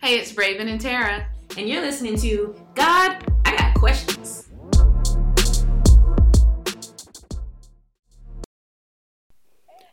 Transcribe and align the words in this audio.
Hey, 0.00 0.20
it's 0.20 0.36
Raven 0.36 0.68
and 0.68 0.80
Tara. 0.80 1.26
And 1.56 1.68
you're 1.68 1.80
listening 1.80 2.16
to 2.18 2.54
God, 2.76 3.20
I 3.44 3.56
Got 3.56 3.74
Questions. 3.74 4.48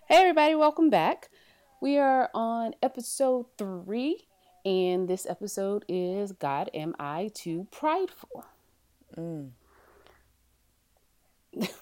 Hey, 0.07 0.18
everybody, 0.18 0.54
welcome 0.54 0.91
back. 0.91 1.29
We 1.81 1.97
are 1.97 2.29
on 2.36 2.76
episode 2.83 3.47
three, 3.57 4.28
and 4.63 5.07
this 5.07 5.26
episode 5.26 5.85
is 5.89 6.33
God, 6.33 6.69
Am 6.76 6.94
I 6.99 7.31
Too 7.33 7.65
Prideful? 7.72 8.46
Mm. 9.17 9.49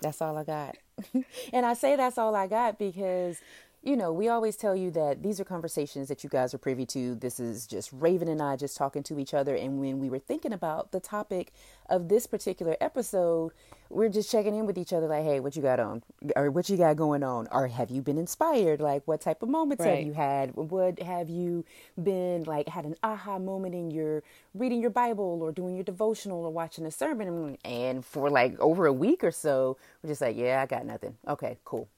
That's 0.02 0.22
all 0.22 0.38
I 0.38 0.46
got. 0.46 0.78
and 1.54 1.66
I 1.66 1.74
say 1.74 1.98
that's 1.98 2.18
all 2.18 2.36
I 2.36 2.48
got 2.48 2.80
because, 2.80 3.42
you 3.84 3.98
know, 3.98 4.14
we 4.14 4.30
always 4.30 4.56
tell 4.56 4.78
you 4.78 4.90
that 4.92 5.22
these 5.22 5.42
are 5.42 5.44
conversations 5.44 6.08
that 6.08 6.24
you 6.24 6.30
guys 6.30 6.54
are 6.54 6.58
privy 6.58 6.86
to. 6.86 7.16
This 7.16 7.38
is 7.38 7.68
just 7.68 7.92
Raven 7.92 8.30
and 8.30 8.42
I 8.42 8.56
just 8.56 8.78
talking 8.78 9.04
to 9.04 9.20
each 9.20 9.34
other. 9.34 9.56
And 9.56 9.78
when 9.82 10.00
we 10.00 10.10
were 10.10 10.20
thinking 10.20 10.54
about 10.54 10.94
the 10.94 11.02
topic 11.02 11.52
of 11.90 12.08
this 12.08 12.26
particular 12.26 12.78
episode, 12.80 13.52
we're 13.90 14.08
just 14.08 14.32
checking 14.32 14.56
in 14.56 14.66
with 14.66 14.78
each 14.78 14.94
other 14.94 15.08
like, 15.08 15.26
hey, 15.26 15.42
what 15.42 15.58
you 15.58 15.62
got 15.62 15.82
on? 15.82 16.02
Or 16.34 16.50
what 16.50 16.70
you 16.70 16.78
got 16.78 16.96
going 16.96 17.24
on? 17.24 17.50
Or 17.52 17.68
have 17.68 17.92
you 17.92 18.02
been 18.02 18.18
inspired? 18.18 18.80
Like, 18.80 19.04
what 19.06 19.20
type 19.20 19.44
of 19.44 19.50
moments 19.50 19.84
Right. 19.84 19.98
have 19.98 20.08
you 20.08 20.14
had? 20.14 20.56
What 20.56 21.02
have 21.02 21.30
you 21.30 21.66
been 22.02 22.44
like, 22.46 22.70
had 22.70 22.86
an 22.86 22.96
aha 23.04 23.38
moment 23.38 23.76
in 23.76 23.92
your 23.92 24.24
reading 24.56 24.80
your 24.82 24.92
Bible 24.92 25.40
or 25.42 25.52
doing 25.52 25.76
your 25.76 25.84
devotional 25.84 26.46
or 26.46 26.52
watching 26.52 26.86
a 26.86 26.92
sermon? 26.92 27.58
And 27.66 28.06
for 28.06 28.30
like 28.30 28.58
over 28.62 28.86
a 28.86 28.94
week 28.94 29.26
or 29.26 29.32
so, 29.32 29.76
we're 30.02 30.08
just 30.08 30.22
like, 30.22 30.38
yeah, 30.38 30.62
I 30.62 30.68
got 30.68 30.86
nothing. 30.86 31.18
Okay, 31.28 31.58
cool. 31.66 31.90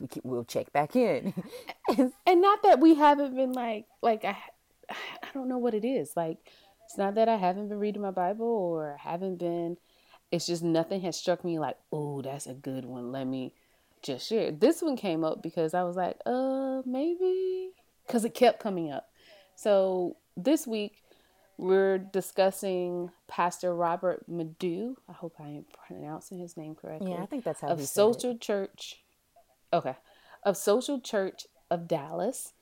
We 0.00 0.06
keep, 0.08 0.24
we'll 0.24 0.44
check 0.44 0.72
back 0.72 0.96
in. 0.96 1.34
And 2.26 2.40
not 2.40 2.62
that 2.62 2.80
we 2.80 2.94
haven't 2.94 3.34
been 3.36 3.52
like, 3.52 3.86
like, 4.02 4.24
I, 4.24 4.36
I 4.90 5.26
don't 5.34 5.48
know 5.48 5.58
what 5.58 5.74
it 5.74 5.84
is. 5.84 6.12
Like, 6.16 6.38
it's 6.84 6.96
not 6.96 7.14
that 7.16 7.28
I 7.28 7.36
haven't 7.36 7.68
been 7.68 7.78
reading 7.78 8.02
my 8.02 8.10
Bible 8.10 8.46
or 8.46 8.96
haven't 9.00 9.38
been, 9.38 9.76
it's 10.30 10.46
just 10.46 10.62
nothing 10.62 11.02
has 11.02 11.16
struck 11.16 11.44
me 11.44 11.58
like, 11.58 11.76
oh, 11.92 12.22
that's 12.22 12.46
a 12.46 12.54
good 12.54 12.84
one. 12.84 13.12
Let 13.12 13.26
me 13.26 13.52
just 14.02 14.28
share. 14.28 14.50
This 14.50 14.80
one 14.82 14.96
came 14.96 15.24
up 15.24 15.42
because 15.42 15.74
I 15.74 15.82
was 15.82 15.96
like, 15.96 16.16
uh, 16.26 16.82
maybe, 16.86 17.70
because 18.06 18.24
it 18.24 18.34
kept 18.34 18.60
coming 18.60 18.90
up. 18.90 19.08
So 19.54 20.16
this 20.36 20.66
week, 20.66 21.02
we're 21.58 21.98
discussing 21.98 23.10
Pastor 23.28 23.74
Robert 23.74 24.24
Madu. 24.28 24.96
I 25.08 25.12
hope 25.12 25.34
I 25.38 25.48
am 25.48 25.64
pronouncing 25.86 26.38
his 26.38 26.56
name 26.56 26.74
correctly. 26.74 27.12
yeah, 27.12 27.22
I 27.22 27.26
think 27.26 27.44
that's 27.44 27.60
how 27.60 27.68
of 27.68 27.78
he 27.78 27.84
said 27.84 27.90
it. 27.90 28.14
Social 28.14 28.38
Church. 28.38 29.01
Okay, 29.72 29.96
of 30.42 30.56
Social 30.56 31.00
Church 31.00 31.46
of 31.70 31.88
Dallas. 31.88 32.52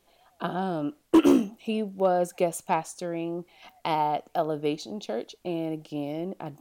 Um, 0.41 0.95
he 1.59 1.83
was 1.83 2.33
guest 2.33 2.67
pastoring 2.67 3.45
at 3.85 4.21
Elevation 4.35 5.01
Church, 5.01 5.35
and 5.45 5.75
again, 5.75 6.35
I 6.41 6.53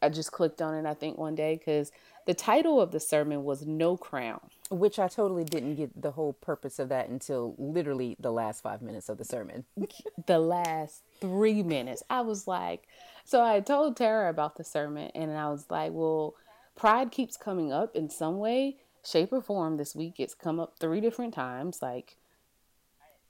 I 0.00 0.08
just 0.08 0.32
clicked 0.32 0.62
on 0.62 0.74
it. 0.74 0.86
I 0.88 0.94
think 0.94 1.18
one 1.18 1.34
day 1.34 1.56
because 1.56 1.92
the 2.26 2.34
title 2.34 2.80
of 2.80 2.92
the 2.92 3.00
sermon 3.00 3.44
was 3.44 3.66
"No 3.66 3.96
Crown." 3.96 4.40
Which 4.70 4.98
I 4.98 5.08
totally 5.08 5.44
didn't 5.44 5.76
get 5.76 6.02
the 6.02 6.10
whole 6.10 6.34
purpose 6.34 6.78
of 6.78 6.90
that 6.90 7.08
until 7.08 7.54
literally 7.56 8.16
the 8.20 8.30
last 8.30 8.62
five 8.62 8.82
minutes 8.82 9.08
of 9.08 9.16
the 9.16 9.24
sermon. 9.24 9.64
the 10.26 10.38
last 10.38 11.02
three 11.22 11.62
minutes. 11.62 12.02
I 12.10 12.20
was 12.20 12.46
like, 12.46 12.86
so 13.24 13.42
I 13.42 13.60
told 13.60 13.96
Tara 13.96 14.28
about 14.28 14.56
the 14.56 14.64
sermon, 14.64 15.10
and 15.14 15.32
I 15.32 15.48
was 15.48 15.64
like, 15.70 15.92
well, 15.92 16.34
pride 16.76 17.10
keeps 17.10 17.38
coming 17.38 17.72
up 17.72 17.96
in 17.96 18.10
some 18.10 18.38
way, 18.38 18.76
shape, 19.10 19.32
or 19.32 19.40
form 19.40 19.76
this 19.76 19.94
week. 19.94 20.14
It's 20.18 20.34
come 20.34 20.60
up 20.60 20.78
three 20.78 21.00
different 21.00 21.34
times. 21.34 21.80
Like, 21.82 22.16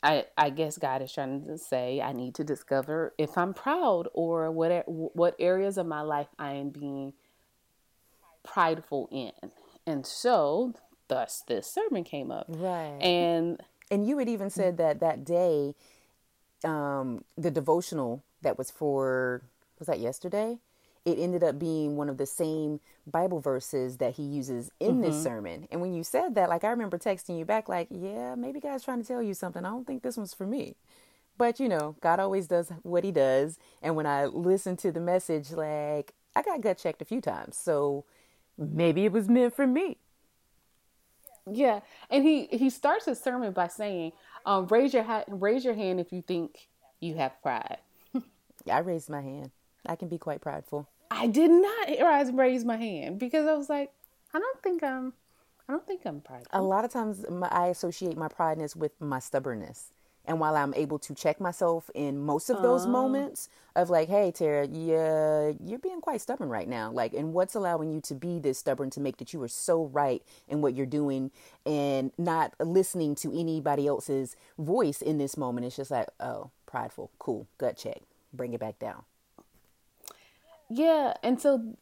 I 0.02 0.26
I 0.36 0.50
guess 0.50 0.78
God 0.78 1.02
is 1.02 1.12
trying 1.12 1.44
to 1.46 1.58
say 1.58 2.00
I 2.00 2.12
need 2.12 2.34
to 2.36 2.44
discover 2.44 3.14
if 3.18 3.36
I'm 3.38 3.54
proud 3.54 4.08
or 4.14 4.50
what 4.50 4.84
what 4.86 5.34
areas 5.38 5.78
of 5.78 5.86
my 5.86 6.00
life 6.02 6.28
I 6.38 6.52
am 6.52 6.70
being 6.70 7.12
prideful 8.44 9.08
in, 9.10 9.32
and 9.86 10.06
so 10.06 10.74
thus 11.08 11.42
this 11.46 11.66
sermon 11.66 12.04
came 12.04 12.30
up. 12.30 12.46
Right. 12.48 12.98
And 13.00 13.60
And 13.90 14.06
you 14.06 14.18
had 14.18 14.28
even 14.28 14.50
said 14.50 14.76
that 14.76 15.00
that 15.00 15.24
day, 15.24 15.74
um, 16.64 17.24
the 17.36 17.50
devotional 17.50 18.22
that 18.42 18.58
was 18.58 18.70
for, 18.70 19.42
was 19.78 19.88
that 19.88 20.00
yesterday? 20.00 20.58
It 21.04 21.18
ended 21.18 21.42
up 21.42 21.58
being 21.58 21.96
one 21.96 22.08
of 22.08 22.18
the 22.18 22.26
same 22.26 22.80
Bible 23.06 23.40
verses 23.40 23.98
that 23.98 24.14
he 24.14 24.22
uses 24.22 24.70
in 24.80 25.00
this 25.00 25.22
sermon. 25.22 25.66
And 25.70 25.80
when 25.80 25.94
you 25.94 26.04
said 26.04 26.34
that, 26.34 26.48
like, 26.48 26.64
I 26.64 26.70
remember 26.70 26.98
texting 26.98 27.38
you 27.38 27.44
back, 27.44 27.68
like, 27.68 27.88
yeah, 27.90 28.34
maybe 28.34 28.60
God's 28.60 28.84
trying 28.84 29.00
to 29.00 29.06
tell 29.06 29.22
you 29.22 29.34
something. 29.34 29.64
I 29.64 29.70
don't 29.70 29.86
think 29.86 30.02
this 30.02 30.16
one's 30.16 30.34
for 30.34 30.46
me. 30.46 30.76
But, 31.38 31.60
you 31.60 31.68
know, 31.68 31.96
God 32.00 32.20
always 32.20 32.48
does 32.48 32.72
what 32.82 33.04
he 33.04 33.12
does. 33.12 33.58
And 33.80 33.96
when 33.96 34.06
I 34.06 34.26
listened 34.26 34.80
to 34.80 34.92
the 34.92 35.00
message, 35.00 35.52
like, 35.52 36.14
I 36.34 36.42
got 36.42 36.60
gut 36.60 36.78
checked 36.78 37.00
a 37.00 37.04
few 37.04 37.20
times. 37.20 37.56
So 37.56 38.04
maybe 38.58 39.04
it 39.04 39.12
was 39.12 39.28
meant 39.28 39.54
for 39.54 39.66
me. 39.66 39.98
Yeah, 41.50 41.80
and 42.10 42.24
he 42.24 42.46
he 42.46 42.70
starts 42.70 43.06
his 43.06 43.20
sermon 43.20 43.52
by 43.52 43.68
saying, 43.68 44.12
um, 44.44 44.66
"Raise 44.66 44.92
your 44.92 45.02
hat, 45.02 45.24
raise 45.28 45.64
your 45.64 45.74
hand 45.74 46.00
if 46.00 46.12
you 46.12 46.22
think 46.22 46.68
you 47.00 47.14
have 47.14 47.40
pride." 47.42 47.78
I 48.70 48.78
raised 48.80 49.08
my 49.08 49.22
hand. 49.22 49.50
I 49.86 49.96
can 49.96 50.08
be 50.08 50.18
quite 50.18 50.40
prideful. 50.40 50.88
I 51.10 51.26
did 51.26 51.50
not 51.50 51.88
rise 52.00 52.28
and 52.28 52.38
raise 52.38 52.64
my 52.64 52.76
hand 52.76 53.18
because 53.18 53.46
I 53.46 53.54
was 53.54 53.68
like, 53.68 53.90
I 54.34 54.38
don't 54.38 54.62
think 54.62 54.82
I'm, 54.82 55.14
I 55.68 55.72
don't 55.72 55.86
think 55.86 56.02
I'm 56.04 56.20
prideful. 56.20 56.48
a 56.52 56.62
lot 56.62 56.84
of 56.84 56.92
times 56.92 57.24
my, 57.30 57.48
I 57.48 57.68
associate 57.68 58.16
my 58.16 58.28
prideness 58.28 58.76
with 58.76 58.92
my 59.00 59.18
stubbornness. 59.18 59.92
And 60.28 60.40
while 60.40 60.56
I'm 60.56 60.74
able 60.74 60.98
to 60.98 61.14
check 61.14 61.40
myself 61.40 61.90
in 61.94 62.18
most 62.18 62.50
of 62.50 62.60
those 62.60 62.84
oh. 62.84 62.90
moments 62.90 63.48
of 63.74 63.88
like, 63.88 64.10
hey, 64.10 64.30
Tara, 64.30 64.68
yeah, 64.68 65.52
you're 65.64 65.78
being 65.78 66.02
quite 66.02 66.20
stubborn 66.20 66.50
right 66.50 66.68
now. 66.68 66.90
Like, 66.90 67.14
and 67.14 67.32
what's 67.32 67.54
allowing 67.54 67.90
you 67.90 68.02
to 68.02 68.14
be 68.14 68.38
this 68.38 68.58
stubborn 68.58 68.90
to 68.90 69.00
make 69.00 69.16
that 69.16 69.32
you 69.32 69.42
are 69.42 69.48
so 69.48 69.86
right 69.86 70.22
in 70.46 70.60
what 70.60 70.74
you're 70.74 70.84
doing 70.84 71.30
and 71.64 72.12
not 72.18 72.52
listening 72.60 73.14
to 73.16 73.32
anybody 73.32 73.86
else's 73.86 74.36
voice 74.58 75.00
in 75.00 75.16
this 75.16 75.38
moment? 75.38 75.64
It's 75.64 75.76
just 75.76 75.90
like, 75.90 76.08
oh, 76.20 76.50
prideful, 76.66 77.10
cool, 77.18 77.46
gut 77.56 77.78
check, 77.78 78.02
bring 78.34 78.52
it 78.52 78.60
back 78.60 78.78
down. 78.78 79.04
Yeah, 80.70 81.14
and 81.22 81.40
so 81.40 81.76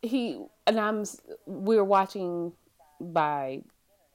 he 0.00 0.44
and 0.66 0.80
I'm 0.80 1.04
we're 1.46 1.84
watching 1.84 2.52
by 3.00 3.62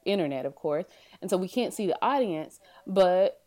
internet, 0.06 0.46
of 0.46 0.56
course, 0.56 0.86
and 1.22 1.30
so 1.30 1.38
we 1.38 1.48
can't 1.48 1.74
see 1.74 1.88
the 1.88 1.98
audience, 2.02 2.60
but 2.86 3.42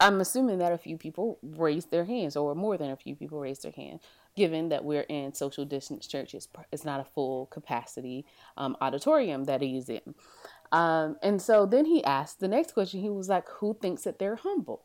I'm 0.00 0.20
assuming 0.20 0.58
that 0.58 0.72
a 0.72 0.78
few 0.78 0.98
people 0.98 1.38
raised 1.42 1.90
their 1.90 2.04
hands, 2.04 2.34
or 2.34 2.54
more 2.54 2.76
than 2.76 2.90
a 2.90 2.96
few 2.96 3.14
people 3.14 3.38
raised 3.38 3.62
their 3.62 3.72
hand, 3.72 4.00
given 4.34 4.68
that 4.70 4.84
we're 4.84 5.02
in 5.02 5.32
social 5.34 5.64
distance 5.64 6.06
churches. 6.06 6.48
It's 6.72 6.84
not 6.84 7.00
a 7.00 7.04
full 7.04 7.46
capacity 7.46 8.24
um, 8.56 8.76
auditorium 8.80 9.44
that 9.44 9.60
he's 9.60 9.88
in. 9.88 10.14
Um, 10.72 11.18
and 11.22 11.40
so 11.40 11.66
then 11.66 11.84
he 11.84 12.02
asked 12.02 12.40
the 12.40 12.48
next 12.48 12.72
question. 12.72 13.00
He 13.00 13.10
was 13.10 13.28
like, 13.28 13.48
"Who 13.60 13.76
thinks 13.80 14.02
that 14.04 14.18
they're 14.18 14.36
humble?" 14.36 14.82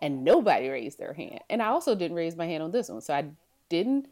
And 0.00 0.22
nobody 0.22 0.68
raised 0.68 0.98
their 0.98 1.14
hand. 1.14 1.40
And 1.50 1.60
I 1.60 1.66
also 1.66 1.96
didn't 1.96 2.16
raise 2.16 2.36
my 2.36 2.46
hand 2.46 2.62
on 2.62 2.70
this 2.70 2.88
one, 2.88 3.00
so 3.00 3.12
I 3.12 3.30
didn't 3.68 4.06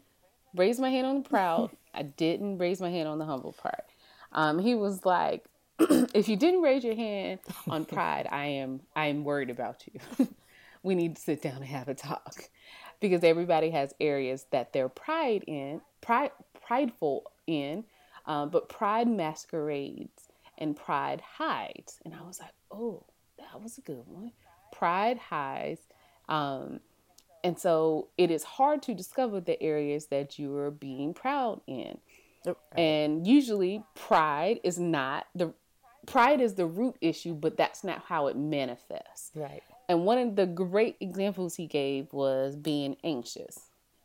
raise 0.57 0.79
my 0.79 0.89
hand 0.89 1.07
on 1.07 1.23
the 1.23 1.29
proud. 1.29 1.71
I 1.93 2.03
didn't 2.03 2.57
raise 2.57 2.81
my 2.81 2.89
hand 2.89 3.07
on 3.07 3.19
the 3.19 3.25
humble 3.25 3.53
part. 3.53 3.85
Um, 4.31 4.59
he 4.59 4.75
was 4.75 5.05
like, 5.05 5.45
if 5.79 6.27
you 6.27 6.35
didn't 6.35 6.61
raise 6.61 6.83
your 6.83 6.95
hand 6.95 7.39
on 7.67 7.85
pride, 7.85 8.27
I 8.31 8.45
am 8.45 8.81
I 8.95 9.07
am 9.07 9.23
worried 9.23 9.49
about 9.49 9.83
you. 9.91 10.27
we 10.83 10.95
need 10.95 11.15
to 11.15 11.21
sit 11.21 11.41
down 11.41 11.57
and 11.57 11.65
have 11.65 11.87
a 11.87 11.93
talk 11.93 12.49
because 12.99 13.23
everybody 13.23 13.69
has 13.71 13.93
areas 13.99 14.45
that 14.51 14.73
they're 14.73 14.89
pride 14.89 15.43
in, 15.47 15.81
pride 16.01 16.31
prideful 16.65 17.31
in, 17.45 17.83
um, 18.25 18.49
but 18.49 18.69
pride 18.69 19.07
masquerades 19.07 20.29
and 20.57 20.75
pride 20.75 21.21
hides. 21.21 21.99
And 22.03 22.13
I 22.13 22.21
was 22.25 22.39
like, 22.39 22.53
oh, 22.71 23.05
that 23.37 23.61
was 23.61 23.77
a 23.77 23.81
good 23.81 24.03
one. 24.07 24.31
Pride 24.71 25.17
hides. 25.17 25.81
Um, 26.27 26.79
and 27.43 27.59
so 27.59 28.07
it 28.17 28.31
is 28.31 28.43
hard 28.43 28.81
to 28.83 28.93
discover 28.93 29.39
the 29.39 29.61
areas 29.61 30.07
that 30.07 30.39
you 30.39 30.55
are 30.57 30.71
being 30.71 31.13
proud 31.13 31.61
in. 31.67 31.99
And 32.77 33.27
usually 33.27 33.83
pride 33.95 34.59
is 34.63 34.79
not 34.79 35.27
the 35.35 35.53
pride 36.05 36.39
is 36.39 36.55
the 36.55 36.65
root 36.65 36.95
issue, 37.01 37.33
but 37.33 37.57
that's 37.57 37.83
not 37.83 38.03
how 38.07 38.27
it 38.27 38.37
manifests. 38.37 39.31
Right. 39.35 39.61
And 39.89 40.05
one 40.05 40.17
of 40.17 40.35
the 40.35 40.45
great 40.45 40.95
examples 40.99 41.55
he 41.55 41.67
gave 41.67 42.11
was 42.13 42.55
being 42.55 42.97
anxious. 43.03 43.59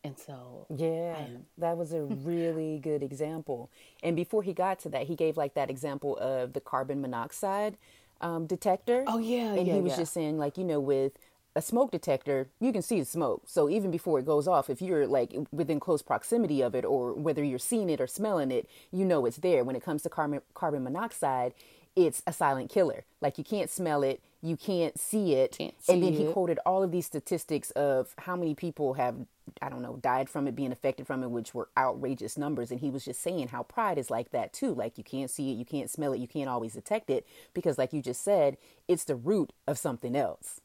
And 0.04 0.18
so 0.18 0.66
Yeah, 0.74 1.26
that 1.58 1.76
was 1.76 1.92
a 1.92 2.02
really 2.02 2.80
good 2.80 3.02
example. 3.02 3.70
And 4.02 4.16
before 4.16 4.42
he 4.42 4.52
got 4.52 4.80
to 4.80 4.88
that, 4.90 5.06
he 5.06 5.14
gave 5.14 5.36
like 5.36 5.54
that 5.54 5.70
example 5.70 6.16
of 6.18 6.52
the 6.52 6.60
carbon 6.60 7.00
monoxide 7.00 7.76
um, 8.20 8.46
detector. 8.46 9.04
Oh, 9.06 9.18
yeah, 9.18 9.54
and 9.54 9.66
yeah, 9.66 9.74
he 9.74 9.80
was 9.80 9.92
yeah. 9.92 9.98
just 9.98 10.12
saying 10.12 10.38
like 10.38 10.58
you 10.58 10.64
know 10.64 10.80
with 10.80 11.12
a 11.54 11.62
smoke 11.62 11.90
detector, 11.90 12.48
you 12.60 12.72
can 12.72 12.82
see 12.82 13.00
the 13.00 13.06
smoke. 13.06 13.42
So 13.46 13.68
even 13.68 13.90
before 13.90 14.18
it 14.18 14.26
goes 14.26 14.48
off, 14.48 14.70
if 14.70 14.80
you're 14.80 15.06
like 15.06 15.34
within 15.50 15.80
close 15.80 16.02
proximity 16.02 16.62
of 16.62 16.74
it, 16.74 16.84
or 16.84 17.12
whether 17.12 17.44
you're 17.44 17.58
seeing 17.58 17.90
it 17.90 18.00
or 18.00 18.06
smelling 18.06 18.50
it, 18.50 18.68
you 18.90 19.04
know 19.04 19.26
it's 19.26 19.38
there. 19.38 19.64
When 19.64 19.76
it 19.76 19.82
comes 19.82 20.02
to 20.02 20.08
carbon 20.08 20.40
carbon 20.54 20.84
monoxide, 20.84 21.52
it's 21.94 22.22
a 22.26 22.32
silent 22.32 22.70
killer. 22.70 23.04
Like 23.20 23.38
you 23.38 23.44
can't 23.44 23.68
smell 23.70 24.02
it, 24.02 24.22
you 24.40 24.56
can't 24.56 24.98
see 24.98 25.34
it. 25.34 25.58
Can't 25.58 25.74
and 25.88 26.02
then 26.02 26.14
see 26.14 26.26
he 26.26 26.32
quoted 26.32 26.58
all 26.64 26.82
of 26.82 26.90
these 26.90 27.06
statistics 27.06 27.70
of 27.72 28.14
how 28.18 28.34
many 28.34 28.54
people 28.54 28.94
have, 28.94 29.14
I 29.60 29.68
don't 29.68 29.82
know, 29.82 29.96
died 29.96 30.30
from 30.30 30.48
it, 30.48 30.56
being 30.56 30.72
affected 30.72 31.06
from 31.06 31.22
it, 31.22 31.30
which 31.30 31.54
were 31.54 31.68
outrageous 31.76 32.38
numbers. 32.38 32.70
And 32.70 32.80
he 32.80 32.88
was 32.88 33.04
just 33.04 33.20
saying 33.20 33.48
how 33.48 33.62
pride 33.62 33.98
is 33.98 34.10
like 34.10 34.30
that 34.30 34.54
too. 34.54 34.74
Like 34.74 34.96
you 34.96 35.04
can't 35.04 35.30
see 35.30 35.52
it, 35.52 35.58
you 35.58 35.66
can't 35.66 35.90
smell 35.90 36.14
it, 36.14 36.18
you 36.18 36.28
can't 36.28 36.48
always 36.48 36.72
detect 36.72 37.10
it 37.10 37.26
because, 37.52 37.76
like 37.76 37.92
you 37.92 38.00
just 38.00 38.24
said, 38.24 38.56
it's 38.88 39.04
the 39.04 39.16
root 39.16 39.52
of 39.68 39.76
something 39.76 40.16
else. 40.16 40.61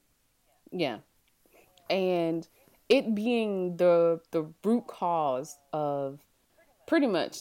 Yeah. 0.71 0.97
And 1.89 2.47
it 2.89 3.15
being 3.15 3.77
the 3.77 4.21
the 4.31 4.45
root 4.63 4.87
cause 4.87 5.57
of 5.73 6.19
pretty 6.85 7.07
much 7.07 7.39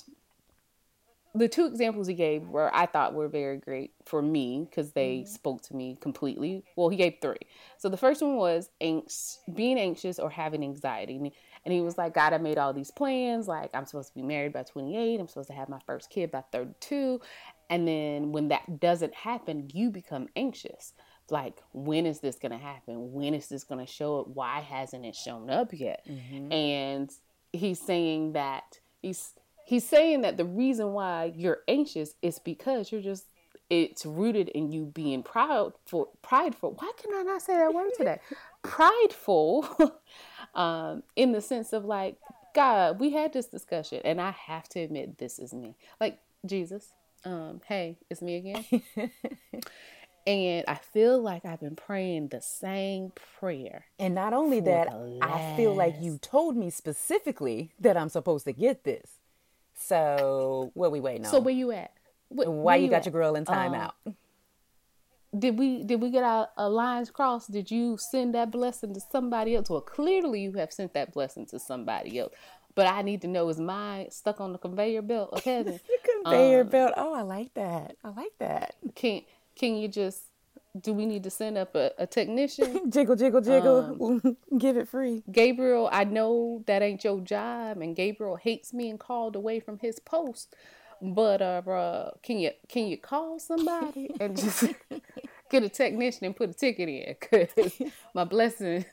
the 1.36 1.48
two 1.48 1.66
examples 1.66 2.06
he 2.06 2.14
gave 2.14 2.48
were 2.48 2.74
I 2.74 2.86
thought 2.86 3.12
were 3.12 3.28
very 3.28 3.58
great 3.58 3.92
for 4.06 4.22
me 4.22 4.66
because 4.68 4.92
they 4.92 5.18
mm-hmm. 5.18 5.28
spoke 5.28 5.62
to 5.64 5.76
me 5.76 5.98
completely. 6.00 6.64
Well, 6.76 6.88
he 6.88 6.96
gave 6.96 7.16
three. 7.20 7.36
So 7.76 7.88
the 7.88 7.96
first 7.98 8.22
one 8.22 8.36
was 8.36 8.70
anx- 8.80 9.40
being 9.54 9.78
anxious 9.78 10.18
or 10.18 10.30
having 10.30 10.62
anxiety. 10.62 11.16
And 11.16 11.26
he, 11.26 11.32
and 11.64 11.74
he 11.74 11.82
was 11.82 11.98
like, 11.98 12.14
God, 12.14 12.32
I 12.32 12.38
made 12.38 12.56
all 12.56 12.72
these 12.72 12.90
plans. 12.90 13.48
Like, 13.48 13.70
I'm 13.74 13.84
supposed 13.84 14.08
to 14.08 14.14
be 14.14 14.22
married 14.22 14.54
by 14.54 14.62
28. 14.62 15.20
I'm 15.20 15.28
supposed 15.28 15.48
to 15.48 15.54
have 15.54 15.68
my 15.68 15.80
first 15.84 16.08
kid 16.08 16.30
by 16.30 16.42
32. 16.52 17.20
And 17.68 17.86
then 17.86 18.32
when 18.32 18.48
that 18.48 18.80
doesn't 18.80 19.14
happen, 19.14 19.68
you 19.74 19.90
become 19.90 20.28
anxious. 20.36 20.94
Like, 21.30 21.62
when 21.72 22.06
is 22.06 22.20
this 22.20 22.36
going 22.36 22.52
to 22.52 22.58
happen? 22.58 23.12
When 23.12 23.34
is 23.34 23.48
this 23.48 23.64
going 23.64 23.84
to 23.84 23.90
show 23.90 24.20
up? 24.20 24.28
Why 24.28 24.60
hasn't 24.60 25.04
it 25.04 25.14
shown 25.16 25.50
up 25.50 25.70
yet? 25.72 26.04
And 26.52 27.10
he's 27.52 27.80
saying 27.80 28.32
that 28.32 28.78
he's 29.02 29.32
he's 29.64 29.86
saying 29.86 30.22
that 30.22 30.36
the 30.36 30.44
reason 30.44 30.92
why 30.92 31.32
you're 31.34 31.60
anxious 31.68 32.14
is 32.22 32.38
because 32.38 32.92
you're 32.92 33.02
just 33.02 33.26
it's 33.68 34.06
rooted 34.06 34.48
in 34.50 34.70
you 34.70 34.84
being 34.84 35.22
proud 35.22 35.72
for 35.86 36.08
prideful 36.22 36.76
why 36.78 36.90
can 36.96 37.12
i 37.14 37.22
not 37.22 37.42
say 37.42 37.54
that 37.56 37.74
word 37.74 37.90
today 37.96 38.18
prideful 38.62 39.66
um 40.54 41.02
in 41.16 41.32
the 41.32 41.40
sense 41.40 41.72
of 41.72 41.84
like 41.84 42.16
god 42.54 43.00
we 43.00 43.10
had 43.10 43.32
this 43.32 43.46
discussion 43.46 44.00
and 44.04 44.20
i 44.20 44.30
have 44.30 44.68
to 44.68 44.78
admit 44.78 45.18
this 45.18 45.38
is 45.38 45.52
me 45.52 45.74
like 46.00 46.18
jesus 46.44 46.92
um 47.24 47.60
hey 47.66 47.96
it's 48.08 48.22
me 48.22 48.36
again 48.36 48.64
and 50.26 50.64
i 50.68 50.74
feel 50.74 51.20
like 51.20 51.44
i've 51.44 51.60
been 51.60 51.76
praying 51.76 52.28
the 52.28 52.40
same 52.40 53.12
prayer 53.38 53.86
And 53.98 54.14
not 54.14 54.32
only 54.32 54.60
that, 54.60 54.88
I 55.22 55.54
feel 55.56 55.74
like 55.74 55.94
you 56.00 56.18
told 56.18 56.56
me 56.56 56.70
specifically 56.70 57.70
that 57.80 57.96
I'm 57.96 58.08
supposed 58.08 58.44
to 58.46 58.52
get 58.52 58.84
this. 58.84 59.20
So 59.74 60.70
what 60.74 60.90
we 60.92 61.00
waiting 61.00 61.24
on? 61.26 61.30
so 61.30 61.38
where 61.40 61.54
you 61.54 61.70
at 61.72 61.92
Wh- 62.28 62.46
Why 62.46 62.46
where 62.48 62.76
you 62.76 62.88
got 62.88 62.98
at? 62.98 63.06
your 63.06 63.12
girl 63.12 63.34
in 63.36 63.44
Um, 63.46 63.54
timeout? 63.56 63.92
did 65.38 65.58
we 65.58 65.82
did 65.84 66.00
we 66.00 66.10
get 66.10 66.24
our, 66.24 66.48
our 66.56 66.70
lines 66.70 67.10
crossed? 67.10 67.50
Did 67.52 67.70
you 67.70 67.96
send 67.98 68.34
that 68.34 68.50
blessing 68.50 68.94
to 68.94 69.00
somebody 69.00 69.54
else? 69.54 69.68
Well, 69.68 69.80
clearly 69.82 70.40
you 70.42 70.52
have 70.54 70.72
sent 70.72 70.94
that 70.94 71.12
blessing 71.12 71.46
to 71.46 71.58
somebody 71.58 72.18
else. 72.18 72.32
But 72.74 72.86
I 72.88 73.02
need 73.02 73.22
to 73.22 73.28
know 73.28 73.48
is 73.48 73.58
mine 73.58 74.10
stuck 74.10 74.40
on 74.40 74.52
the 74.52 74.58
conveyor 74.58 75.02
belt 75.02 75.30
of 75.32 75.44
heaven? 75.44 75.78
the 75.86 75.98
Conveyor 76.24 76.60
um, 76.62 76.68
belt. 76.68 76.92
Oh, 76.96 77.14
I 77.14 77.22
like 77.22 77.54
that. 77.54 77.96
I 78.04 78.08
like 78.10 78.32
that. 78.38 78.74
can 78.94 79.22
can 79.56 79.76
you 79.76 79.88
just 79.88 80.22
do 80.80 80.92
we 80.92 81.06
need 81.06 81.24
to 81.24 81.30
send 81.30 81.56
up 81.56 81.74
a, 81.74 81.92
a 81.98 82.06
technician? 82.06 82.90
Jiggle, 82.90 83.16
jiggle, 83.16 83.40
jiggle. 83.40 84.20
Give 84.58 84.76
it 84.76 84.88
free. 84.88 85.22
Gabriel, 85.30 85.88
I 85.90 86.04
know 86.04 86.62
that 86.66 86.82
ain't 86.82 87.02
your 87.04 87.20
job, 87.20 87.78
and 87.80 87.96
Gabriel 87.96 88.36
hates 88.36 88.72
me 88.72 88.90
and 88.90 89.00
called 89.00 89.36
away 89.36 89.60
from 89.60 89.78
his 89.78 89.98
post. 89.98 90.54
But 91.00 91.42
uh, 91.42 91.62
uh 91.66 92.10
can 92.22 92.38
you 92.38 92.52
can 92.68 92.86
you 92.86 92.96
call 92.96 93.38
somebody 93.38 94.10
and 94.20 94.36
just 94.36 94.64
get 95.50 95.62
a 95.62 95.68
technician 95.68 96.24
and 96.24 96.34
put 96.34 96.50
a 96.50 96.54
ticket 96.54 96.88
in? 96.88 97.14
Cause 97.20 97.80
my 98.14 98.24
blessing 98.24 98.84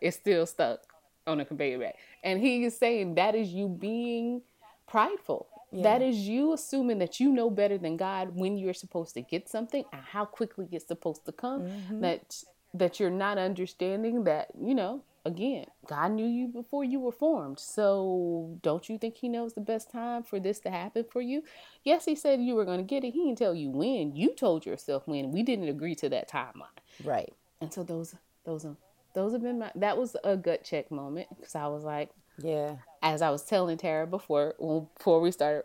is 0.00 0.14
still 0.14 0.46
stuck 0.46 0.80
on 1.26 1.38
the 1.38 1.44
conveyor 1.44 1.78
belt. 1.78 1.94
And 2.24 2.40
he 2.40 2.64
is 2.64 2.76
saying 2.78 3.16
that 3.16 3.34
is 3.34 3.48
you 3.48 3.68
being 3.68 4.40
prideful. 4.88 5.48
That 5.72 6.02
is 6.02 6.16
you 6.16 6.52
assuming 6.52 6.98
that 6.98 7.20
you 7.20 7.30
know 7.30 7.48
better 7.48 7.78
than 7.78 7.96
God 7.96 8.34
when 8.34 8.56
you're 8.56 8.74
supposed 8.74 9.14
to 9.14 9.22
get 9.22 9.48
something 9.48 9.84
and 9.92 10.02
how 10.02 10.24
quickly 10.24 10.68
it's 10.72 10.86
supposed 10.86 11.24
to 11.26 11.32
come. 11.32 11.62
Mm-hmm. 11.62 12.00
That 12.00 12.42
that 12.74 13.00
you're 13.00 13.10
not 13.10 13.38
understanding 13.38 14.24
that, 14.24 14.48
you 14.60 14.74
know, 14.74 15.02
again, 15.24 15.66
God 15.86 16.12
knew 16.12 16.26
you 16.26 16.48
before 16.48 16.84
you 16.84 17.00
were 17.00 17.12
formed. 17.12 17.58
So 17.58 18.58
don't 18.62 18.88
you 18.88 18.98
think 18.98 19.16
he 19.16 19.28
knows 19.28 19.54
the 19.54 19.60
best 19.60 19.90
time 19.90 20.22
for 20.22 20.40
this 20.40 20.60
to 20.60 20.70
happen 20.70 21.04
for 21.10 21.20
you? 21.20 21.42
Yes, 21.84 22.04
he 22.04 22.14
said 22.14 22.40
you 22.40 22.54
were 22.54 22.64
going 22.64 22.78
to 22.78 22.84
get 22.84 23.04
it. 23.04 23.12
He 23.12 23.24
didn't 23.24 23.38
tell 23.38 23.54
you 23.54 23.70
when. 23.70 24.14
You 24.14 24.34
told 24.34 24.64
yourself 24.64 25.06
when. 25.06 25.32
We 25.32 25.42
didn't 25.42 25.68
agree 25.68 25.94
to 25.96 26.08
that 26.10 26.30
timeline. 26.30 26.78
Right. 27.04 27.32
And 27.60 27.72
so 27.72 27.82
those 27.82 28.14
those 28.44 28.66
those 29.14 29.32
have 29.32 29.42
been 29.42 29.58
my 29.58 29.70
that 29.74 29.98
was 29.98 30.16
a 30.24 30.36
gut 30.36 30.64
check 30.64 30.90
moment 30.90 31.28
because 31.36 31.54
I 31.54 31.66
was 31.66 31.84
like 31.84 32.10
Yeah. 32.42 32.76
as 33.02 33.22
I 33.22 33.30
was 33.30 33.44
telling 33.44 33.78
Tara 33.78 34.06
before 34.06 34.54
before 34.58 35.20
we 35.20 35.30
started 35.32 35.64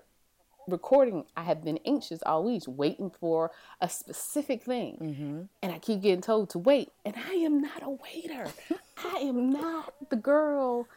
recording, 0.67 1.25
I 1.37 1.43
have 1.43 1.63
been 1.63 1.79
anxious 1.85 2.21
all 2.25 2.43
week, 2.43 2.63
waiting 2.67 3.09
for 3.09 3.51
a 3.81 3.89
specific 3.89 4.63
thing, 4.63 4.97
mm-hmm. 5.01 5.41
and 5.61 5.71
I 5.71 5.79
keep 5.79 6.01
getting 6.01 6.21
told 6.21 6.49
to 6.51 6.59
wait, 6.59 6.89
and 7.05 7.15
I 7.15 7.33
am 7.35 7.61
not 7.61 7.83
a 7.83 7.89
waiter. 7.89 8.47
I 8.97 9.17
am 9.19 9.51
not 9.51 9.93
the 10.09 10.15
girl. 10.15 10.87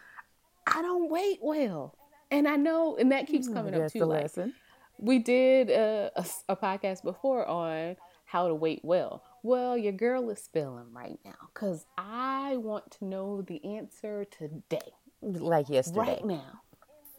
I 0.67 0.83
don't 0.83 1.11
wait 1.11 1.39
well, 1.43 1.95
and 2.31 2.47
I 2.47 2.57
know, 2.57 2.97
and 2.97 3.13
that 3.13 3.27
keeps 3.27 3.49
coming 3.49 3.75
up 3.75 3.93
too. 3.93 4.01
the 4.01 4.07
Like, 4.07 4.23
lesson. 4.23 4.55
we 4.99 5.19
did 5.19 5.71
a, 5.71 6.11
a, 6.17 6.27
a 6.51 6.57
podcast 6.57 7.03
before 7.03 7.47
on 7.47 7.97
how 8.25 8.49
to 8.49 8.55
wait 8.55 8.81
well. 8.83 9.23
Well, 9.43 9.79
your 9.79 9.93
girl 9.93 10.29
is 10.31 10.43
spilling 10.43 10.93
right 10.93 11.19
now 11.25 11.49
because 11.55 11.87
I 11.97 12.57
want 12.59 12.91
to 12.93 13.05
know 13.05 13.41
the 13.41 13.65
answer 13.65 14.25
today 14.27 14.93
Like 15.23 15.69
yesterday. 15.69 16.01
right 16.01 16.25
now 16.25 16.61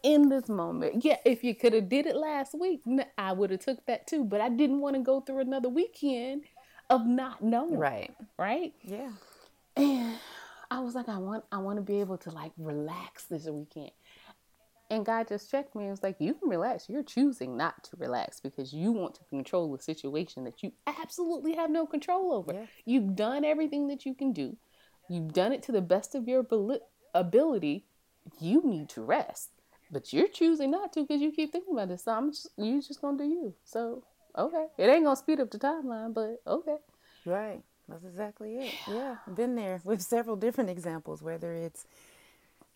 in 0.02 0.30
this 0.30 0.48
moment 0.48 1.04
yeah 1.04 1.16
if 1.26 1.44
you 1.44 1.54
could 1.54 1.74
have 1.74 1.88
did 1.90 2.06
it 2.06 2.16
last 2.16 2.54
week 2.58 2.80
I 3.18 3.32
would 3.32 3.50
have 3.50 3.60
took 3.60 3.84
that 3.84 4.06
too 4.06 4.24
but 4.24 4.40
i 4.40 4.48
didn't 4.48 4.80
want 4.80 4.96
to 4.96 5.02
go 5.02 5.20
through 5.20 5.40
another 5.40 5.68
weekend 5.68 6.44
of 6.88 7.04
not 7.06 7.42
knowing 7.42 7.76
Right. 7.78 8.10
right 8.38 8.72
Yeah. 8.82 9.12
and 9.76 10.14
i 10.70 10.80
was 10.80 10.94
like 10.94 11.10
i 11.10 11.18
want 11.18 11.44
i 11.52 11.58
want 11.58 11.76
to 11.76 11.82
be 11.82 12.00
able 12.00 12.16
to 12.18 12.30
like 12.30 12.52
relax 12.56 13.24
this 13.26 13.46
weekend 13.46 13.90
and 14.90 15.04
god 15.04 15.28
just 15.28 15.50
checked 15.50 15.74
me 15.76 15.82
and 15.82 15.90
was 15.90 16.02
like 16.02 16.16
you 16.18 16.32
can 16.32 16.48
relax 16.48 16.88
you're 16.88 17.02
choosing 17.02 17.58
not 17.58 17.84
to 17.84 17.90
relax 17.98 18.40
because 18.40 18.72
you 18.72 18.92
want 18.92 19.14
to 19.16 19.24
control 19.24 19.74
a 19.74 19.80
situation 19.82 20.44
that 20.44 20.62
you 20.62 20.72
absolutely 20.86 21.54
have 21.56 21.70
no 21.70 21.84
control 21.84 22.32
over 22.32 22.54
Yeah. 22.54 22.66
you've 22.86 23.14
done 23.14 23.44
everything 23.44 23.88
that 23.88 24.06
you 24.06 24.14
can 24.14 24.32
do 24.32 24.56
you've 25.10 25.34
done 25.34 25.52
it 25.52 25.62
to 25.64 25.72
the 25.72 25.82
best 25.82 26.14
of 26.14 26.26
your 26.26 26.46
ability 27.14 27.84
you 28.40 28.62
need 28.64 28.88
to 28.88 29.02
rest 29.02 29.50
but 29.90 30.12
you're 30.12 30.28
choosing 30.28 30.70
not 30.70 30.92
to 30.92 31.02
because 31.02 31.20
you 31.20 31.32
keep 31.32 31.52
thinking 31.52 31.74
about 31.74 31.88
this 31.88 32.04
so 32.04 32.12
i'm 32.12 32.30
just 32.30 32.48
you 32.56 32.80
just 32.80 33.00
gonna 33.00 33.18
do 33.18 33.24
you 33.24 33.54
so 33.64 34.02
okay 34.36 34.66
it 34.78 34.88
ain't 34.88 35.04
gonna 35.04 35.16
speed 35.16 35.40
up 35.40 35.50
the 35.50 35.58
timeline 35.58 36.12
but 36.14 36.40
okay 36.46 36.76
Right. 37.24 37.62
That's 37.88 38.04
exactly 38.04 38.56
it. 38.56 38.74
Yeah. 38.86 39.16
Been 39.34 39.56
there 39.56 39.80
with 39.84 40.00
several 40.00 40.36
different 40.36 40.70
examples, 40.70 41.22
whether 41.22 41.52
it's 41.52 41.86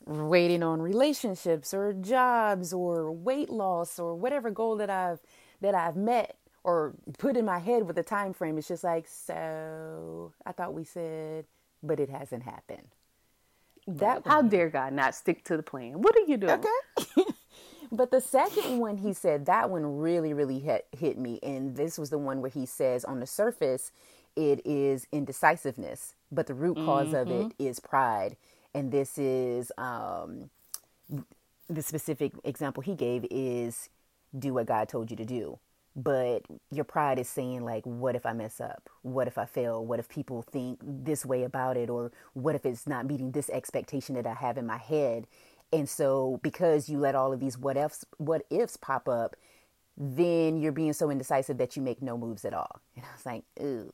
waiting 0.06 0.62
on 0.62 0.82
relationships 0.82 1.72
or 1.72 1.92
jobs 1.94 2.72
or 2.72 3.10
weight 3.10 3.48
loss 3.48 3.98
or 3.98 4.14
whatever 4.14 4.50
goal 4.50 4.76
that 4.76 4.90
I've 4.90 5.20
that 5.60 5.74
I've 5.74 5.96
met 5.96 6.36
or 6.62 6.94
put 7.18 7.36
in 7.36 7.44
my 7.44 7.58
head 7.58 7.86
with 7.86 7.96
a 7.98 8.02
time 8.02 8.32
frame. 8.32 8.58
It's 8.58 8.68
just 8.68 8.84
like, 8.84 9.06
so 9.06 10.32
I 10.44 10.52
thought 10.52 10.74
we 10.74 10.84
said, 10.84 11.44
but 11.82 12.00
it 12.00 12.10
hasn't 12.10 12.42
happened. 12.42 12.88
That 13.86 14.22
how 14.26 14.42
dare 14.42 14.70
god 14.70 14.92
not 14.92 15.14
stick 15.14 15.44
to 15.44 15.56
the 15.56 15.62
plan 15.62 16.02
what 16.02 16.16
are 16.16 16.26
you 16.26 16.36
doing 16.36 16.52
Okay. 16.52 17.22
but 17.92 18.10
the 18.10 18.20
second 18.20 18.78
one 18.78 18.98
he 18.98 19.12
said, 19.12 19.46
that 19.46 19.70
one 19.70 19.98
really, 19.98 20.32
really 20.32 20.58
hit, 20.58 20.86
hit 20.96 21.18
me. 21.18 21.38
And 21.42 21.76
this 21.76 21.98
was 21.98 22.10
the 22.10 22.18
one 22.18 22.40
where 22.40 22.50
he 22.50 22.66
says, 22.66 23.04
on 23.04 23.20
the 23.20 23.26
surface, 23.26 23.92
it 24.36 24.60
is 24.64 25.06
indecisiveness, 25.12 26.14
but 26.32 26.46
the 26.46 26.54
root 26.54 26.74
because 26.74 27.12
of 27.12 27.30
it 27.30 27.52
is 27.58 27.78
pride. 27.80 28.36
And 28.74 28.90
this 28.90 29.16
is 29.16 29.70
um, 29.78 30.50
the 31.68 31.82
specific 31.82 32.32
example 32.42 32.82
he 32.82 32.94
gave 32.94 33.26
is 33.30 33.88
do 34.36 34.54
what 34.54 34.66
God 34.66 34.88
told 34.88 35.10
you 35.10 35.16
to 35.16 35.24
do. 35.24 35.58
But 35.96 36.42
your 36.70 36.84
pride 36.84 37.18
is 37.18 37.28
saying, 37.28 37.64
like, 37.64 37.84
what 37.84 38.16
if 38.16 38.26
I 38.26 38.32
mess 38.32 38.60
up? 38.60 38.88
What 39.02 39.28
if 39.28 39.38
I 39.38 39.44
fail? 39.46 39.84
What 39.84 40.00
if 40.00 40.08
people 40.08 40.42
think 40.42 40.80
this 40.82 41.24
way 41.24 41.44
about 41.44 41.76
it? 41.76 41.88
Or 41.88 42.10
what 42.32 42.54
if 42.56 42.66
it's 42.66 42.86
not 42.86 43.06
meeting 43.06 43.30
this 43.32 43.48
expectation 43.50 44.14
that 44.16 44.26
I 44.26 44.34
have 44.34 44.58
in 44.58 44.66
my 44.66 44.78
head? 44.78 45.26
And 45.72 45.88
so, 45.88 46.40
because 46.42 46.88
you 46.88 46.98
let 46.98 47.14
all 47.14 47.32
of 47.32 47.40
these 47.40 47.58
what 47.58 47.76
ifs, 47.76 48.04
what 48.18 48.44
ifs 48.50 48.76
pop 48.76 49.08
up, 49.08 49.36
then 49.96 50.56
you're 50.60 50.72
being 50.72 50.92
so 50.92 51.10
indecisive 51.10 51.58
that 51.58 51.76
you 51.76 51.82
make 51.82 52.02
no 52.02 52.18
moves 52.18 52.44
at 52.44 52.52
all. 52.54 52.80
And 52.96 53.04
I 53.04 53.08
was 53.14 53.26
like, 53.26 53.44
ooh, 53.60 53.90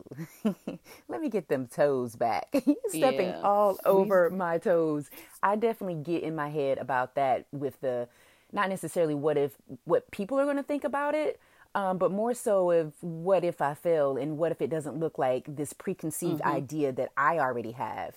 let 1.09 1.21
me 1.21 1.29
get 1.29 1.49
them 1.49 1.67
toes 1.67 2.17
back. 2.17 2.55
Stepping 2.89 3.29
Yeah. 3.29 3.41
all 3.43 3.79
over 3.85 4.31
my 4.31 4.59
toes. 4.59 5.11
I 5.43 5.57
definitely 5.57 6.03
get 6.03 6.23
in 6.23 6.35
my 6.35 6.49
head 6.49 6.79
about 6.79 7.15
that 7.17 7.47
with 7.53 7.81
the, 7.81 8.09
not 8.53 8.69
necessarily 8.69 9.15
what 9.15 9.37
if, 9.37 9.53
what 9.85 10.11
people 10.11 10.39
are 10.39 10.45
going 10.45 10.57
to 10.57 10.63
think 10.63 10.85
about 10.85 11.15
it, 11.15 11.39
um, 11.75 11.99
but 11.99 12.11
more 12.11 12.35
so 12.35 12.71
of 12.71 12.95
what 13.01 13.45
if 13.45 13.61
I 13.61 13.75
fail 13.75 14.17
and 14.17 14.39
what 14.39 14.53
if 14.53 14.61
it 14.61 14.71
doesn't 14.71 14.99
look 14.99 15.19
like 15.19 15.45
this 15.57 15.73
preconceived 15.73 16.43
idea 16.43 16.93
that 16.93 17.13
I 17.17 17.39
already 17.39 17.73
have. 17.73 18.15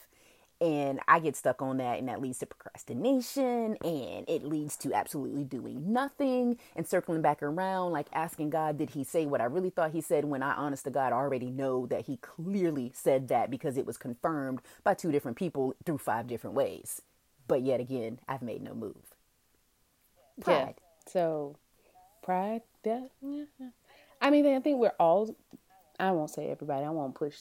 And 0.61 1.01
I 1.09 1.19
get 1.19 1.35
stuck 1.35 1.61
on 1.61 1.77
that, 1.77 1.99
and 1.99 2.07
that 2.07 2.21
leads 2.21 2.39
to 2.39 2.45
procrastination, 2.45 3.75
and 3.83 4.29
it 4.29 4.45
leads 4.45 4.77
to 4.77 4.93
absolutely 4.93 5.43
doing 5.43 5.91
nothing 5.91 6.57
and 6.73 6.87
circling 6.87 7.21
back 7.21 7.43
around, 7.43 7.91
like 7.91 8.07
asking 8.13 8.51
God, 8.51 8.77
did 8.77 8.91
He 8.91 9.03
say 9.03 9.25
what 9.25 9.41
I 9.41 9.45
really 9.45 9.71
thought 9.71 9.91
He 9.91 9.99
said? 9.99 10.23
When 10.23 10.41
I, 10.41 10.53
honest 10.53 10.85
to 10.85 10.89
God, 10.89 11.11
already 11.11 11.51
know 11.51 11.85
that 11.87 12.05
He 12.05 12.15
clearly 12.17 12.91
said 12.95 13.27
that 13.27 13.51
because 13.51 13.75
it 13.75 13.85
was 13.85 13.97
confirmed 13.97 14.61
by 14.85 14.93
two 14.93 15.11
different 15.11 15.35
people 15.35 15.75
through 15.85 15.97
five 15.97 16.27
different 16.27 16.55
ways. 16.55 17.01
But 17.45 17.63
yet 17.63 17.81
again, 17.81 18.19
I've 18.27 18.41
made 18.41 18.61
no 18.61 18.73
move. 18.73 19.15
Pride. 20.39 20.75
Yeah. 20.77 21.11
So, 21.11 21.57
pride. 22.23 22.61
Yeah. 22.83 23.05
yeah. 23.21 23.69
I 24.21 24.29
mean, 24.31 24.47
I 24.47 24.59
think 24.59 24.79
we're 24.79 24.93
all. 24.99 25.35
I 25.99 26.11
won't 26.11 26.31
say 26.31 26.49
everybody. 26.49 26.85
I 26.85 26.89
won't 26.89 27.15
push 27.15 27.35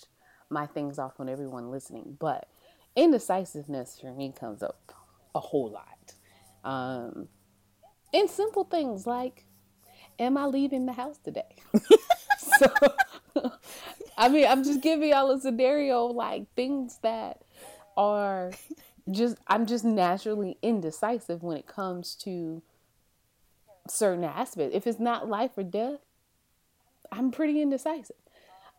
my 0.50 0.66
things 0.66 0.98
off 0.98 1.18
on 1.18 1.28
everyone 1.28 1.70
listening, 1.70 2.16
but 2.18 2.48
indecisiveness 2.94 3.98
for 4.00 4.12
me 4.12 4.32
comes 4.38 4.62
up 4.62 4.92
a 5.34 5.40
whole 5.40 5.70
lot. 5.70 6.14
Um, 6.64 7.28
and 8.12 8.28
simple 8.28 8.64
things 8.64 9.06
like, 9.06 9.46
am 10.18 10.36
I 10.36 10.46
leaving 10.46 10.86
the 10.86 10.92
house 10.92 11.18
today? 11.18 11.56
so, 12.38 12.66
I 14.16 14.28
mean, 14.28 14.46
I'm 14.46 14.62
just 14.62 14.82
giving 14.82 15.08
y'all 15.10 15.30
a 15.30 15.40
scenario 15.40 16.04
like 16.06 16.52
things 16.54 16.98
that 17.02 17.42
are 17.96 18.52
just, 19.10 19.38
I'm 19.46 19.66
just 19.66 19.84
naturally 19.84 20.58
indecisive 20.62 21.42
when 21.42 21.56
it 21.56 21.66
comes 21.66 22.14
to 22.16 22.62
certain 23.88 24.24
aspects. 24.24 24.74
If 24.76 24.86
it's 24.86 25.00
not 25.00 25.28
life 25.28 25.52
or 25.56 25.62
death, 25.62 26.00
I'm 27.10 27.30
pretty 27.30 27.60
indecisive. 27.60 28.16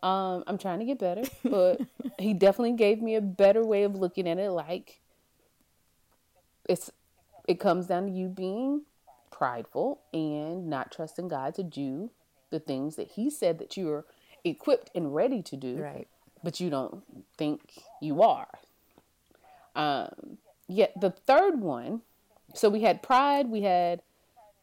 Um, 0.01 0.43
I'm 0.47 0.57
trying 0.57 0.79
to 0.79 0.85
get 0.85 0.99
better, 0.99 1.23
but 1.43 1.81
he 2.19 2.33
definitely 2.33 2.73
gave 2.73 3.01
me 3.01 3.15
a 3.15 3.21
better 3.21 3.63
way 3.63 3.83
of 3.83 3.95
looking 3.95 4.27
at 4.27 4.37
it. 4.37 4.49
Like 4.51 4.99
it's, 6.67 6.91
it 7.47 7.59
comes 7.59 7.87
down 7.87 8.05
to 8.07 8.11
you 8.11 8.27
being 8.27 8.83
prideful 9.31 10.01
and 10.13 10.67
not 10.69 10.91
trusting 10.91 11.27
God 11.27 11.55
to 11.55 11.63
do 11.63 12.09
the 12.49 12.59
things 12.59 12.95
that 12.97 13.11
He 13.11 13.29
said 13.29 13.57
that 13.59 13.75
you 13.77 13.89
are 13.91 14.05
equipped 14.43 14.91
and 14.93 15.13
ready 15.15 15.41
to 15.41 15.55
do, 15.57 15.77
Right. 15.77 16.07
but 16.43 16.59
you 16.59 16.69
don't 16.69 17.03
think 17.37 17.61
you 18.01 18.21
are. 18.21 18.47
Um, 19.75 20.37
yet 20.67 20.93
the 20.99 21.09
third 21.09 21.61
one, 21.61 22.01
so 22.53 22.69
we 22.69 22.81
had 22.81 23.01
pride, 23.01 23.47
we 23.49 23.61
had 23.61 24.01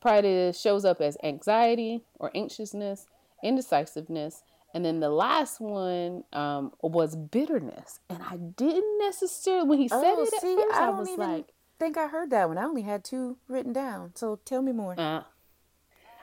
pride 0.00 0.25
is 0.25 0.59
shows 0.61 0.85
up 0.85 1.00
as 1.00 1.16
anxiety 1.23 2.02
or 2.19 2.30
anxiousness, 2.35 3.07
indecisiveness, 3.42 4.42
and 4.75 4.85
then 4.85 5.00
the 5.00 5.11
last 5.11 5.61
one 5.61 6.25
um, 6.33 6.73
was 6.83 7.16
bitterness. 7.16 8.00
And 8.09 8.23
I 8.23 8.37
didn't 8.37 8.99
necessarily 8.99 9.69
when 9.69 9.78
he 9.78 9.88
said 9.88 10.00
Oh, 10.04 10.23
it 10.23 10.33
at 10.35 10.40
see, 10.40 10.54
first, 10.57 10.75
I 10.75 10.83
I, 10.83 10.87
don't 10.87 10.99
was 10.99 11.09
even 11.09 11.28
like, 11.28 11.47
think 11.78 11.97
I 11.97 12.07
heard 12.07 12.30
that 12.30 12.49
one. 12.49 12.59
I 12.59 12.64
only 12.64 12.83
had 12.83 13.04
two 13.04 13.37
written 13.49 13.73
down. 13.73 14.12
So 14.14 14.38
tell 14.45 14.62
me 14.62 14.73
more. 14.73 14.99
uh. 14.99 15.23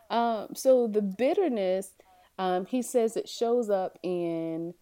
Um, 0.10 0.50
so 0.56 0.88
the 0.88 1.02
bitterness, 1.02 1.92
um, 2.40 2.66
he 2.66 2.82
says 2.82 3.18
it 3.18 3.28
shows 3.28 3.70
up 3.70 4.00
in 4.04 4.74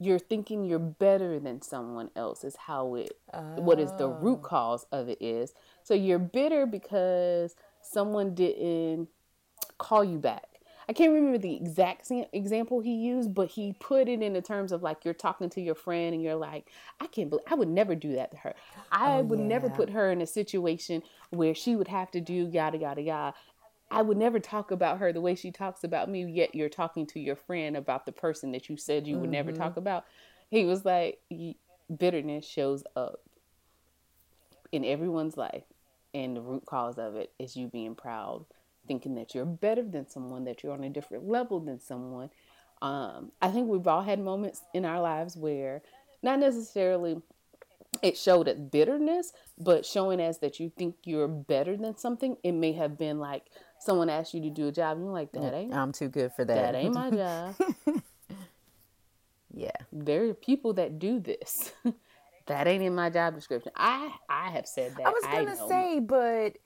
you're 0.00 0.18
thinking 0.18 0.64
you're 0.64 0.80
better 0.80 1.38
than 1.38 1.62
someone 1.62 2.10
else 2.16 2.42
is 2.42 2.56
how 2.66 2.96
it 2.96 3.16
what 3.56 3.78
is 3.78 3.92
the 3.92 4.08
root 4.08 4.42
cause 4.42 4.84
of 4.90 5.08
it 5.08 5.22
is. 5.22 5.54
So 5.84 5.94
you're 5.94 6.18
bitter 6.18 6.66
because 6.66 7.54
someone 7.84 8.34
didn't 8.34 9.08
call 9.78 10.04
you 10.04 10.18
back. 10.18 10.44
I 10.88 10.92
can't 10.92 11.12
remember 11.12 11.38
the 11.38 11.56
exact 11.56 12.06
sa- 12.06 12.26
example 12.32 12.80
he 12.80 12.94
used, 12.94 13.34
but 13.34 13.48
he 13.48 13.74
put 13.80 14.08
it 14.08 14.20
in 14.20 14.34
the 14.34 14.42
terms 14.42 14.70
of 14.70 14.82
like 14.82 15.04
you're 15.04 15.14
talking 15.14 15.48
to 15.50 15.60
your 15.60 15.74
friend 15.74 16.14
and 16.14 16.22
you're 16.22 16.34
like, 16.34 16.70
I 17.00 17.06
can't 17.06 17.30
believe 17.30 17.46
I 17.50 17.54
would 17.54 17.68
never 17.68 17.94
do 17.94 18.14
that 18.16 18.30
to 18.32 18.36
her. 18.38 18.54
I 18.92 19.18
oh, 19.18 19.22
would 19.22 19.38
never 19.38 19.70
put 19.70 19.90
her 19.90 20.10
in 20.12 20.20
a 20.20 20.26
situation 20.26 21.02
where 21.30 21.54
she 21.54 21.74
would 21.74 21.88
have 21.88 22.10
to 22.10 22.20
do 22.20 22.48
yada 22.52 22.78
yada 22.78 23.00
yada. 23.00 23.34
I 23.90 24.02
would 24.02 24.16
never 24.16 24.40
talk 24.40 24.70
about 24.70 24.98
her 24.98 25.12
the 25.12 25.20
way 25.20 25.34
she 25.34 25.50
talks 25.50 25.84
about 25.84 26.10
me, 26.10 26.24
yet 26.24 26.54
you're 26.54 26.68
talking 26.68 27.06
to 27.08 27.20
your 27.20 27.36
friend 27.36 27.76
about 27.76 28.06
the 28.06 28.12
person 28.12 28.52
that 28.52 28.68
you 28.68 28.76
said 28.76 29.06
you 29.06 29.18
would 29.18 29.30
never 29.30 29.52
mm-hmm. 29.52 29.62
talk 29.62 29.76
about. 29.76 30.04
He 30.50 30.64
was 30.64 30.84
like, 30.84 31.20
bitterness 31.94 32.46
shows 32.46 32.82
up 32.96 33.20
in 34.72 34.84
everyone's 34.84 35.36
life, 35.36 35.64
and 36.14 36.36
the 36.36 36.40
root 36.40 36.64
cause 36.66 36.98
of 36.98 37.16
it 37.16 37.32
is 37.38 37.56
you 37.56 37.66
being 37.66 37.94
proud, 37.94 38.46
thinking 38.86 39.14
that 39.16 39.34
you're 39.34 39.44
better 39.44 39.82
than 39.82 40.08
someone, 40.08 40.44
that 40.44 40.62
you're 40.62 40.72
on 40.72 40.84
a 40.84 40.90
different 40.90 41.28
level 41.28 41.60
than 41.60 41.80
someone. 41.80 42.30
Um, 42.80 43.32
I 43.42 43.50
think 43.50 43.68
we've 43.68 43.86
all 43.86 44.02
had 44.02 44.20
moments 44.20 44.62
in 44.72 44.84
our 44.84 45.00
lives 45.00 45.36
where 45.36 45.82
not 46.22 46.38
necessarily 46.38 47.20
it 48.02 48.16
showed 48.18 48.48
as 48.48 48.58
bitterness, 48.58 49.32
but 49.58 49.86
showing 49.86 50.20
as 50.20 50.38
that 50.38 50.58
you 50.60 50.70
think 50.76 50.96
you're 51.04 51.28
better 51.28 51.76
than 51.76 51.96
something. 51.96 52.36
It 52.42 52.52
may 52.52 52.72
have 52.72 52.98
been 52.98 53.18
like 53.18 53.44
someone 53.80 54.10
asked 54.10 54.34
you 54.34 54.40
to 54.42 54.50
do 54.50 54.68
a 54.68 54.72
job, 54.72 54.96
and 54.96 55.06
you're 55.06 55.14
like, 55.14 55.32
that 55.32 55.54
ain't 55.54 55.74
I'm 55.74 55.92
too 55.92 56.08
good 56.08 56.32
for 56.32 56.44
that. 56.44 56.72
that 56.72 56.74
ain't 56.74 56.94
my 56.94 57.10
job. 57.10 57.54
yeah. 59.52 59.70
there 59.92 60.28
are 60.28 60.34
people 60.34 60.74
that 60.74 60.98
do 60.98 61.20
this. 61.20 61.72
that 62.46 62.66
ain't 62.66 62.82
in 62.82 62.94
my 62.94 63.10
job 63.10 63.34
description. 63.34 63.72
I 63.76 64.12
I 64.28 64.50
have 64.50 64.66
said 64.66 64.94
that. 64.96 65.06
I 65.06 65.10
was 65.10 65.24
gonna 65.24 65.54
know. 65.56 65.68
say, 65.68 66.00
but 66.00 66.56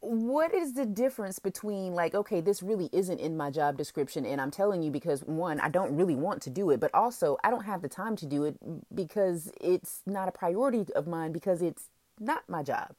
what 0.00 0.52
is 0.52 0.74
the 0.74 0.84
difference 0.84 1.38
between 1.38 1.92
like, 1.94 2.14
okay, 2.14 2.40
this 2.40 2.62
really 2.62 2.90
isn't 2.92 3.20
in 3.20 3.36
my 3.36 3.50
job 3.50 3.76
description, 3.78 4.26
and 4.26 4.40
I'm 4.40 4.50
telling 4.50 4.82
you 4.82 4.90
because 4.90 5.22
one, 5.22 5.60
I 5.60 5.68
don't 5.68 5.96
really 5.96 6.16
want 6.16 6.42
to 6.42 6.50
do 6.50 6.70
it, 6.70 6.80
but 6.80 6.92
also 6.92 7.38
I 7.44 7.50
don't 7.50 7.64
have 7.64 7.82
the 7.82 7.88
time 7.88 8.16
to 8.16 8.26
do 8.26 8.44
it 8.44 8.56
because 8.94 9.50
it's 9.60 10.02
not 10.04 10.28
a 10.28 10.32
priority 10.32 10.86
of 10.94 11.06
mine 11.06 11.32
because 11.32 11.62
it's 11.62 11.88
not 12.18 12.42
my 12.48 12.62
job. 12.62 12.94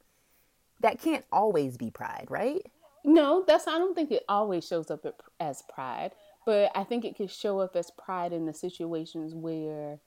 That 0.79 1.01
can't 1.01 1.25
always 1.31 1.77
be 1.77 1.89
pride, 1.89 2.27
right? 2.29 2.65
No, 3.03 3.43
that's 3.45 3.67
I 3.67 3.77
don't 3.77 3.95
think 3.95 4.11
it 4.11 4.23
always 4.29 4.65
shows 4.65 4.89
up 4.89 5.05
as 5.39 5.61
pride, 5.73 6.11
but 6.45 6.71
I 6.73 6.85
think 6.85 7.03
it 7.03 7.17
could 7.17 7.31
show 7.31 7.59
up 7.59 7.75
as 7.75 7.91
pride 7.91 8.31
in 8.31 8.45
the 8.45 8.53
situations 8.53 9.33
where, 9.33 9.99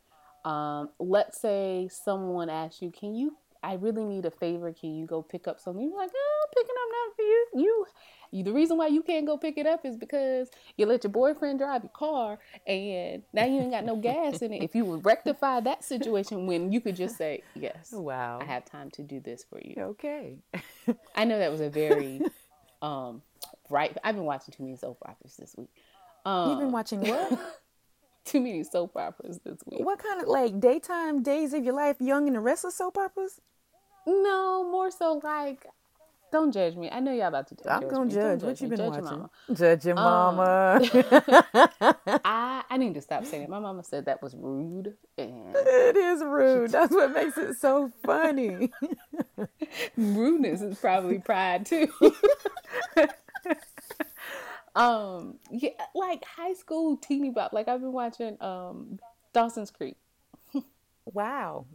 um, 0.46 0.90
let's 1.00 1.40
say 1.40 1.88
someone 1.90 2.48
asks 2.48 2.80
you, 2.80 2.90
"Can 2.90 3.14
you? 3.14 3.36
I 3.62 3.74
really 3.74 4.04
need 4.04 4.24
a 4.26 4.30
favor. 4.30 4.72
Can 4.72 4.94
you 4.94 5.04
go 5.04 5.20
pick 5.20 5.48
up 5.48 5.58
something?" 5.58 5.82
You're 5.88 5.98
like, 5.98 6.10
"Oh, 6.14 6.46
I'm 6.46 6.54
picking 6.54 6.76
up 6.78 6.88
nothing 6.92 7.14
for 7.16 7.22
you. 7.22 7.46
You, 7.64 7.86
you. 8.30 8.44
The 8.44 8.52
reason 8.52 8.76
why 8.76 8.86
you 8.86 9.02
can't 9.02 9.26
go 9.26 9.36
pick 9.36 9.58
it 9.58 9.66
up 9.66 9.84
is 9.84 9.96
because 9.96 10.48
you 10.76 10.86
let 10.86 11.02
your 11.02 11.10
boyfriend 11.10 11.58
drive 11.58 11.82
your 11.82 11.90
car, 11.90 12.38
and 12.64 13.24
now 13.32 13.44
you 13.44 13.60
ain't 13.60 13.72
got 13.72 13.84
no 13.84 13.96
gas 13.96 14.40
in 14.40 14.52
it. 14.52 14.62
If 14.62 14.76
you 14.76 14.84
would 14.84 15.04
rectify 15.04 15.60
that 15.60 15.82
situation, 15.82 16.46
when 16.46 16.70
you 16.70 16.80
could 16.80 16.94
just 16.94 17.16
say, 17.18 17.42
"Yes, 17.56 17.90
Wow. 17.92 18.38
I 18.40 18.44
have 18.44 18.64
time 18.64 18.92
to 18.92 19.02
do 19.02 19.18
this 19.18 19.44
for 19.44 19.60
you." 19.60 19.74
Okay. 19.78 20.38
I 21.16 21.24
know 21.24 21.38
that 21.38 21.50
was 21.50 21.60
a 21.60 21.70
very 21.70 22.22
um 22.82 23.22
right. 23.68 23.96
I've 24.04 24.14
been 24.14 24.24
watching 24.24 24.54
too 24.56 24.62
many 24.62 24.76
soap 24.76 24.98
operas 25.04 25.34
this 25.36 25.56
week. 25.58 25.70
Um, 26.24 26.50
You've 26.50 26.58
been 26.58 26.72
watching 26.72 27.00
what? 27.00 27.36
too 28.32 28.40
many 28.40 28.64
soap 28.64 28.96
operas 28.96 29.40
this 29.44 29.58
week. 29.66 29.84
what 29.84 29.98
kind 29.98 30.20
of 30.20 30.28
like 30.28 30.60
daytime 30.60 31.22
days 31.22 31.52
of 31.54 31.64
your 31.64 31.74
life, 31.74 31.96
young 32.00 32.26
and 32.26 32.36
the 32.36 32.40
restless 32.40 32.76
soap 32.76 32.98
operas? 32.98 33.40
No, 34.06 34.64
more 34.70 34.90
so 34.90 35.20
like, 35.24 35.66
don't 36.32 36.52
judge 36.52 36.76
me. 36.76 36.90
I 36.90 37.00
know 37.00 37.12
y'all 37.12 37.28
about 37.28 37.48
to 37.48 37.54
judge 37.54 37.66
I'm 37.68 37.88
gonna 37.88 38.06
me. 38.06 38.14
Don't 38.14 38.40
judge. 38.40 38.42
What 38.42 38.60
you 38.60 38.68
been 38.68 38.78
Judge 38.78 38.94
your 38.94 39.02
watching? 39.02 39.18
mama. 39.18 39.30
Judge 39.54 39.84
your 39.86 39.98
um, 39.98 40.36
mama. 40.36 40.80
I 42.24 42.62
I 42.68 42.76
need 42.76 42.94
to 42.94 43.00
stop 43.00 43.24
saying 43.24 43.44
it. 43.44 43.48
My 43.48 43.58
mama 43.60 43.82
said 43.84 44.06
that 44.06 44.22
was 44.22 44.34
rude, 44.36 44.94
and 45.16 45.54
it 45.54 45.96
is 45.96 46.22
rude. 46.22 46.72
That's 46.72 46.92
what 46.92 47.12
makes 47.12 47.38
it 47.38 47.54
so 47.54 47.90
funny. 48.04 48.70
rudeness 49.96 50.62
is 50.62 50.78
probably 50.78 51.18
pride 51.20 51.64
too. 51.66 51.88
Um, 54.76 55.38
yeah, 55.50 55.70
like 55.94 56.24
high 56.24 56.52
school 56.52 56.96
teeny 56.96 57.30
bop. 57.30 57.52
Like 57.52 57.66
I've 57.68 57.80
been 57.80 57.92
watching 57.92 58.36
um 58.42 58.98
Dawson's 59.32 59.70
Creek. 59.70 59.96
wow. 61.12 61.66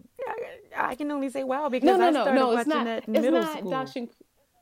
I, 0.78 0.92
I 0.92 0.96
can 0.96 1.12
only 1.12 1.30
say 1.30 1.44
wow 1.44 1.70
because 1.70 1.88
No, 1.88 1.98
no, 1.98 2.08
I 2.08 2.12
started 2.12 2.36
no. 2.36 2.52
It's 2.52 2.56
watching 2.68 2.70
not. 2.70 2.86
that 2.86 2.98
It's 3.00 3.08
middle 3.08 3.42
not 3.42 3.58
school. 3.60 3.72
Dawson. 3.72 4.10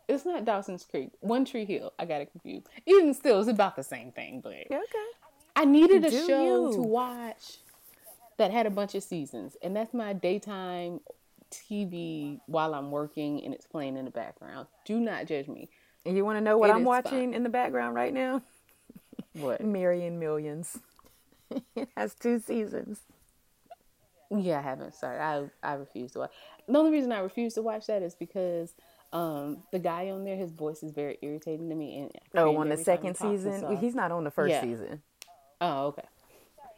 It's 0.07 0.25
not 0.25 0.43
Dawson's 0.45 0.85
Creek. 0.85 1.11
One 1.19 1.45
Tree 1.45 1.65
Hill. 1.65 1.93
I 1.99 2.05
got 2.05 2.21
it 2.21 2.31
confused. 2.31 2.67
Even 2.87 3.13
still, 3.13 3.39
it's 3.39 3.49
about 3.49 3.75
the 3.75 3.83
same 3.83 4.11
thing. 4.11 4.41
But 4.41 4.53
Okay. 4.53 5.09
I 5.55 5.65
needed 5.65 6.03
a 6.05 6.09
Do 6.09 6.25
show 6.25 6.69
you. 6.69 6.75
to 6.75 6.81
watch 6.81 7.57
that 8.37 8.51
had 8.51 8.65
a 8.65 8.69
bunch 8.71 8.95
of 8.95 9.03
seasons, 9.03 9.57
and 9.61 9.75
that's 9.75 9.93
my 9.93 10.13
daytime 10.13 11.01
TV 11.51 12.39
while 12.45 12.73
I'm 12.73 12.89
working 12.91 13.43
and 13.43 13.53
it's 13.53 13.65
playing 13.67 13.97
in 13.97 14.05
the 14.05 14.11
background. 14.11 14.67
Do 14.85 14.99
not 14.99 15.25
judge 15.25 15.47
me. 15.47 15.69
And 16.09 16.17
you 16.17 16.25
want 16.25 16.37
to 16.37 16.41
know 16.41 16.57
what 16.57 16.71
It 16.71 16.73
I'm 16.73 16.81
is 16.81 16.87
watching 16.87 17.35
in 17.35 17.43
the 17.43 17.49
background 17.49 17.93
right 17.93 18.11
now? 18.11 18.41
What? 19.33 19.61
Marrying 19.61 20.19
Millions. 20.19 20.79
it 21.75 21.87
has 21.95 22.15
two 22.15 22.39
seasons. 22.39 22.99
Yeah, 24.35 24.57
I 24.57 24.61
haven't. 24.63 24.95
Sorry, 24.95 25.19
I 25.19 25.43
I 25.61 25.73
refuse 25.73 26.11
to 26.13 26.19
watch. 26.19 26.31
The 26.67 26.75
only 26.75 26.89
reason 26.89 27.11
I 27.11 27.19
refuse 27.19 27.53
to 27.53 27.61
watch 27.61 27.85
that 27.87 28.01
is 28.01 28.15
because 28.15 28.73
Um, 29.13 29.63
the 29.71 29.77
guy 29.77 30.09
on 30.09 30.23
there, 30.25 30.35
his 30.35 30.51
voice 30.51 30.81
is 30.81 30.93
very 30.93 31.19
irritating 31.21 31.69
to 31.69 31.75
me. 31.75 31.99
And 31.99 32.11
oh, 32.35 32.57
on 32.57 32.69
the 32.69 32.77
second 32.77 33.15
seeson, 33.15 33.59
so. 33.61 33.75
he's 33.75 33.93
not 33.93 34.11
on 34.11 34.23
the 34.23 34.31
first 34.31 34.49
yeah. 34.49 34.61
season. 34.61 35.03
Oh, 35.61 35.87
okay. 35.87 36.07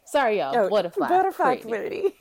Sorry, 0.04 0.38
y'all. 0.40 0.54
Oh, 0.54 0.68
butterfly. 0.68 1.08
Butterfly 1.08 1.56
pretty. 1.62 2.14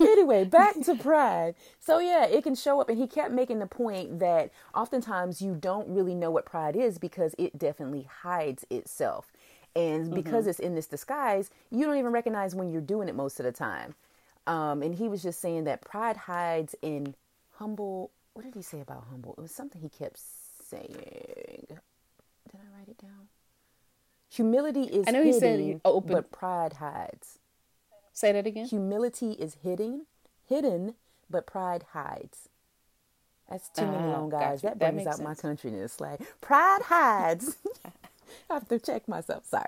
Anyway, 0.00 0.44
back 0.44 0.80
to 0.82 0.94
pride. 0.94 1.54
So 1.80 1.98
yeah, 1.98 2.26
it 2.26 2.44
can 2.44 2.54
show 2.54 2.80
up, 2.80 2.88
and 2.88 2.98
he 2.98 3.06
kept 3.06 3.32
making 3.32 3.58
the 3.58 3.66
point 3.66 4.18
that 4.20 4.50
oftentimes 4.74 5.42
you 5.42 5.54
don't 5.54 5.88
really 5.88 6.14
know 6.14 6.30
what 6.30 6.46
pride 6.46 6.76
is 6.76 6.98
because 6.98 7.34
it 7.38 7.58
definitely 7.58 8.08
hides 8.22 8.64
itself, 8.70 9.32
and 9.74 10.14
because 10.14 10.42
mm-hmm. 10.42 10.50
it's 10.50 10.58
in 10.58 10.74
this 10.74 10.86
disguise, 10.86 11.50
you 11.70 11.84
don't 11.84 11.96
even 11.96 12.12
recognize 12.12 12.54
when 12.54 12.70
you're 12.70 12.80
doing 12.80 13.08
it 13.08 13.14
most 13.14 13.40
of 13.40 13.44
the 13.44 13.52
time. 13.52 13.94
Um, 14.46 14.82
and 14.82 14.94
he 14.94 15.08
was 15.08 15.22
just 15.22 15.40
saying 15.40 15.64
that 15.64 15.82
pride 15.82 16.16
hides 16.16 16.74
in 16.82 17.14
humble. 17.58 18.10
What 18.34 18.44
did 18.44 18.54
he 18.54 18.62
say 18.62 18.80
about 18.80 19.04
humble? 19.10 19.34
It 19.38 19.40
was 19.42 19.52
something 19.52 19.80
he 19.80 19.88
kept 19.88 20.18
saying. 20.18 21.66
Did 21.68 21.78
I 22.54 22.78
write 22.78 22.88
it 22.88 22.98
down? 22.98 23.28
Humility 24.30 24.84
is 24.84 25.06
I 25.06 25.10
know 25.10 25.22
hidden, 25.22 25.60
he 25.60 25.72
said 25.72 25.80
open. 25.84 26.12
but 26.12 26.32
pride 26.32 26.74
hides. 26.74 27.38
Say 28.12 28.32
that 28.32 28.46
again. 28.46 28.66
Humility 28.66 29.32
is 29.32 29.56
hidden, 29.62 30.06
hidden, 30.46 30.94
but 31.30 31.46
pride 31.46 31.86
hides. 31.92 32.48
That's 33.48 33.68
too 33.68 33.86
many 33.86 34.06
long 34.06 34.30
guys. 34.30 34.62
That 34.62 34.78
brings 34.78 35.04
that 35.04 35.10
out 35.10 35.16
sense. 35.16 35.44
my 35.44 35.50
countryness. 35.50 36.00
Like 36.00 36.20
pride 36.40 36.82
hides. 36.82 37.56
I 38.50 38.54
have 38.54 38.68
to 38.68 38.78
check 38.78 39.08
myself. 39.08 39.46
Sorry. 39.46 39.64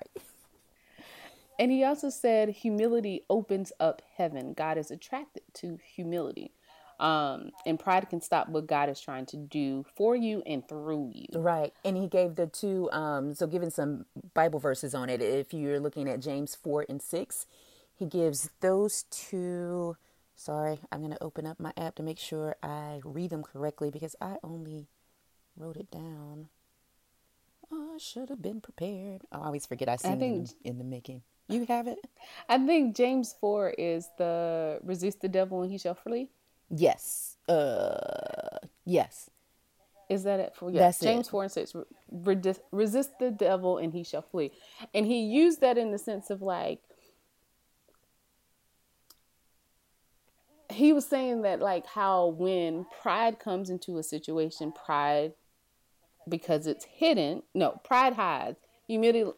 And 1.58 1.70
he 1.70 1.84
also 1.84 2.10
said 2.10 2.48
humility 2.48 3.24
opens 3.28 3.72
up 3.78 4.02
heaven. 4.16 4.54
God 4.54 4.78
is 4.78 4.90
attracted 4.90 5.42
to 5.54 5.78
humility. 5.94 6.52
Um, 7.00 7.50
and 7.66 7.78
pride 7.78 8.08
can 8.08 8.20
stop 8.20 8.48
what 8.48 8.66
God 8.66 8.88
is 8.88 9.00
trying 9.00 9.26
to 9.26 9.36
do 9.36 9.84
for 9.96 10.14
you 10.14 10.42
and 10.46 10.66
through 10.66 11.10
you. 11.12 11.26
Right. 11.34 11.72
And 11.84 11.96
he 11.96 12.06
gave 12.06 12.36
the 12.36 12.46
two, 12.46 12.88
um, 12.92 13.34
so 13.34 13.46
giving 13.46 13.70
some 13.70 14.06
Bible 14.32 14.60
verses 14.60 14.94
on 14.94 15.10
it. 15.10 15.20
If 15.20 15.52
you're 15.52 15.80
looking 15.80 16.08
at 16.08 16.20
James 16.20 16.54
4 16.54 16.86
and 16.88 17.02
6, 17.02 17.46
he 17.94 18.06
gives 18.06 18.50
those 18.60 19.04
two. 19.10 19.96
Sorry, 20.36 20.80
I'm 20.90 21.00
going 21.00 21.12
to 21.12 21.22
open 21.22 21.46
up 21.46 21.60
my 21.60 21.72
app 21.76 21.94
to 21.96 22.02
make 22.02 22.18
sure 22.18 22.56
I 22.62 23.00
read 23.04 23.30
them 23.30 23.42
correctly 23.42 23.90
because 23.90 24.16
I 24.20 24.36
only 24.42 24.88
wrote 25.56 25.76
it 25.76 25.90
down. 25.90 26.48
Oh, 27.70 27.92
I 27.94 27.98
should 27.98 28.28
have 28.28 28.42
been 28.42 28.60
prepared. 28.60 29.22
I 29.30 29.38
always 29.38 29.66
forget 29.66 29.88
I 29.88 29.96
see 29.96 30.08
them 30.08 30.46
in 30.64 30.78
the 30.78 30.84
making. 30.84 31.22
You 31.48 31.66
have 31.66 31.86
it? 31.86 31.98
I 32.48 32.58
think 32.58 32.96
James 32.96 33.34
4 33.40 33.74
is 33.78 34.08
the 34.18 34.80
resist 34.82 35.20
the 35.20 35.28
devil 35.28 35.62
and 35.62 35.70
he 35.70 35.78
shall 35.78 35.94
flee. 35.94 36.30
Yes. 36.70 37.36
Uh, 37.48 38.58
yes. 38.84 39.30
Is 40.08 40.24
that 40.24 40.40
it 40.40 40.54
for 40.54 40.70
yeah. 40.70 40.80
That's 40.80 41.00
James 41.00 41.28
it. 41.28 41.30
4 41.30 41.42
and 41.44 41.52
6. 41.52 41.76
Resist, 42.10 42.60
resist 42.72 43.18
the 43.18 43.30
devil 43.30 43.78
and 43.78 43.92
he 43.92 44.04
shall 44.04 44.22
flee. 44.22 44.52
And 44.94 45.06
he 45.06 45.20
used 45.20 45.60
that 45.60 45.78
in 45.78 45.92
the 45.92 45.98
sense 45.98 46.30
of 46.30 46.42
like, 46.42 46.80
he 50.74 50.92
was 50.92 51.06
saying 51.06 51.42
that 51.42 51.60
like 51.60 51.86
how 51.86 52.26
when 52.26 52.86
pride 53.02 53.38
comes 53.38 53.70
into 53.70 53.98
a 53.98 54.02
situation, 54.02 54.72
pride 54.72 55.32
because 56.28 56.66
it's 56.66 56.84
hidden, 56.84 57.42
no, 57.54 57.80
pride 57.84 58.14
hides. 58.14 58.58
Humility 58.86 59.30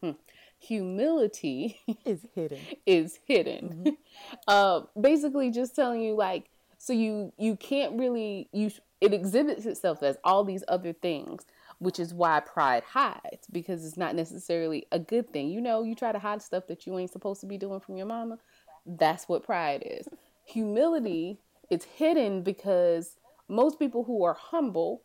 hmm, 0.00 0.10
humility 0.58 1.80
is 2.04 2.26
hidden. 2.34 2.60
is 2.86 3.18
hidden. 3.26 3.68
Mm-hmm. 3.68 3.90
Uh 4.46 4.82
basically 5.00 5.50
just 5.50 5.74
telling 5.74 6.02
you 6.02 6.14
like 6.14 6.50
so 6.78 6.92
you 6.92 7.32
you 7.38 7.56
can't 7.56 7.98
really 7.98 8.48
you 8.52 8.70
it 9.00 9.12
exhibits 9.12 9.66
itself 9.66 10.02
as 10.02 10.16
all 10.24 10.44
these 10.44 10.64
other 10.66 10.92
things 10.92 11.44
which 11.78 11.98
is 11.98 12.12
why 12.12 12.40
pride 12.40 12.82
hides 12.82 13.46
because 13.52 13.84
it's 13.84 13.96
not 13.96 14.14
necessarily 14.14 14.86
a 14.92 14.98
good 14.98 15.32
thing 15.32 15.48
you 15.48 15.60
know 15.60 15.82
you 15.82 15.94
try 15.94 16.10
to 16.10 16.18
hide 16.18 16.42
stuff 16.42 16.66
that 16.66 16.86
you 16.86 16.98
ain't 16.98 17.10
supposed 17.10 17.40
to 17.40 17.46
be 17.46 17.58
doing 17.58 17.80
from 17.80 17.96
your 17.96 18.06
mama 18.06 18.38
that's 18.86 19.28
what 19.28 19.44
pride 19.44 19.82
is 19.84 20.08
humility 20.50 21.38
is 21.70 21.84
hidden 21.84 22.42
because 22.42 23.16
most 23.48 23.78
people 23.78 24.04
who 24.04 24.24
are 24.24 24.34
humble 24.34 25.02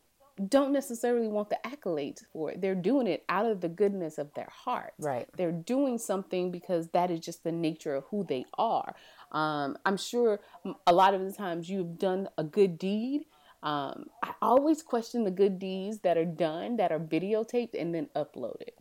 don't 0.49 0.73
necessarily 0.73 1.27
want 1.27 1.49
the 1.49 1.57
accolades 1.65 2.23
for 2.33 2.51
it. 2.51 2.59
They're 2.59 2.75
doing 2.75 3.07
it 3.07 3.23
out 3.29 3.45
of 3.45 3.61
the 3.61 3.69
goodness 3.69 4.17
of 4.17 4.33
their 4.33 4.49
heart. 4.51 4.93
Right. 4.99 5.27
They're 5.37 5.51
doing 5.51 5.97
something 5.97 6.51
because 6.51 6.89
that 6.89 7.09
is 7.09 7.21
just 7.21 7.43
the 7.43 7.53
nature 7.53 7.95
of 7.95 8.03
who 8.11 8.25
they 8.27 8.45
are. 8.57 8.95
Um, 9.31 9.77
I'm 9.85 9.97
sure 9.97 10.41
a 10.85 10.93
lot 10.93 11.13
of 11.13 11.21
the 11.21 11.31
times 11.31 11.69
you've 11.69 11.97
done 11.97 12.27
a 12.37 12.43
good 12.43 12.77
deed. 12.77 13.25
Um, 13.63 14.07
I 14.23 14.33
always 14.41 14.83
question 14.83 15.23
the 15.23 15.31
good 15.31 15.57
deeds 15.57 15.99
that 15.99 16.17
are 16.17 16.25
done, 16.25 16.77
that 16.77 16.91
are 16.91 16.99
videotaped 16.99 17.79
and 17.79 17.95
then 17.95 18.09
uploaded. 18.15 18.71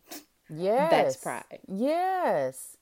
Yes. 0.49 0.91
That's 0.91 1.17
pride. 1.17 1.59
Yes. 1.67 2.77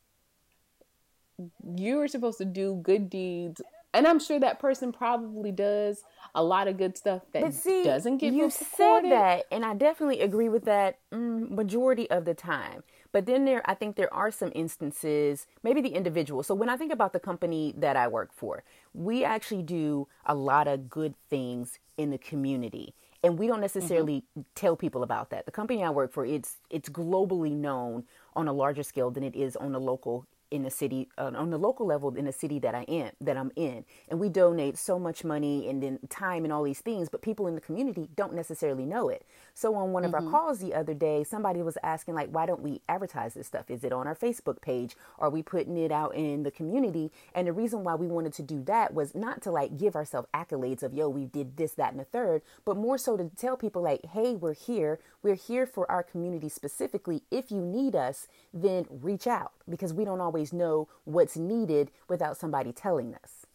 You 1.75 1.99
are 2.01 2.07
supposed 2.07 2.39
to 2.39 2.45
do 2.45 2.79
good 2.83 3.09
deeds. 3.09 3.61
And 3.93 4.07
I'm 4.07 4.19
sure 4.19 4.39
that 4.39 4.59
person 4.59 4.91
probably 4.91 5.51
does 5.51 6.03
a 6.33 6.43
lot 6.43 6.67
of 6.67 6.77
good 6.77 6.97
stuff 6.97 7.21
that 7.31 7.53
see, 7.53 7.83
doesn't 7.83 8.17
get 8.17 8.33
you 8.33 8.49
said 8.49 9.01
that, 9.01 9.45
and 9.51 9.63
I 9.63 9.75
definitely 9.75 10.21
agree 10.21 10.49
with 10.49 10.65
that 10.65 10.97
mm, 11.11 11.49
majority 11.49 12.09
of 12.09 12.25
the 12.25 12.33
time. 12.33 12.83
But 13.11 13.27
then 13.27 13.45
there, 13.45 13.61
I 13.65 13.75
think 13.75 13.95
there 13.95 14.11
are 14.11 14.31
some 14.31 14.51
instances, 14.55 15.45
maybe 15.61 15.81
the 15.81 15.89
individual. 15.89 16.41
So 16.41 16.55
when 16.55 16.69
I 16.69 16.77
think 16.77 16.91
about 16.91 17.13
the 17.13 17.19
company 17.19 17.75
that 17.77 17.95
I 17.95 18.07
work 18.07 18.31
for, 18.33 18.63
we 18.95 19.23
actually 19.23 19.61
do 19.61 20.07
a 20.25 20.33
lot 20.33 20.67
of 20.67 20.89
good 20.89 21.13
things 21.29 21.77
in 21.95 22.09
the 22.09 22.17
community 22.17 22.95
and 23.23 23.39
we 23.39 23.47
don't 23.47 23.61
necessarily 23.61 24.25
mm-hmm. 24.37 24.41
tell 24.53 24.75
people 24.75 25.01
about 25.01 25.29
that. 25.29 25.45
The 25.45 25.51
company 25.51 25.83
I 25.83 25.89
work 25.89 26.11
for, 26.11 26.25
it's 26.25 26.57
it's 26.69 26.89
globally 26.89 27.53
known 27.53 28.03
on 28.35 28.47
a 28.47 28.53
larger 28.53 28.83
scale 28.83 29.09
than 29.11 29.23
it 29.23 29.35
is 29.35 29.55
on 29.55 29.73
a 29.73 29.79
local 29.79 30.27
in 30.53 30.61
the 30.61 30.69
city 30.69 31.09
uh, 31.17 31.31
on 31.35 31.49
the 31.49 31.57
local 31.57 31.87
level 31.87 32.15
in 32.15 32.25
the 32.25 32.31
city 32.31 32.59
that 32.59 32.75
I 32.75 32.83
am 32.83 33.09
that 33.19 33.35
I'm 33.35 33.51
in. 33.55 33.85
And 34.07 34.19
we 34.19 34.29
donate 34.29 34.77
so 34.77 34.99
much 34.99 35.23
money 35.23 35.67
and 35.67 35.81
then 35.81 35.97
time 36.09 36.43
and 36.43 36.53
all 36.53 36.63
these 36.63 36.79
things 36.79 37.09
but 37.09 37.23
people 37.23 37.47
in 37.47 37.55
the 37.55 37.61
community 37.61 38.07
don't 38.15 38.35
necessarily 38.35 38.85
know 38.85 39.09
it. 39.09 39.25
So 39.55 39.73
on 39.75 39.91
one 39.91 40.05
of 40.05 40.11
mm-hmm. 40.11 40.27
our 40.27 40.31
calls 40.31 40.59
the 40.59 40.75
other 40.75 40.93
day 40.93 41.23
somebody 41.23 41.63
was 41.63 41.77
asking 41.81 42.13
like 42.13 42.29
why 42.29 42.45
don't 42.45 42.61
we 42.61 42.81
advertise 42.87 43.33
this 43.33 43.47
stuff? 43.47 43.71
Is 43.71 43.83
it 43.83 43.91
on 43.91 44.05
our 44.05 44.15
Facebook 44.15 44.61
page? 44.61 44.95
Are 45.17 45.31
we 45.31 45.41
putting 45.41 45.75
it 45.75 45.91
out 45.91 46.13
in 46.15 46.43
the 46.43 46.51
community? 46.51 47.11
And 47.33 47.47
the 47.47 47.53
reason 47.53 47.83
why 47.83 47.95
we 47.95 48.07
wanted 48.07 48.33
to 48.33 48.43
do 48.43 48.63
that 48.65 48.93
was 48.93 49.15
not 49.15 49.41
to 49.41 49.51
like 49.51 49.75
give 49.77 49.95
ourselves 49.95 50.27
accolades 50.35 50.83
of 50.83 50.93
yo 50.93 51.09
we 51.09 51.25
did 51.25 51.57
this 51.57 51.73
that 51.73 51.91
and 51.91 51.99
the 51.99 52.05
third 52.05 52.43
but 52.63 52.77
more 52.77 52.99
so 52.99 53.17
to 53.17 53.31
tell 53.35 53.57
people 53.57 53.81
like 53.81 54.05
hey 54.05 54.35
we're 54.35 54.53
here. 54.53 54.99
We're 55.23 55.35
here 55.35 55.65
for 55.65 55.89
our 55.89 56.03
community 56.03 56.49
specifically. 56.49 57.23
If 57.31 57.49
you 57.49 57.61
need 57.61 57.95
us 57.95 58.27
then 58.53 58.85
reach 58.89 59.25
out 59.25 59.53
because 59.67 59.93
we 59.93 60.05
don't 60.05 60.21
always 60.21 60.42
know 60.51 60.89
what's 61.05 61.37
needed 61.37 61.91
without 62.09 62.35
somebody 62.35 62.73
telling 62.73 63.15
us. 63.15 63.45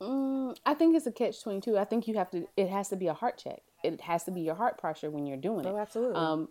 Mm, 0.00 0.56
I 0.66 0.74
think 0.74 0.94
it's 0.94 1.06
a 1.06 1.12
catch 1.12 1.42
twenty 1.42 1.60
two. 1.60 1.78
I 1.78 1.84
think 1.84 2.06
you 2.06 2.14
have 2.16 2.30
to. 2.32 2.46
It 2.56 2.68
has 2.68 2.88
to 2.90 2.96
be 2.96 3.06
a 3.06 3.14
heart 3.14 3.40
check. 3.42 3.62
It 3.82 4.02
has 4.02 4.24
to 4.24 4.30
be 4.30 4.42
your 4.42 4.54
heart 4.54 4.78
posture 4.78 5.10
when 5.10 5.26
you're 5.26 5.38
doing 5.38 5.64
it. 5.64 5.70
Oh, 5.70 5.78
absolutely. 5.78 6.16
Um, 6.16 6.48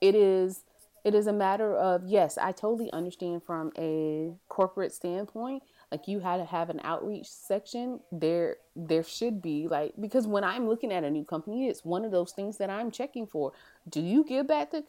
it 0.00 0.14
is. 0.14 0.64
It 1.04 1.14
is 1.14 1.26
a 1.26 1.32
matter 1.32 1.74
of 1.74 2.04
yes. 2.04 2.36
I 2.36 2.52
totally 2.52 2.92
understand 2.92 3.42
from 3.44 3.72
a 3.78 4.32
corporate 4.48 4.92
standpoint. 4.92 5.62
Like 5.90 6.06
you 6.06 6.20
had 6.20 6.36
to 6.38 6.44
have 6.44 6.70
an 6.70 6.80
outreach 6.84 7.26
section. 7.26 8.00
There, 8.12 8.56
there 8.76 9.02
should 9.02 9.40
be 9.42 9.66
like 9.66 9.94
because 10.00 10.26
when 10.26 10.44
I'm 10.44 10.68
looking 10.68 10.92
at 10.92 11.04
a 11.04 11.10
new 11.10 11.24
company, 11.24 11.68
it's 11.68 11.84
one 11.84 12.04
of 12.04 12.10
those 12.10 12.32
things 12.32 12.58
that 12.58 12.70
I'm 12.70 12.90
checking 12.90 13.26
for. 13.26 13.52
Do 13.88 14.00
you 14.00 14.24
give 14.24 14.46
back 14.46 14.70
to 14.70 14.82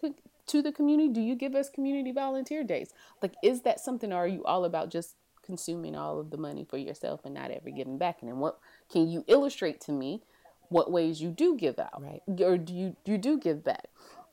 to 0.47 0.61
the 0.61 0.71
community? 0.71 1.13
Do 1.13 1.21
you 1.21 1.35
give 1.35 1.55
us 1.55 1.69
community 1.69 2.11
volunteer 2.11 2.63
days? 2.63 2.93
Like, 3.21 3.33
is 3.43 3.61
that 3.61 3.79
something, 3.79 4.11
or 4.11 4.17
are 4.17 4.27
you 4.27 4.43
all 4.43 4.65
about 4.65 4.89
just 4.89 5.15
consuming 5.43 5.95
all 5.95 6.19
of 6.19 6.29
the 6.29 6.37
money 6.37 6.63
for 6.63 6.77
yourself 6.77 7.21
and 7.25 7.33
not 7.33 7.51
ever 7.51 7.69
giving 7.69 7.97
back? 7.97 8.17
And 8.21 8.29
then 8.29 8.39
what 8.39 8.59
can 8.91 9.09
you 9.09 9.23
illustrate 9.27 9.81
to 9.81 9.91
me 9.91 10.21
what 10.69 10.91
ways 10.91 11.21
you 11.21 11.29
do 11.29 11.57
give 11.57 11.77
out, 11.79 12.01
right? 12.01 12.21
Or 12.41 12.57
do 12.57 12.73
you 12.73 12.95
you 13.05 13.17
do 13.17 13.37
give 13.37 13.63
back? 13.63 13.87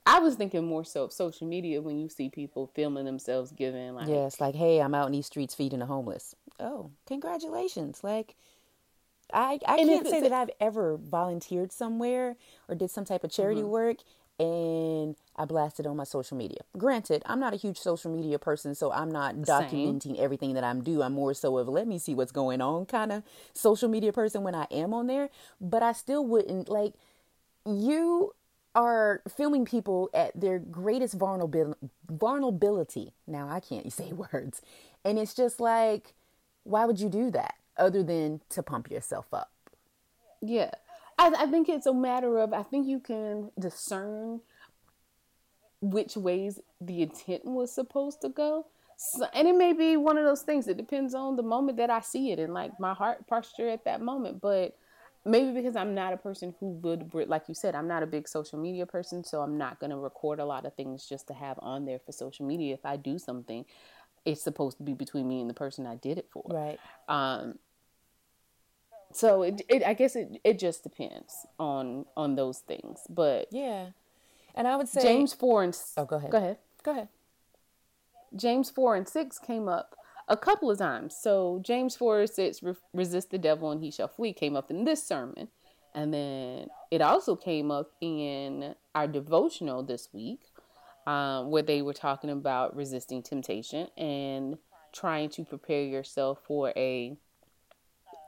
I 0.07 0.21
was 0.21 0.37
thinking 0.37 0.65
more 0.65 0.85
so 0.85 1.05
of 1.05 1.13
social 1.13 1.47
media 1.47 1.83
when 1.83 1.99
you 1.99 2.09
see 2.09 2.31
people 2.31 2.71
filming 2.75 3.05
themselves 3.05 3.53
giving 3.53 3.95
like 3.95 4.09
Yes, 4.09 4.41
like, 4.41 4.55
hey, 4.55 4.81
I'm 4.81 4.95
out 4.95 5.07
in 5.07 5.13
these 5.13 5.27
streets 5.27 5.55
feeding 5.55 5.81
the 5.81 5.87
homeless. 5.87 6.35
Oh, 6.59 6.93
congratulations. 7.07 8.03
Like 8.03 8.35
I 9.33 9.59
I 9.67 9.77
and 9.77 9.89
can't 9.89 10.07
say 10.07 10.21
that 10.21 10.33
I've 10.33 10.51
ever 10.61 10.97
volunteered 10.97 11.73
somewhere 11.73 12.37
or 12.69 12.75
did 12.75 12.91
some 12.91 13.05
type 13.05 13.25
of 13.25 13.31
charity 13.31 13.61
mm-hmm. 13.61 13.71
work 13.71 13.97
and 14.39 15.17
I 15.35 15.45
blasted 15.47 15.87
on 15.87 15.97
my 15.97 16.05
social 16.05 16.37
media. 16.37 16.61
Granted, 16.77 17.23
I'm 17.27 17.41
not 17.41 17.55
a 17.55 17.57
huge 17.57 17.77
social 17.77 18.15
media 18.15 18.39
person, 18.39 18.75
so 18.75 18.93
I'm 18.93 19.11
not 19.11 19.37
documenting 19.37 20.15
Same. 20.15 20.17
everything 20.19 20.55
that 20.55 20.63
I'm 20.63 20.83
do. 20.83 21.03
I'm 21.03 21.13
more 21.13 21.35
so 21.35 21.59
of 21.59 21.69
let 21.69 21.89
me 21.89 21.99
see 21.99 22.15
what's 22.15 22.31
going 22.31 22.61
on 22.61 22.87
kind 22.87 23.11
of 23.11 23.25
social 23.53 23.89
media 23.89 24.13
person 24.13 24.45
when 24.45 24.55
I 24.55 24.67
am 24.71 24.95
on 24.95 25.09
there. 25.09 25.31
But 25.61 25.83
I 25.83 25.93
still 25.93 26.25
wouldn't 26.25 26.69
like 26.69 26.95
you 27.67 28.35
are 28.75 29.23
filming 29.29 29.65
people 29.65 30.09
at 30.15 30.39
their 30.39 30.61
greatest 30.61 31.15
vulnerability. 31.15 33.13
Now 33.27 33.49
I 33.49 33.59
can't 33.59 33.93
say 33.93 34.13
words. 34.13 34.63
And 35.05 35.19
it's 35.19 35.35
just 35.35 35.59
like, 35.59 36.15
why 36.63 36.85
would 36.85 37.01
you 37.01 37.09
do 37.09 37.31
that 37.33 37.55
other 37.79 38.03
than 38.03 38.41
to 38.51 38.63
pump 38.63 38.91
yourself 38.91 39.27
up? 39.33 39.51
Yeah. 40.41 40.71
I, 41.19 41.33
I 41.37 41.47
think 41.47 41.69
it's 41.69 41.87
a 41.87 41.95
matter 41.95 42.39
of 42.39 42.53
I 42.53 42.63
think 42.63 42.87
you 42.87 43.01
can 43.01 43.51
discern 43.59 44.41
which 45.81 46.17
ways 46.17 46.61
the 46.81 47.03
intent 47.03 47.45
was 47.45 47.73
supposed 47.73 48.21
to 48.23 48.29
go. 48.29 48.67
So, 48.97 49.27
and 49.33 49.47
it 49.47 49.57
may 49.57 49.73
be 49.73 49.97
one 49.97 50.19
of 50.19 50.25
those 50.25 50.43
things. 50.43 50.67
It 50.67 50.77
depends 50.77 51.15
on 51.15 51.37
the 51.37 51.43
moment 51.43 51.79
that 51.79 51.89
I 51.89 52.01
see 52.01 52.33
it 52.33 52.41
and 52.41 52.53
like 52.53 52.81
my 52.81 52.95
heart 52.95 53.27
posture 53.29 53.69
at 53.69 53.85
that 53.85 54.01
moment. 54.01 54.41
But 54.41 54.77
maybe 55.25 55.53
because 55.53 55.77
I'm 55.77 55.95
not 55.95 56.13
a 56.13 56.17
person 56.17 56.55
who 56.59 56.71
would, 56.83 57.13
like 57.29 57.45
you 57.49 57.55
said, 57.55 57.77
I'm 57.77 57.87
not 57.87 58.03
a 58.03 58.07
big 58.07 58.27
social 58.27 58.59
media 58.59 58.87
person, 58.87 59.23
so 59.23 59.41
I'm 59.41 59.57
not 59.57 59.79
going 59.79 59.91
to 59.91 59.97
record 59.97 60.41
a 60.41 60.45
lot 60.45 60.67
of 60.67 60.75
things 60.75 61.07
just 61.09 61.29
to 61.29 61.35
have 61.35 61.59
on 61.63 61.85
there 61.85 62.01
for 62.01 62.11
social 62.11 62.45
media. 62.45 62.75
If 62.75 62.85
I 62.85 62.97
do 62.97 63.19
something, 63.19 63.65
it's 64.25 64.43
supposed 64.43 64.79
to 64.79 64.83
be 64.83 64.95
between 64.95 65.29
me 65.29 65.41
and 65.41 65.49
the 65.49 65.55
person 65.55 65.87
I 65.87 65.95
did 65.95 66.19
it 66.19 66.29
for. 66.33 66.45
Right. 66.49 66.79
Um. 67.09 67.59
So 69.19 69.43
it, 69.43 69.63
it 69.69 69.83
I 69.85 69.95
guess 69.95 70.15
it, 70.15 70.41
it 70.45 70.59
just 70.59 70.83
depends 70.83 71.47
on 71.59 72.07
on 72.17 72.37
those 72.37 72.59
things, 72.61 73.01
but 73.11 73.49
Yeah. 73.51 73.87
And 74.55 74.67
I 74.67 74.77
would 74.77 74.89
say 74.89 75.03
James 75.03 75.33
four 75.33 75.63
and 75.63 75.77
Oh, 75.97 76.05
go 76.05 76.17
ahead. 76.17 76.31
Go 76.31 76.39
ahead. 76.39 76.59
Go 76.83 76.91
ahead. 76.93 77.09
James 78.37 78.71
4 78.71 78.97
and 78.97 79.09
6 79.09 79.39
came 79.39 79.69
up 79.69 79.95
a 80.29 80.37
couple 80.37 80.71
of 80.71 80.79
times. 80.79 81.17
So 81.19 81.61
James 81.63 81.97
4 81.97 82.21
and 82.21 82.31
6, 82.31 82.61
resist 82.93 83.31
the 83.31 83.39
devil 83.39 83.71
and 83.71 83.83
he 83.83 83.91
shall 83.91 84.09
flee, 84.09 84.33
came 84.33 84.57
up 84.57 84.71
in 84.71 84.85
this 84.85 85.03
sermon. 85.03 85.49
And 85.95 86.13
then 86.13 86.69
it 86.91 87.01
also 87.01 87.35
came 87.35 87.71
up 87.71 87.93
in 88.01 88.75
our 88.95 89.09
devotional 89.09 89.83
this 89.83 90.11
week, 90.13 90.41
um, 91.07 91.51
where 91.51 91.63
they 91.63 91.83
were 91.83 91.95
talking 91.95 92.31
about 92.31 92.77
resisting 92.77 93.23
temptation 93.23 93.89
and 93.97 94.59
trying 94.93 95.31
to 95.31 95.45
prepare 95.45 95.83
yourself 95.83 96.41
for 96.47 96.73
a, 96.77 97.17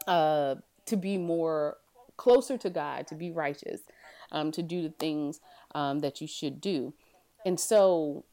uh, 0.06 0.56
to 0.86 0.96
be 0.96 1.18
more 1.18 1.78
closer 2.16 2.58
to 2.58 2.70
God, 2.70 3.06
to 3.08 3.14
be 3.14 3.30
righteous, 3.30 3.80
um, 4.32 4.50
to 4.52 4.62
do 4.62 4.82
the 4.82 4.90
things 4.90 5.40
um, 5.74 6.00
that 6.00 6.20
you 6.20 6.26
should 6.26 6.60
do. 6.60 6.92
And 7.46 7.58
so 7.58 8.24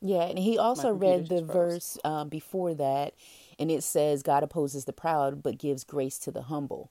Yeah, 0.00 0.24
and 0.24 0.38
he 0.38 0.58
also 0.58 0.92
read 0.92 1.28
the 1.28 1.42
verse 1.42 1.96
um, 2.04 2.28
before 2.28 2.74
that, 2.74 3.14
and 3.58 3.70
it 3.70 3.84
says, 3.84 4.22
God 4.22 4.42
opposes 4.42 4.84
the 4.84 4.92
proud, 4.92 5.42
but 5.42 5.58
gives 5.58 5.84
grace 5.84 6.18
to 6.20 6.32
the 6.32 6.42
humble. 6.42 6.90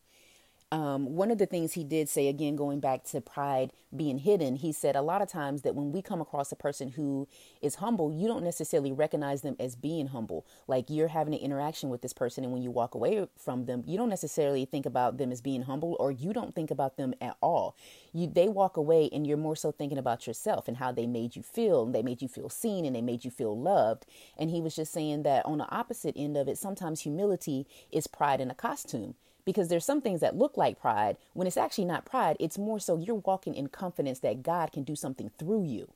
Um, 0.71 1.15
one 1.17 1.31
of 1.31 1.37
the 1.37 1.45
things 1.45 1.73
he 1.73 1.83
did 1.83 2.07
say, 2.07 2.29
again, 2.29 2.55
going 2.55 2.79
back 2.79 3.03
to 3.05 3.19
pride 3.19 3.73
being 3.93 4.19
hidden, 4.19 4.55
he 4.55 4.71
said 4.71 4.95
a 4.95 5.01
lot 5.01 5.21
of 5.21 5.27
times 5.27 5.63
that 5.63 5.75
when 5.75 5.91
we 5.91 6.01
come 6.01 6.21
across 6.21 6.49
a 6.53 6.55
person 6.55 6.91
who 6.91 7.27
is 7.61 7.75
humble, 7.75 8.09
you 8.09 8.25
don't 8.25 8.43
necessarily 8.43 8.93
recognize 8.93 9.41
them 9.41 9.57
as 9.59 9.75
being 9.75 10.07
humble. 10.07 10.45
Like 10.67 10.85
you're 10.89 11.09
having 11.09 11.33
an 11.33 11.41
interaction 11.41 11.89
with 11.89 12.01
this 12.01 12.13
person, 12.13 12.45
and 12.45 12.53
when 12.53 12.61
you 12.61 12.71
walk 12.71 12.95
away 12.95 13.27
from 13.37 13.65
them, 13.65 13.83
you 13.85 13.97
don't 13.97 14.07
necessarily 14.07 14.63
think 14.63 14.85
about 14.85 15.17
them 15.17 15.29
as 15.33 15.41
being 15.41 15.63
humble, 15.63 15.97
or 15.99 16.09
you 16.09 16.31
don't 16.31 16.55
think 16.55 16.71
about 16.71 16.95
them 16.95 17.13
at 17.19 17.35
all. 17.41 17.75
You 18.13 18.27
they 18.27 18.47
walk 18.47 18.77
away, 18.77 19.09
and 19.11 19.27
you're 19.27 19.35
more 19.35 19.57
so 19.57 19.73
thinking 19.73 19.97
about 19.97 20.25
yourself 20.25 20.69
and 20.69 20.77
how 20.77 20.93
they 20.93 21.05
made 21.05 21.35
you 21.35 21.43
feel, 21.43 21.83
and 21.83 21.93
they 21.93 22.01
made 22.01 22.21
you 22.21 22.29
feel 22.29 22.47
seen, 22.47 22.85
and 22.85 22.95
they 22.95 23.01
made 23.01 23.25
you 23.25 23.31
feel 23.31 23.59
loved. 23.59 24.05
And 24.37 24.49
he 24.49 24.61
was 24.61 24.77
just 24.77 24.93
saying 24.93 25.23
that 25.23 25.45
on 25.45 25.57
the 25.57 25.69
opposite 25.69 26.15
end 26.15 26.37
of 26.37 26.47
it, 26.47 26.57
sometimes 26.57 27.01
humility 27.01 27.67
is 27.91 28.07
pride 28.07 28.39
in 28.39 28.49
a 28.49 28.55
costume 28.55 29.15
because 29.45 29.69
there's 29.69 29.85
some 29.85 30.01
things 30.01 30.21
that 30.21 30.37
look 30.37 30.57
like 30.57 30.79
pride. 30.79 31.17
When 31.33 31.47
it's 31.47 31.57
actually 31.57 31.85
not 31.85 32.05
pride 32.05 32.37
it's 32.39 32.57
more 32.57 32.79
so 32.79 32.97
you're 32.97 33.15
walking 33.15 33.55
in 33.55 33.67
confidence 33.67 34.19
that 34.19 34.43
god 34.43 34.71
can 34.71 34.83
do 34.83 34.95
something 34.95 35.31
through 35.37 35.63
you. 35.65 35.93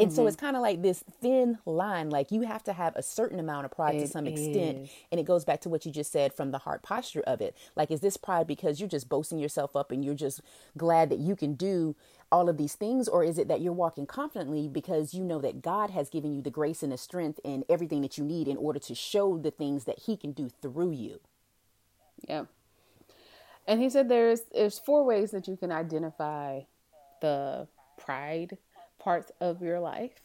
And 0.00 0.12
so 0.12 0.20
mm-hmm. 0.20 0.28
it's 0.28 0.36
kind 0.36 0.54
of 0.54 0.62
like 0.62 0.80
this 0.80 1.02
thin 1.20 1.58
line 1.66 2.08
like 2.08 2.30
you 2.30 2.42
have 2.42 2.62
to 2.64 2.72
have 2.72 2.94
a 2.94 3.02
certain 3.02 3.40
amount 3.40 3.64
of 3.64 3.72
pride 3.72 3.98
to 3.98 4.06
some 4.06 4.28
extent. 4.28 4.78
is. 4.84 4.90
and 5.10 5.20
it 5.20 5.24
goes 5.24 5.44
back 5.44 5.60
to 5.62 5.68
what 5.68 5.84
you 5.84 5.90
just 5.90 6.12
said 6.12 6.32
from 6.32 6.52
the 6.52 6.58
heart 6.58 6.82
posture 6.82 7.22
of 7.22 7.40
it. 7.40 7.56
Like 7.74 7.90
is 7.90 8.00
this 8.00 8.16
pride 8.16 8.46
because 8.46 8.78
you're 8.78 8.88
just 8.88 9.08
boasting 9.08 9.40
yourself 9.40 9.74
up 9.74 9.90
and 9.90 10.04
you're 10.04 10.14
just 10.14 10.40
glad 10.76 11.10
that 11.10 11.18
you 11.18 11.34
can 11.34 11.54
do 11.54 11.96
all 12.30 12.48
of 12.48 12.58
these 12.58 12.76
things? 12.76 13.08
Or 13.08 13.24
is 13.24 13.38
it 13.38 13.48
that 13.48 13.60
you're 13.60 13.72
walking 13.72 14.06
confidently 14.06 14.68
because 14.68 15.14
you 15.14 15.24
know 15.24 15.40
that 15.40 15.62
god 15.62 15.90
has 15.90 16.08
given 16.08 16.32
you 16.32 16.42
the 16.42 16.50
grace 16.50 16.84
and 16.84 16.92
the 16.92 16.98
strength 16.98 17.40
and 17.44 17.64
everything 17.68 18.00
that 18.02 18.16
you 18.16 18.24
need 18.24 18.46
in 18.46 18.56
order 18.56 18.78
to 18.78 18.94
show 18.94 19.36
the 19.36 19.50
things 19.50 19.84
that 19.84 20.00
he 20.06 20.16
can 20.16 20.30
do 20.30 20.48
through 20.62 20.92
you 20.92 21.20
Yeah. 22.26 22.44
And 23.66 23.80
he 23.82 23.90
said 23.90 24.08
there's 24.08 24.40
there's 24.54 24.78
four 24.78 25.04
ways 25.04 25.30
that 25.32 25.46
you 25.46 25.56
can 25.56 25.70
identify 25.70 26.60
the 27.20 27.68
pride 27.98 28.56
parts 28.98 29.30
of 29.40 29.60
your 29.62 29.78
life. 29.80 30.20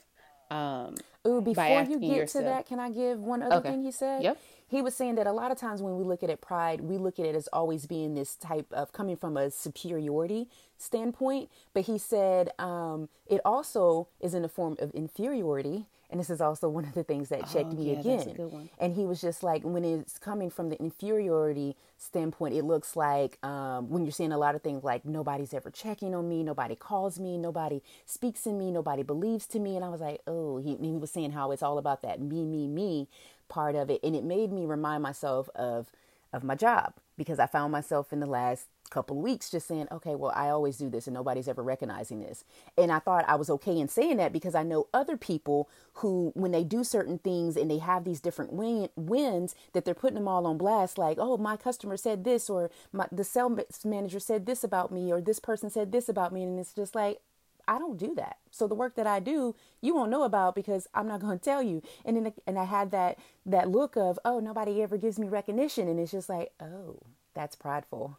Um, 0.49 0.95
Ooh, 1.27 1.41
before 1.41 1.81
you 1.83 1.99
get 1.99 2.15
yourself. 2.17 2.43
to 2.45 2.49
that, 2.49 2.67
can 2.67 2.79
I 2.79 2.89
give 2.89 3.19
one 3.19 3.41
other 3.41 3.55
Okay. 3.57 3.71
thing 3.71 3.83
he 3.83 3.91
said? 3.91 4.23
Yep. 4.23 4.37
He 4.67 4.81
was 4.81 4.95
saying 4.95 5.15
that 5.15 5.27
a 5.27 5.31
lot 5.31 5.51
of 5.51 5.57
times 5.57 5.81
when 5.81 5.97
we 5.97 6.03
look 6.03 6.23
at 6.23 6.29
it 6.29 6.41
pride, 6.41 6.81
we 6.81 6.97
look 6.97 7.19
at 7.19 7.25
it 7.25 7.35
as 7.35 7.47
always 7.53 7.85
being 7.85 8.13
this 8.15 8.35
type 8.35 8.65
of 8.71 8.91
coming 8.91 9.15
from 9.15 9.37
a 9.37 9.51
superiority 9.51 10.47
standpoint. 10.77 11.49
But 11.73 11.83
he 11.83 11.97
said 11.97 12.49
um, 12.59 13.09
it 13.27 13.41
also 13.45 14.07
is 14.19 14.33
in 14.33 14.43
a 14.45 14.49
form 14.49 14.77
of 14.79 14.91
inferiority. 14.91 15.85
And 16.13 16.21
this 16.21 16.29
is 16.29 16.41
also 16.41 16.69
one 16.69 16.85
of 16.85 16.93
the 16.93 17.03
things 17.03 17.29
that 17.29 17.49
checked 17.51 17.73
Oh, 17.73 17.75
me 17.75 17.91
yeah, 17.91 17.99
again. 18.01 18.17
that's 18.17 18.27
a 18.27 18.33
good 18.37 18.53
one. 18.53 18.69
And 18.79 18.95
he 18.95 19.05
was 19.05 19.21
just 19.21 19.43
like, 19.43 19.63
when 19.63 19.83
it's 19.83 20.19
coming 20.19 20.51
from 20.51 20.69
the 20.69 20.79
inferiority 20.79 21.75
standpoint, 21.97 22.55
it 22.55 22.65
looks 22.65 22.95
like 22.95 23.39
um, 23.43 23.89
when 23.89 24.05
you're 24.05 24.13
seeing 24.13 24.31
a 24.31 24.37
lot 24.37 24.55
of 24.55 24.61
things 24.61 24.83
like 24.83 25.05
nobody's 25.05 25.53
ever 25.55 25.71
checking 25.71 26.15
on 26.15 26.29
me, 26.29 26.43
nobody 26.43 26.75
calls 26.75 27.19
me, 27.19 27.37
nobody 27.37 27.81
speaks 28.05 28.47
in 28.47 28.59
me, 28.59 28.71
nobody 28.71 29.03
believes 29.03 29.47
to 29.47 29.59
me. 29.59 29.75
And 29.75 29.85
I 29.85 29.89
was 29.89 30.01
like, 30.01 30.21
oh, 30.27 30.59
he, 30.59 30.77
he 30.77 30.91
was 30.93 31.11
saying 31.11 31.31
how 31.31 31.51
it's 31.51 31.63
all 31.63 31.79
about 31.79 32.03
that 32.03 32.21
me, 32.21 32.45
me, 32.45 32.67
me 32.67 33.09
part 33.49 33.75
of 33.75 33.89
it. 33.89 34.01
And 34.03 34.15
it 34.15 34.23
made 34.23 34.51
me 34.53 34.65
remind 34.65 35.03
myself 35.03 35.49
of 35.55 35.91
of 36.33 36.43
my 36.43 36.55
job 36.55 36.93
because 37.17 37.39
I 37.39 37.47
found 37.47 37.71
myself 37.71 38.13
in 38.13 38.19
the 38.19 38.27
last 38.27 38.67
couple 38.93 39.17
weeks 39.17 39.49
just 39.49 39.67
saying, 39.67 39.87
okay, 39.91 40.15
well, 40.15 40.31
I 40.35 40.49
always 40.49 40.77
do 40.77 40.89
this 40.89 41.07
and 41.07 41.13
nobody's 41.13 41.47
ever 41.47 41.63
recognizing 41.63 42.21
this. 42.21 42.45
And 42.77 42.91
I 42.91 42.99
thought 42.99 43.25
I 43.27 43.35
was 43.35 43.49
okay 43.49 43.79
in 43.79 43.87
saying 43.87 44.17
that 44.17 44.31
because 44.31 44.53
I 44.55 44.63
know 44.63 44.87
other 44.93 45.17
people 45.17 45.67
who, 45.95 46.31
when 46.35 46.51
they 46.51 46.63
do 46.63 46.83
certain 46.83 47.17
things 47.17 47.57
and 47.57 47.69
they 47.69 47.79
have 47.79 48.03
these 48.03 48.21
different 48.21 48.53
win- 48.53 48.89
wins, 48.95 49.55
that 49.73 49.83
they're 49.83 49.93
putting 49.93 50.15
them 50.15 50.27
all 50.27 50.45
on 50.45 50.57
blast, 50.57 50.97
like, 50.97 51.17
oh, 51.19 51.37
my 51.37 51.57
customer 51.57 51.97
said 51.97 52.23
this, 52.23 52.49
or 52.49 52.69
my, 52.91 53.07
the 53.11 53.23
sales 53.23 53.59
manager 53.83 54.19
said 54.19 54.45
this 54.45 54.63
about 54.63 54.91
me, 54.91 55.11
or 55.11 55.19
this 55.19 55.39
person 55.39 55.69
said 55.69 55.91
this 55.91 56.07
about 56.07 56.31
me. 56.31 56.43
And 56.43 56.59
it's 56.59 56.73
just 56.73 56.93
like, 56.93 57.19
I 57.67 57.79
don't 57.79 57.97
do 57.97 58.13
that. 58.15 58.37
So 58.51 58.67
the 58.67 58.75
work 58.75 58.95
that 58.95 59.07
I 59.07 59.19
do, 59.19 59.55
you 59.81 59.95
won't 59.95 60.11
know 60.11 60.23
about 60.23 60.53
because 60.53 60.87
I'm 60.93 61.07
not 61.07 61.21
going 61.21 61.39
to 61.39 61.43
tell 61.43 61.63
you. 61.63 61.81
And 62.05 62.17
then 62.17 62.33
and 62.45 62.59
I 62.59 62.65
had 62.65 62.91
that 62.91 63.17
that 63.45 63.69
look 63.69 63.95
of, 63.95 64.19
oh, 64.25 64.39
nobody 64.39 64.81
ever 64.81 64.97
gives 64.97 65.17
me 65.17 65.27
recognition 65.29 65.87
and 65.87 65.99
it's 65.99 66.11
just 66.11 66.29
like, 66.29 66.51
oh, 66.61 66.99
that's 67.33 67.55
prideful. 67.55 68.17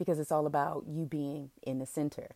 Because 0.00 0.18
it's 0.18 0.32
all 0.32 0.46
about 0.46 0.86
you 0.88 1.04
being 1.04 1.50
in 1.62 1.78
the 1.78 1.86
center. 1.86 2.30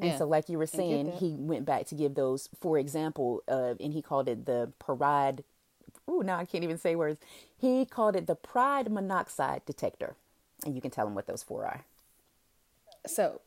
And 0.00 0.12
Yeah, 0.12 0.18
so 0.18 0.26
like 0.26 0.48
you 0.48 0.58
were 0.58 0.66
saying, 0.66 1.12
he 1.18 1.34
went 1.36 1.66
back 1.66 1.86
to 1.88 1.96
give 1.96 2.14
those 2.14 2.48
for 2.60 2.78
example 2.78 3.42
of 3.48 3.78
and 3.80 3.92
he 3.92 4.00
called 4.00 4.28
it 4.28 4.46
the 4.46 4.72
pride 4.78 5.44
Ooh, 6.10 6.22
now 6.22 6.38
I 6.38 6.46
can't 6.46 6.64
even 6.64 6.78
say 6.78 6.96
words. 6.96 7.20
He 7.58 7.84
called 7.84 8.16
it 8.16 8.26
the 8.26 8.34
pride 8.36 8.90
monoxide 8.90 9.66
detector. 9.66 10.16
And 10.64 10.74
you 10.74 10.80
can 10.80 10.90
tell 10.90 11.06
him 11.06 11.14
what 11.14 11.26
those 11.26 11.42
four 11.42 11.66
are. 11.66 11.84
so 13.06 13.42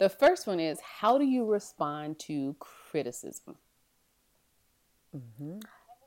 the 0.00 0.08
first 0.08 0.46
one 0.46 0.60
is 0.60 0.80
how 0.80 1.18
do 1.18 1.24
you 1.24 1.44
respond 1.44 2.18
to 2.20 2.56
criticism? 2.60 3.56
Mm-hmm. 5.16 5.58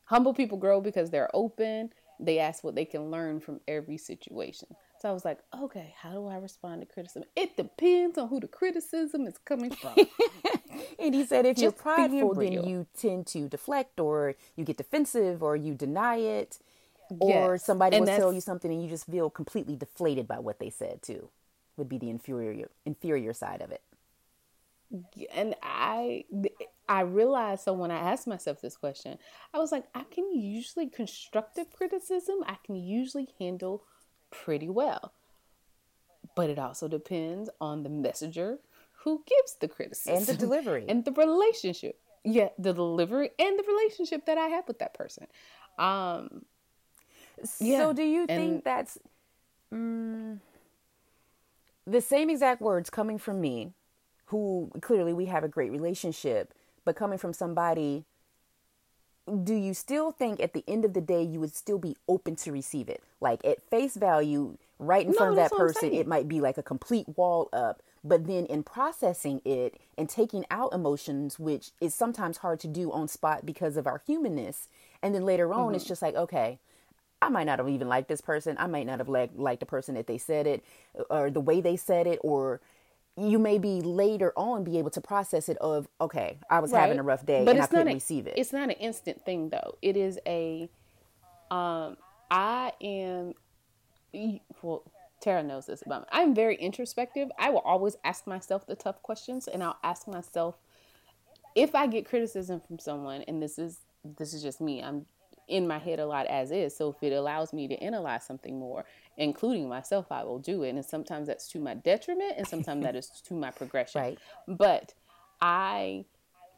Humble 0.06 0.34
people 0.34 0.58
grow 0.58 0.82
because 0.82 1.10
they're 1.10 1.30
open. 1.34 1.92
They 2.20 2.40
ask 2.40 2.64
what 2.64 2.76
they 2.76 2.86
can 2.86 3.12
learn 3.12 3.40
from 3.40 3.62
every 3.68 3.98
situation. 3.98 4.70
So 5.02 5.10
I 5.10 5.14
was 5.14 5.26
like, 5.26 5.40
okay, 5.64 5.96
how 6.00 6.14
do 6.14 6.28
I 6.28 6.36
respond 6.38 6.82
to 6.82 6.88
criticism? 6.88 7.24
It 7.36 7.58
depends 7.58 8.20
on 8.20 8.28
who 8.30 8.40
the 8.40 8.48
criticism 8.48 9.26
is 9.28 9.38
coming 9.40 9.72
from. 9.72 9.98
And 11.00 11.16
he 11.16 11.26
said 11.26 11.46
if 11.46 11.58
you're 11.62 11.72
Just 11.72 11.78
being 11.96 12.32
prideful, 12.32 12.36
then 12.36 12.64
you 12.64 12.88
tend 12.98 13.28
to 13.28 13.48
deflect 13.50 14.00
or 14.00 14.36
you 14.56 14.64
get 14.64 14.78
defensive 14.78 15.44
or 15.44 15.56
you 15.56 15.74
deny 15.74 16.18
it. 16.18 16.60
Or 17.20 17.58
Yes, 17.58 17.60
somebody 17.60 17.96
and 17.96 18.00
will 18.00 18.08
tell 18.08 18.34
you 18.34 18.42
something 18.42 18.72
and 18.72 18.84
you 18.84 18.90
just 18.90 19.08
feel 19.08 19.30
completely 19.30 19.76
deflated 19.76 20.28
by 20.28 20.40
what 20.40 20.60
they 20.60 20.70
said 20.70 21.02
too. 21.02 21.30
Would 21.78 21.90
be 21.90 21.98
the 21.98 22.10
inferior 22.10 22.70
inferior 22.86 23.34
side 23.34 23.62
of 23.62 23.72
it. 23.72 23.82
and 25.34 25.56
I 25.64 26.26
I 26.90 27.02
realized 27.02 27.64
so 27.64 27.74
when 27.74 27.92
I 27.92 28.12
asked 28.12 28.28
myself 28.28 28.62
this 28.62 28.78
question, 28.78 29.18
I 29.54 29.60
was 29.60 29.72
like, 29.72 29.86
I 29.96 30.04
can 30.04 30.32
usually 30.36 30.90
constructive 30.90 31.72
criticism, 31.72 32.44
I 32.46 32.58
can 32.66 32.76
usually 32.76 33.30
handle 33.40 33.84
pretty 34.32 34.70
well. 34.70 35.14
But 36.36 36.50
it 36.50 36.58
also 36.60 36.88
depends 36.88 37.50
on 37.60 37.84
the 37.84 37.90
messenger 37.90 38.60
who 39.04 39.24
gives 39.28 39.56
the 39.60 39.68
criticism 39.68 40.16
And 40.18 40.26
the 40.28 40.34
delivery. 40.36 40.86
and 40.90 41.04
the 41.06 41.12
relationship. 41.12 42.00
Yeah, 42.24 42.50
the 42.58 42.74
delivery 42.74 43.32
and 43.40 43.58
the 43.60 43.64
relationship 43.68 44.26
that 44.28 44.38
I 44.38 44.48
have 44.48 44.68
with 44.68 44.80
that 44.80 44.94
person. 44.94 45.28
Um 45.78 46.46
Yeah, 47.60 47.80
So 47.80 47.94
do 47.94 48.04
you 48.04 48.22
and- 48.30 48.30
think 48.40 48.64
that's 48.64 48.98
mm, 49.74 50.40
the 51.88 52.02
same 52.02 52.30
exact 52.30 52.62
words 52.62 52.90
coming 52.90 53.18
from 53.18 53.42
me, 53.42 53.74
who 54.26 54.72
clearly 54.82 55.14
we 55.14 55.26
have 55.26 55.44
a 55.44 55.48
great 55.48 55.72
relationship, 55.72 56.54
but 56.86 56.96
coming 56.96 57.18
from 57.18 57.34
somebody 57.34 58.06
do 59.44 59.56
you 59.56 59.74
still 59.74 60.12
think 60.12 60.42
at 60.42 60.54
the 60.54 60.64
end 60.68 60.86
of 60.86 60.94
the 60.94 61.02
day 61.02 61.24
you 61.24 61.40
would 61.40 61.56
still 61.56 61.80
be 61.80 61.96
open 62.08 62.36
to 62.38 62.52
receive 62.52 62.90
it? 62.90 63.04
Like 63.22 63.46
at 63.46 63.62
face 63.62 63.96
value, 63.96 64.58
right 64.80 65.06
in 65.06 65.14
No, 65.14 65.14
front 65.14 65.32
of 65.32 65.38
that 65.38 65.52
that's 65.52 65.54
what 65.54 65.62
I'm 65.62 65.68
person, 65.68 65.90
it 65.92 66.08
might 66.08 66.28
be 66.28 66.42
like 66.42 66.58
a 66.58 66.64
complete 66.64 67.08
wall 67.18 67.50
up. 67.54 67.82
But 68.04 68.28
then 68.28 68.46
in 68.48 68.64
processing 68.64 69.42
it 69.46 69.80
and 69.98 70.10
taking 70.10 70.46
out 70.52 70.74
emotions, 70.74 71.40
which 71.40 71.72
is 71.82 71.94
sometimes 71.94 72.38
hard 72.38 72.60
to 72.62 72.68
do 72.68 72.92
on 72.92 73.08
spot 73.08 73.46
because 73.46 73.78
of 73.78 73.88
our 73.88 74.02
humanness, 74.06 74.68
and 75.04 75.14
then 75.16 75.26
later 75.26 75.54
on, 75.54 75.74
Mm-hmm. 75.74 75.76
it's 75.76 75.86
just 75.86 76.02
like, 76.02 76.16
okay, 76.16 76.60
I 77.22 77.30
might 77.30 77.46
not 77.46 77.60
have 77.60 77.70
even 77.70 77.88
liked 77.88 78.08
this 78.10 78.22
person. 78.22 78.58
I 78.60 78.68
might 78.68 78.88
not 78.88 79.00
have 79.00 79.10
liked, 79.10 79.38
liked 79.38 79.60
the 79.62 79.66
person 79.68 79.96
that 79.96 80.08
they 80.08 80.18
said 80.18 80.48
it 80.48 80.64
or 81.10 81.30
the 81.30 81.42
way 81.42 81.62
they 81.62 81.78
said 81.78 82.08
it, 82.08 82.20
or 82.24 82.62
you 83.30 83.40
may 83.40 83.58
be 83.58 83.82
later 83.82 84.34
on 84.36 84.64
be 84.64 84.78
able 84.78 84.90
to 84.92 85.02
process 85.02 85.50
it 85.50 85.58
of, 85.58 85.88
okay, 86.00 86.40
I 86.50 86.60
was 86.60 86.72
having 86.72 87.00
a 87.00 87.04
rough 87.04 87.26
day 87.26 87.44
But 87.46 87.56
and 87.56 87.64
I 87.64 87.68
couldn't 87.68 87.90
a- 87.90 87.94
receive 87.94 88.28
it. 88.28 88.34
It's 88.38 88.54
not 88.54 88.64
an 88.64 88.72
instant 88.72 89.24
thing 89.26 89.50
though. 89.50 89.78
It 89.82 89.98
is 89.98 90.20
a 90.26 90.70
um 91.50 91.98
I 92.30 92.74
am 92.82 93.34
well 94.62 94.84
Tara 95.22 95.44
knows 95.44 95.68
this 95.68 95.84
about 95.86 96.02
me. 96.02 96.08
I'm 96.12 96.34
very 96.34 96.56
introspective. 96.56 97.30
I 97.38 97.52
will 97.52 97.60
always 97.60 97.96
ask 98.04 98.26
myself 98.26 98.66
the 98.66 98.76
tough 98.76 99.04
questions 99.04 99.48
and 99.48 99.64
I'll 99.64 99.78
ask 99.84 100.08
myself 100.08 100.56
if 101.54 101.76
I 101.76 101.86
get 101.88 102.08
criticism 102.08 102.60
from 102.60 102.80
someone 102.80 103.22
and 103.24 103.42
this 103.42 103.60
is 103.60 103.80
this 104.18 104.34
is 104.34 104.42
just 104.42 104.62
me. 104.62 104.82
I'm 104.82 105.06
in 105.52 105.68
my 105.68 105.78
head 105.78 106.00
a 106.00 106.06
lot 106.06 106.26
as 106.28 106.52
is. 106.52 106.76
So 106.76 106.90
if 106.90 107.04
it 107.04 107.14
allows 107.14 107.54
me 107.54 107.68
to 107.68 107.76
analyze 107.84 108.26
something 108.26 108.58
more, 108.58 108.86
including 109.18 109.68
myself, 109.68 110.12
I 110.12 110.24
will 110.24 110.40
do 110.40 110.64
it. 110.64 110.70
And 110.70 110.84
sometimes 110.84 111.28
that's 111.28 111.48
to 111.50 111.60
my 111.60 111.76
detriment 111.76 112.36
and 112.38 112.48
sometimes 112.48 112.84
that 112.84 112.96
is 112.96 113.10
to 113.26 113.34
my 113.34 113.52
progression. 113.62 114.02
Right. 114.02 114.20
But 114.48 114.94
I 115.42 116.06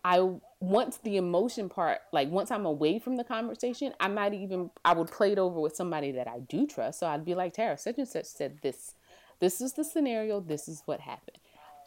I 0.05 0.19
once 0.59 0.97
the 0.97 1.17
emotion 1.17 1.69
part, 1.69 1.99
like 2.11 2.29
once 2.29 2.51
I'm 2.51 2.65
away 2.65 2.99
from 2.99 3.15
the 3.15 3.23
conversation, 3.23 3.93
I 3.99 4.09
might 4.09 4.33
even 4.33 4.69
I 4.83 4.93
would 4.93 5.09
play 5.09 5.31
it 5.31 5.39
over 5.39 5.59
with 5.59 5.75
somebody 5.75 6.11
that 6.11 6.27
I 6.27 6.39
do 6.39 6.67
trust. 6.67 6.99
So 6.99 7.07
I'd 7.07 7.25
be 7.25 7.35
like, 7.35 7.53
Tara, 7.53 7.77
such 7.77 7.97
and 7.97 8.07
such 8.07 8.25
said 8.25 8.59
this. 8.61 8.95
This 9.39 9.59
is 9.59 9.73
the 9.73 9.83
scenario. 9.83 10.39
This 10.39 10.67
is 10.67 10.83
what 10.85 10.99
happened. 10.99 11.37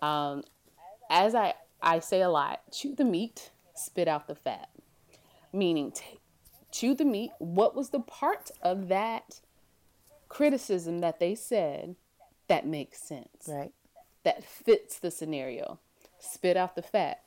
Um, 0.02 0.42
as 1.10 1.34
I 1.34 1.54
I 1.82 2.00
say 2.00 2.22
a 2.22 2.28
lot, 2.28 2.60
chew 2.72 2.94
the 2.94 3.04
meat, 3.04 3.50
spit 3.74 4.08
out 4.08 4.28
the 4.28 4.34
fat. 4.34 4.70
Meaning, 5.52 5.92
t- 5.92 6.18
chew 6.76 6.94
the 6.94 7.04
meat. 7.04 7.30
What 7.38 7.74
was 7.74 7.90
the 7.90 8.00
part 8.00 8.50
of 8.62 8.88
that 8.88 9.40
criticism 10.28 11.00
that 11.00 11.20
they 11.20 11.34
said 11.34 11.96
that 12.48 12.66
makes 12.66 12.98
sense? 12.98 13.48
right. 13.48 13.72
that 14.24 14.44
fits 14.44 14.98
the 14.98 15.10
scenario. 15.10 15.78
Spit 16.18 16.56
out 16.56 16.74
the 16.74 16.82
fat. 16.82 17.22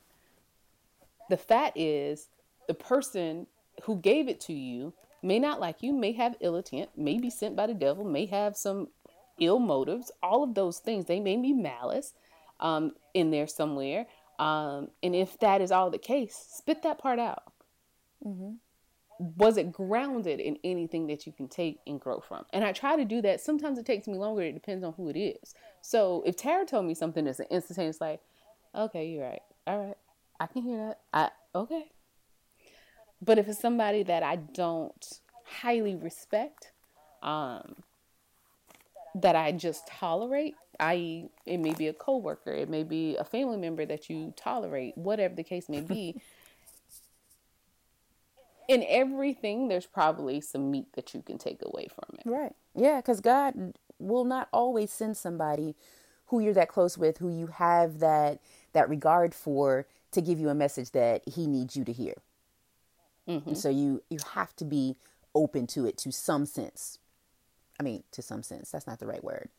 The 1.30 1.38
fat 1.38 1.74
is 1.76 2.28
the 2.68 2.74
person 2.74 3.48
who 3.84 3.98
gave 3.98 4.28
it 4.28 4.40
to 4.42 4.54
you 4.54 4.94
may 5.22 5.40
not 5.40 5.60
like 5.60 5.84
you, 5.84 5.94
may 5.94 6.12
have 6.14 6.36
ill 6.40 6.56
intent, 6.56 6.90
may 6.98 7.18
be 7.18 7.30
sent 7.30 7.56
by 7.56 7.68
the 7.68 7.74
devil, 7.74 8.04
may 8.04 8.26
have 8.26 8.56
some 8.56 8.88
ill 9.40 9.60
motives, 9.60 10.12
all 10.24 10.44
of 10.44 10.56
those 10.56 10.80
things. 10.80 11.06
They 11.06 11.20
may 11.20 11.38
be 11.38 11.54
malice 11.54 12.14
um, 12.60 12.94
in 13.14 13.32
there 13.32 13.48
somewhere. 13.48 14.08
Um, 14.38 14.90
and 15.04 15.16
if 15.16 15.38
that 15.40 15.62
is 15.62 15.72
all 15.72 15.90
the 15.90 15.98
case, 15.98 16.36
spit 16.52 16.84
that 16.84 17.00
part 17.00 17.20
out. 17.20 17.44
Was 19.20 19.58
it 19.58 19.72
grounded 19.72 20.40
in 20.40 20.58
anything 20.64 21.08
that 21.08 21.28
you 21.28 21.34
can 21.34 21.50
take 21.50 21.80
and 21.86 22.00
grow 22.00 22.22
from? 22.22 22.46
And 22.54 22.64
I 22.64 22.72
try 22.72 22.96
to 22.96 23.04
do 23.04 23.22
that. 23.22 23.42
Sometimes 23.42 23.78
it 23.78 23.86
takes 23.86 24.08
me 24.08 24.18
longer. 24.18 24.42
It 24.44 24.54
depends 24.54 24.84
on 24.84 24.94
who 24.94 25.10
it 25.10 25.20
is. 25.20 25.54
So 25.82 26.24
if 26.26 26.38
Tara 26.38 26.66
told 26.66 26.86
me 26.86 26.94
something 26.94 27.26
that's 27.26 27.40
an 27.40 27.48
instantaneous, 27.52 28.00
like, 28.00 28.22
okay, 28.74 29.08
you're 29.08 29.24
right. 29.24 29.42
All 29.68 29.86
right. 29.86 29.98
I 30.40 30.48
can 30.48 30.62
hear 30.62 30.78
that. 30.78 31.00
I, 31.14 31.58
okay. 31.58 31.92
But 33.22 33.38
if 33.38 33.50
it's 33.50 33.60
somebody 33.60 34.04
that 34.04 34.24
I 34.24 34.38
don't 34.38 35.20
highly 35.44 35.96
respect, 35.96 36.72
um, 37.22 37.76
that 39.16 39.36
I 39.36 39.52
just 39.52 39.88
tolerate, 39.88 40.56
i.e., 40.80 41.30
it 41.46 41.58
may 41.58 41.74
be 41.74 41.88
a 41.88 41.94
coworker, 41.94 42.54
it 42.54 42.70
may 42.70 42.84
be 42.84 43.18
a 43.18 43.24
family 43.24 43.58
member 43.58 43.86
that 43.86 44.10
you 44.10 44.34
tolerate, 44.38 44.98
whatever 44.98 45.36
the 45.36 45.44
case 45.44 45.68
may 45.68 45.82
be. 45.82 46.22
In 48.70 48.86
everything, 48.88 49.68
there's 49.68 49.88
probably 49.88 50.40
some 50.42 50.70
meat 50.70 50.94
that 50.94 51.14
you 51.14 51.22
can 51.22 51.38
take 51.38 51.60
away 51.64 51.88
from 51.88 52.20
it. 52.20 52.22
Right. 52.24 52.54
Yeah, 52.76 52.98
because 52.98 53.20
God 53.20 53.74
will 53.98 54.26
not 54.26 54.48
always 54.54 54.92
send 54.92 55.18
somebody 55.18 55.76
who 56.28 56.40
you're 56.40 56.54
that 56.54 56.70
close 56.70 56.98
with, 56.98 57.18
who 57.18 57.30
you 57.30 57.48
have 57.48 58.00
that 58.00 58.40
that 58.74 58.88
regard 58.88 59.34
for, 59.34 59.88
to 60.12 60.22
give 60.22 60.40
you 60.40 60.50
a 60.50 60.54
message 60.54 60.92
that 60.92 61.28
He 61.28 61.48
needs 61.48 61.76
you 61.76 61.84
to 61.84 61.92
hear. 61.92 62.14
And 63.28 63.56
so 63.58 63.70
you 63.70 64.02
you 64.10 64.20
have 64.34 64.56
to 64.56 64.66
be 64.66 64.96
open 65.36 65.68
to 65.68 65.86
it 65.86 65.98
to 66.00 66.12
some 66.12 66.46
sense. 66.46 66.98
I 67.80 67.84
mean, 67.84 68.04
to 68.12 68.22
some 68.22 68.44
sense. 68.44 68.72
That's 68.72 68.88
not 68.88 69.00
the 69.00 69.06
right 69.06 69.24
word. 69.24 69.50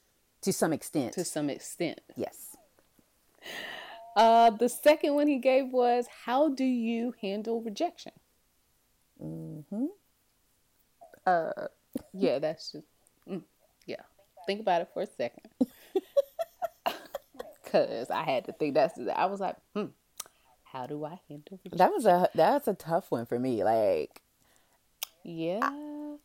To 0.42 0.52
some 0.52 0.72
extent. 0.72 1.12
To 1.14 1.24
some 1.24 1.50
extent. 1.50 2.00
yes. 2.16 2.56
Uh, 4.16 4.50
the 4.50 4.68
second 4.68 5.14
one 5.14 5.28
he 5.28 5.38
gave 5.38 5.72
was, 5.72 6.06
How 6.24 6.48
do 6.48 6.64
you 6.64 7.14
handle 7.20 7.62
rejection? 7.62 8.12
Mm-hmm. 9.22 9.86
Uh, 11.26 11.50
yeah, 12.12 12.38
that's 12.38 12.72
just, 12.72 12.86
mm, 13.28 13.42
yeah. 13.86 14.02
Think 14.46 14.60
about 14.60 14.82
it 14.82 14.88
for 14.92 15.02
a 15.02 15.06
second. 15.06 15.48
Because 17.62 18.10
I 18.10 18.24
had 18.24 18.46
to 18.46 18.52
think 18.52 18.74
that's, 18.74 18.98
I 19.14 19.26
was 19.26 19.38
like, 19.38 19.54
hmm, 19.76 19.84
how 20.72 20.86
do 20.86 21.04
I 21.04 21.20
handle 21.28 21.60
rejection? 21.64 21.78
That 21.78 21.92
was 21.92 22.06
a 22.06 22.28
that's 22.34 22.68
a 22.68 22.74
tough 22.74 23.10
one 23.10 23.26
for 23.26 23.38
me. 23.38 23.62
Like 23.64 24.22
Yeah. 25.22 25.60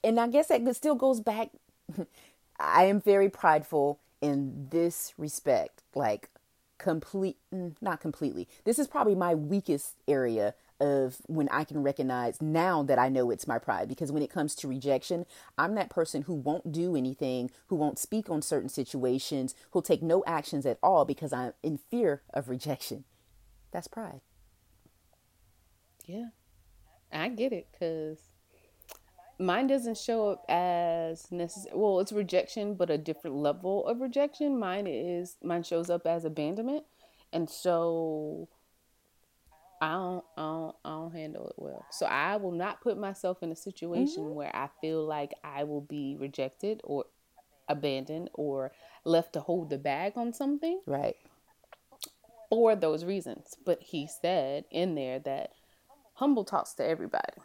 and 0.04 0.20
I 0.20 0.28
guess 0.28 0.48
that 0.48 0.76
still 0.76 0.96
goes 0.96 1.20
back. 1.20 1.50
I 2.60 2.86
am 2.86 3.02
very 3.02 3.30
prideful 3.30 4.00
in 4.22 4.70
this 4.70 5.14
respect, 5.18 5.84
like 5.94 6.30
complete, 6.78 7.38
mm, 7.54 7.76
not 7.82 8.00
completely. 8.00 8.48
This 8.64 8.80
is 8.80 8.88
probably 8.88 9.16
my 9.16 9.36
weakest 9.36 9.96
area 10.08 10.56
of 10.80 11.18
when 11.28 11.50
I 11.50 11.64
can 11.64 11.82
recognize 11.84 12.42
now 12.42 12.84
that 12.84 13.00
I 13.00 13.10
know 13.10 13.32
it's 13.32 13.48
my 13.48 13.58
pride. 13.58 13.88
Because 13.88 14.12
when 14.12 14.24
it 14.24 14.30
comes 14.30 14.56
to 14.56 14.68
rejection, 14.68 15.26
I'm 15.58 15.76
that 15.76 15.90
person 15.90 16.24
who 16.24 16.34
won't 16.34 16.72
do 16.72 16.96
anything, 16.96 17.52
who 17.68 17.76
won't 17.76 18.00
speak 18.00 18.30
on 18.30 18.42
certain 18.42 18.70
situations, 18.70 19.56
who'll 19.72 19.82
take 19.82 20.02
no 20.02 20.24
actions 20.26 20.66
at 20.66 20.78
all 20.84 21.06
because 21.06 21.34
I'm 21.34 21.54
in 21.64 21.78
fear 21.78 22.22
of 22.34 22.50
rejection. 22.50 23.06
That's 23.72 23.88
pride. 23.88 24.22
Yeah. 26.06 26.30
I 27.12 27.30
get 27.30 27.54
it 27.54 27.68
because 27.72 28.20
mine 29.40 29.68
doesn't 29.68 29.98
show 29.98 30.30
up 30.30 30.46
as 30.50 31.32
necessary. 31.32 31.76
Well, 31.78 32.00
it's 32.00 32.12
rejection, 32.12 32.76
but 32.76 32.90
a 32.90 32.98
different 32.98 33.38
level 33.38 33.88
of 33.88 34.02
rejection. 34.02 34.60
Mine 34.60 34.88
is, 34.88 35.38
mine 35.44 35.64
shows 35.64 35.90
up 35.90 36.06
as 36.06 36.26
abandonment. 36.26 36.84
And 37.34 37.50
so 37.50 38.48
I 39.86 39.92
don't, 39.92 40.26
I 40.36 40.42
don't, 40.42 40.76
I 40.84 40.90
don't 40.90 41.14
handle 41.14 41.48
it 41.48 41.56
well. 41.58 41.86
So 41.92 42.08
I 42.08 42.38
will 42.38 42.52
not 42.52 42.82
put 42.82 42.98
myself 42.98 43.44
in 43.44 43.52
a 43.52 43.56
situation 43.56 44.24
mm-hmm. 44.24 44.34
where 44.34 44.56
I 44.56 44.70
feel 44.82 45.06
like 45.06 45.36
I 45.44 45.64
will 45.64 45.82
be 45.82 46.18
rejected 46.20 46.82
or 46.84 47.06
abandoned 47.70 48.32
or 48.34 48.72
left 49.04 49.34
to 49.34 49.42
hold 49.42 49.70
the 49.70 49.78
bag 49.78 50.14
on 50.16 50.34
something 50.34 50.82
Right. 50.88 51.18
for 52.50 52.76
those 52.76 53.06
reasons. 53.06 53.58
But 53.64 53.84
he 53.84 54.08
said 54.08 54.66
in 54.72 54.96
there 54.96 55.20
that 55.20 55.52
humble 56.16 56.46
talks 56.46 56.74
to 56.74 56.84
everybody. 56.84 57.38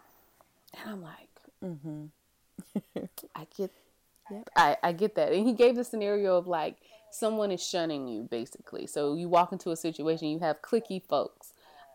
And 0.72 0.90
I'm 0.92 1.03
like, 1.03 1.29
mm-hmm. 1.62 2.07
I 3.35 3.46
get 3.55 3.70
I, 4.57 4.76
I 4.83 4.92
get 4.92 5.16
that. 5.16 5.33
And 5.33 5.46
he 5.46 5.53
gave 5.53 5.76
the 5.76 5.85
scenario 5.85 6.37
of 6.37 6.46
like 6.46 6.76
someone 7.11 7.50
is 7.50 7.66
shunning 7.66 8.09
you 8.09 8.22
basically. 8.22 8.87
So 8.87 9.14
you 9.14 9.29
walk 9.29 9.53
into 9.53 9.72
a 9.72 9.76
situation, 9.76 10.29
you 10.29 10.38
have 10.38 10.62
clicky 10.62 11.03
folks, 11.07 11.39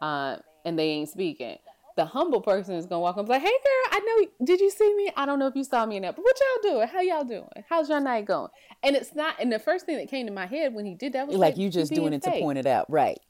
uh, 0.01 0.37
and 0.65 0.77
they 0.77 0.89
ain't 0.89 1.09
speaking. 1.09 1.57
The 1.95 2.05
humble 2.05 2.41
person 2.41 2.75
is 2.75 2.85
gonna 2.85 2.99
walk 2.99 3.13
up 3.13 3.19
and 3.19 3.27
be 3.27 3.33
like, 3.33 3.41
Hey 3.41 3.47
girl, 3.47 3.91
I 3.91 3.99
know 3.99 4.45
did 4.45 4.59
you 4.59 4.69
see 4.69 4.93
me? 4.95 5.11
I 5.15 5.25
don't 5.25 5.39
know 5.39 5.47
if 5.47 5.55
you 5.55 5.63
saw 5.63 5.85
me 5.85 5.95
in 5.95 6.01
that, 6.01 6.15
but 6.17 6.23
what 6.23 6.37
y'all 6.39 6.73
doing? 6.73 6.87
How 6.89 6.99
y'all 6.99 7.23
doing? 7.23 7.47
How's 7.69 7.87
your 7.87 8.01
night 8.01 8.25
going? 8.25 8.49
And 8.83 8.97
it's 8.97 9.15
not 9.15 9.35
and 9.39 9.51
the 9.51 9.59
first 9.59 9.85
thing 9.85 9.97
that 9.97 10.09
came 10.09 10.25
to 10.25 10.33
my 10.33 10.45
head 10.45 10.73
when 10.73 10.85
he 10.85 10.93
did 10.93 11.13
that 11.13 11.27
was 11.27 11.37
Like 11.37 11.57
you 11.57 11.69
just 11.69 11.93
doing 11.93 12.11
it 12.11 12.21
to 12.23 12.31
point 12.31 12.57
it 12.57 12.65
out. 12.65 12.89
Right. 12.89 13.19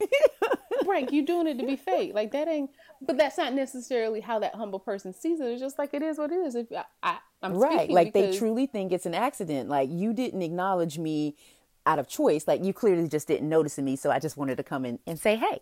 right 0.86 1.12
you 1.12 1.24
doing 1.24 1.46
it 1.46 1.58
to 1.58 1.66
be 1.66 1.76
fake 1.76 2.12
like 2.14 2.32
that 2.32 2.48
ain't 2.48 2.70
but 3.00 3.16
that's 3.16 3.36
not 3.36 3.52
necessarily 3.52 4.20
how 4.20 4.38
that 4.38 4.54
humble 4.54 4.78
person 4.78 5.12
sees 5.12 5.40
it 5.40 5.46
it's 5.46 5.60
just 5.60 5.78
like 5.78 5.92
it 5.92 6.02
is 6.02 6.18
what 6.18 6.30
it 6.30 6.36
is 6.36 6.54
if 6.54 6.66
i, 6.72 6.84
I 7.02 7.18
i'm 7.42 7.54
right 7.54 7.90
like 7.90 8.12
they 8.12 8.36
truly 8.36 8.66
think 8.66 8.92
it's 8.92 9.06
an 9.06 9.14
accident 9.14 9.68
like 9.68 9.88
you 9.90 10.12
didn't 10.12 10.42
acknowledge 10.42 10.98
me 10.98 11.36
out 11.84 11.98
of 11.98 12.08
choice 12.08 12.46
like 12.46 12.64
you 12.64 12.72
clearly 12.72 13.08
just 13.08 13.28
didn't 13.28 13.48
notice 13.48 13.78
me 13.78 13.96
so 13.96 14.10
i 14.10 14.18
just 14.18 14.36
wanted 14.36 14.56
to 14.56 14.62
come 14.62 14.84
in 14.84 14.98
and 15.06 15.18
say 15.18 15.36
hey 15.36 15.60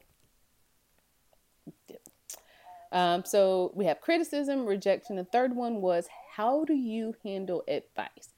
um 2.94 3.24
so 3.24 3.72
we 3.74 3.85
have 3.87 4.00
criticism 4.00 4.66
rejection 4.66 5.16
the 5.16 5.24
third 5.24 5.54
one 5.54 5.80
was 5.83 6.09
how 6.37 6.64
do 6.64 6.74
you 6.74 7.14
handle 7.24 7.62
advice 7.68 8.30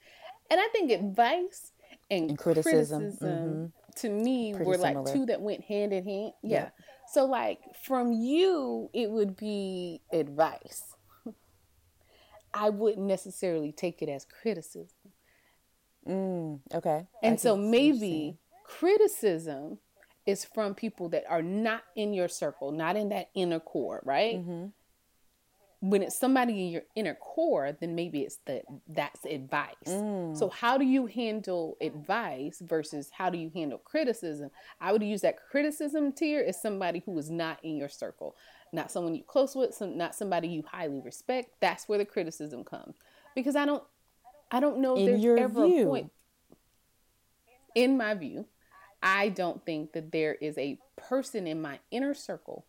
and 0.51 0.61
i 0.61 0.69
think 0.73 0.90
advice 0.90 1.73
and, 2.11 2.31
And 2.31 2.38
criticism, 2.38 3.16
criticism, 3.19 3.73
to 3.97 4.09
me 4.09 4.55
Pretty 4.55 4.66
were 4.69 4.77
like 4.79 4.95
similar. 4.95 5.12
two 5.12 5.27
that 5.27 5.40
went 5.40 5.62
hand 5.64 5.92
in 5.92 6.05
hand 6.05 6.33
yeah. 6.42 6.51
Yeah. 6.64 6.69
so 7.12 7.27
like 7.27 7.61
from 7.85 8.12
you 8.12 8.90
it 8.95 9.11
would 9.11 9.37
be 9.37 10.03
advice 10.12 10.83
i 12.55 12.71
wouldn't 12.71 13.07
necessarily 13.07 13.73
take 13.73 14.03
it 14.03 14.09
as 14.09 14.25
criticism 14.25 15.12
Mm, 16.09 16.61
okay. 16.73 17.07
I 17.23 17.27
And 17.27 17.40
so 17.40 17.57
can 17.57 17.64
see 17.64 17.71
maybe 17.71 18.38
criticism 18.64 19.79
is 20.27 20.45
from 20.45 20.75
people 20.75 21.09
that 21.11 21.25
are 21.29 21.43
not 21.43 21.83
in 21.95 22.12
your 22.12 22.29
circle, 22.29 22.73
not 22.73 22.97
in 22.97 23.09
that 23.11 23.31
inner 23.35 23.61
core, 23.61 24.03
right? 24.05 24.37
Mm-hmm. 24.37 24.67
When 25.81 26.03
it's 26.03 26.19
somebody 26.19 26.65
in 26.65 26.73
your 26.73 26.83
inner 26.97 27.15
core, 27.15 27.77
then 27.79 27.95
maybe 27.95 28.23
it's 28.23 28.39
the 28.47 28.62
that's 28.89 29.25
advice. 29.25 29.75
Mm. 29.87 30.37
So 30.37 30.49
how 30.49 30.79
do 30.79 30.85
you 30.85 31.07
handle 31.07 31.77
advice 31.81 32.61
versus 32.61 33.11
how 33.12 33.31
do 33.31 33.39
you 33.39 33.53
handle 33.55 33.79
criticism? 33.79 34.51
I 34.81 34.91
would 34.91 35.03
use 35.03 35.21
that 35.21 35.37
criticism 35.51 36.12
tier 36.12 36.45
as 36.47 36.61
somebody 36.61 37.03
who 37.05 37.17
is 37.19 37.31
not 37.31 37.62
in 37.62 37.77
your 37.77 37.91
circle, 37.91 38.35
not 38.73 38.91
someone 38.91 39.15
you 39.15 39.23
close 39.23 39.55
with, 39.55 39.75
some 39.75 39.97
not 39.97 40.15
somebody 40.15 40.49
you 40.49 40.65
highly 40.67 41.01
respect. 41.01 41.51
That's 41.61 41.89
where 41.89 41.99
the 41.99 42.05
criticism 42.05 42.65
comes. 42.65 42.97
Because 43.35 43.55
I 43.55 43.65
don't 43.67 43.85
I 44.51 44.61
don't 44.61 44.79
know 44.79 44.95
if 44.95 45.01
In 45.01 45.07
there's 45.07 45.23
your 45.23 45.39
ever 45.39 45.67
view. 45.67 45.83
a 45.83 45.87
point 45.87 46.11
in 47.75 47.97
my 47.97 48.15
view, 48.15 48.47
I 49.07 49.29
don't 49.29 49.64
think 49.64 49.92
that 49.92 50.11
there 50.11 50.35
is 50.35 50.59
a 50.59 50.79
person 50.97 51.47
in 51.47 51.62
my 51.62 51.79
inner 51.92 52.12
circle 52.12 52.64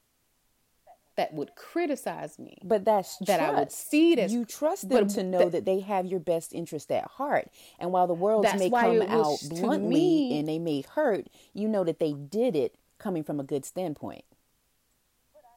that 1.15 1.34
would 1.34 1.56
criticize 1.56 2.38
me. 2.38 2.60
But 2.63 2.86
that's 2.86 3.17
that 3.26 3.39
I 3.39 3.52
would 3.58 3.71
see 3.71 4.12
it 4.13 4.19
as- 4.19 4.32
you 4.32 4.45
trust 4.45 4.88
them 4.88 5.08
but 5.08 5.13
to 5.15 5.23
know 5.23 5.39
that- 5.39 5.52
that 5.52 5.65
they 5.65 5.80
have 5.80 6.06
your 6.06 6.19
best 6.19 6.54
interest 6.54 6.91
at 6.91 7.06
heart. 7.06 7.50
And 7.80 7.91
while 7.91 8.06
the 8.06 8.13
words 8.13 8.47
may 8.54 8.69
come 8.69 9.02
out 9.02 9.39
bluntly 9.50 9.89
me- 9.89 10.38
and 10.39 10.47
they 10.47 10.60
may 10.60 10.82
hurt, 10.82 11.28
you 11.54 11.67
know 11.67 11.84
that 11.84 11.97
they 11.97 12.13
did 12.13 12.56
it 12.56 12.76
coming 13.00 13.23
from 13.23 13.39
a 13.39 13.43
good 13.43 13.65
standpoint. 13.65 14.26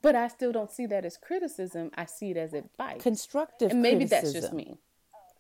But 0.01 0.15
I 0.17 0.29
still 0.29 0.51
don't 0.51 0.71
see 0.71 0.87
that 0.87 1.05
as 1.05 1.19
criticism. 1.19 1.91
I 1.95 2.07
see 2.07 2.31
it 2.31 2.39
as 2.39 2.55
advice. 2.55 3.03
Constructive 3.03 3.71
and 3.71 3.83
maybe 3.83 4.09
criticism. 4.09 4.33
that's 4.33 4.45
just 4.45 4.55
me. 4.55 4.79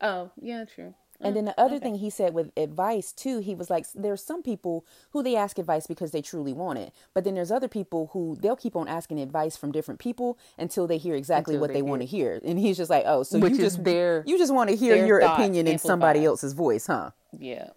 Oh, 0.02 0.30
yeah, 0.38 0.66
true. 0.66 0.94
And 1.22 1.36
then 1.36 1.44
the 1.44 1.60
other 1.60 1.78
thing 1.78 1.96
he 1.96 2.08
said 2.08 2.32
with 2.32 2.50
advice 2.56 3.12
too, 3.12 3.40
he 3.40 3.54
was 3.54 3.68
like, 3.68 3.86
there's 3.94 4.22
some 4.22 4.42
people 4.42 4.86
who 5.10 5.22
they 5.22 5.36
ask 5.36 5.58
advice 5.58 5.86
because 5.86 6.12
they 6.12 6.22
truly 6.22 6.52
want 6.52 6.78
it, 6.78 6.92
but 7.12 7.24
then 7.24 7.34
there's 7.34 7.50
other 7.50 7.68
people 7.68 8.10
who 8.12 8.38
they'll 8.40 8.56
keep 8.56 8.74
on 8.74 8.88
asking 8.88 9.20
advice 9.20 9.56
from 9.56 9.70
different 9.70 10.00
people 10.00 10.38
until 10.58 10.86
they 10.86 10.96
hear 10.96 11.14
exactly 11.14 11.54
Until 11.54 11.60
what 11.60 11.68
they 11.68 11.80
they, 11.80 11.82
want 11.82 12.00
to 12.00 12.06
hear. 12.06 12.40
And 12.44 12.58
he's 12.58 12.76
just 12.76 12.90
like, 12.90 13.04
oh, 13.06 13.22
so 13.22 13.38
Which 13.38 13.52
you 13.52 13.58
just 13.58 13.84
their- 13.84 14.24
you 14.26 14.38
just 14.38 14.52
want 14.52 14.70
to 14.70 14.76
hear 14.76 15.04
your 15.06 15.18
opinion 15.20 15.66
in 15.66 15.78
somebody 15.78 16.24
else's 16.24 16.54
voice, 16.54 16.86
huh? 16.86 17.10
Yeah. 17.38 17.68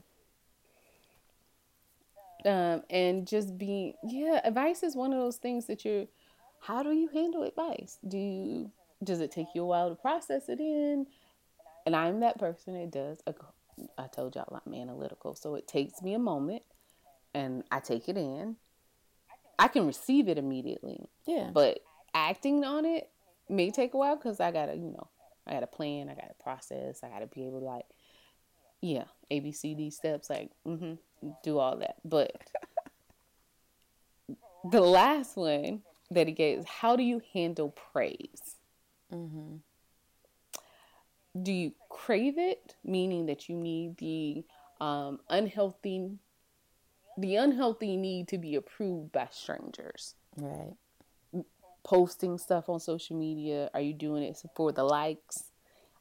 Um, 2.45 2.83
and 2.89 3.25
just 3.25 3.57
be 3.57 3.95
yeah, 4.03 4.41
advice 4.43 4.83
is 4.83 4.95
one 4.95 5.13
of 5.13 5.19
those 5.19 5.37
things 5.37 5.65
that 5.67 5.85
you're 5.85 6.07
how 6.59 6.83
do 6.83 6.91
you 6.91 7.07
handle 7.09 7.43
advice? 7.43 7.99
Do 8.05 8.17
you 8.17 8.71
does 9.03 9.19
it 9.19 9.31
take 9.31 9.47
you 9.53 9.63
a 9.63 9.65
while 9.65 9.89
to 9.89 9.95
process 9.95 10.49
it 10.49 10.59
in? 10.59 11.07
And 11.85 11.95
I'm 11.95 12.21
that 12.21 12.39
person, 12.39 12.79
that 12.79 12.91
does. 12.91 13.19
I 13.97 14.07
told 14.07 14.35
y'all 14.35 14.61
I'm 14.65 14.73
analytical, 14.73 15.35
so 15.35 15.55
it 15.55 15.67
takes 15.67 16.01
me 16.01 16.13
a 16.13 16.19
moment 16.19 16.63
and 17.33 17.63
I 17.71 17.79
take 17.79 18.07
it 18.07 18.17
in. 18.17 18.55
I 19.59 19.67
can 19.67 19.85
receive 19.85 20.27
it 20.27 20.37
immediately. 20.37 21.09
Yeah. 21.25 21.49
But 21.53 21.79
acting 22.13 22.63
on 22.63 22.85
it 22.85 23.09
may 23.49 23.71
take 23.71 23.93
a 23.93 23.97
while 23.97 24.15
because 24.15 24.39
I 24.39 24.51
gotta, 24.51 24.75
you 24.75 24.91
know, 24.91 25.09
I 25.45 25.53
gotta 25.53 25.67
plan, 25.67 26.07
I 26.07 26.13
gotta 26.13 26.35
process, 26.41 27.01
I 27.03 27.09
gotta 27.09 27.27
be 27.27 27.45
able 27.45 27.59
to 27.59 27.65
like, 27.65 27.85
yeah, 28.81 29.05
A 29.31 29.39
B 29.39 29.51
C 29.51 29.75
D 29.75 29.89
steps, 29.89 30.29
like, 30.29 30.51
mm-hmm, 30.67 30.93
do 31.43 31.57
all 31.57 31.77
that. 31.77 31.95
But 32.05 32.35
the 34.71 34.81
last 34.81 35.35
one 35.35 35.81
that 36.11 36.27
he 36.27 36.33
gave 36.33 36.59
is 36.59 36.65
how 36.65 36.95
do 36.95 37.03
you 37.03 37.21
handle 37.33 37.75
praise? 37.91 38.55
Mm-hmm. 39.11 39.57
Do 41.41 41.51
you 41.51 41.73
crave 41.89 42.37
it, 42.37 42.75
meaning 42.83 43.25
that 43.25 43.49
you 43.49 43.55
need 43.55 43.97
the 43.97 44.43
um, 44.79 45.19
unhealthy, 45.29 46.11
the 47.17 47.35
unhealthy 47.37 47.97
need 47.97 48.27
to 48.29 48.37
be 48.37 48.55
approved 48.55 49.11
by 49.11 49.27
strangers? 49.31 50.15
Right. 50.37 50.73
posting 51.83 52.37
stuff 52.37 52.69
on 52.69 52.79
social 52.79 53.17
media? 53.17 53.69
Are 53.73 53.81
you 53.81 53.93
doing 53.93 54.23
it 54.23 54.41
for 54.55 54.71
the 54.71 54.83
likes? 54.83 55.51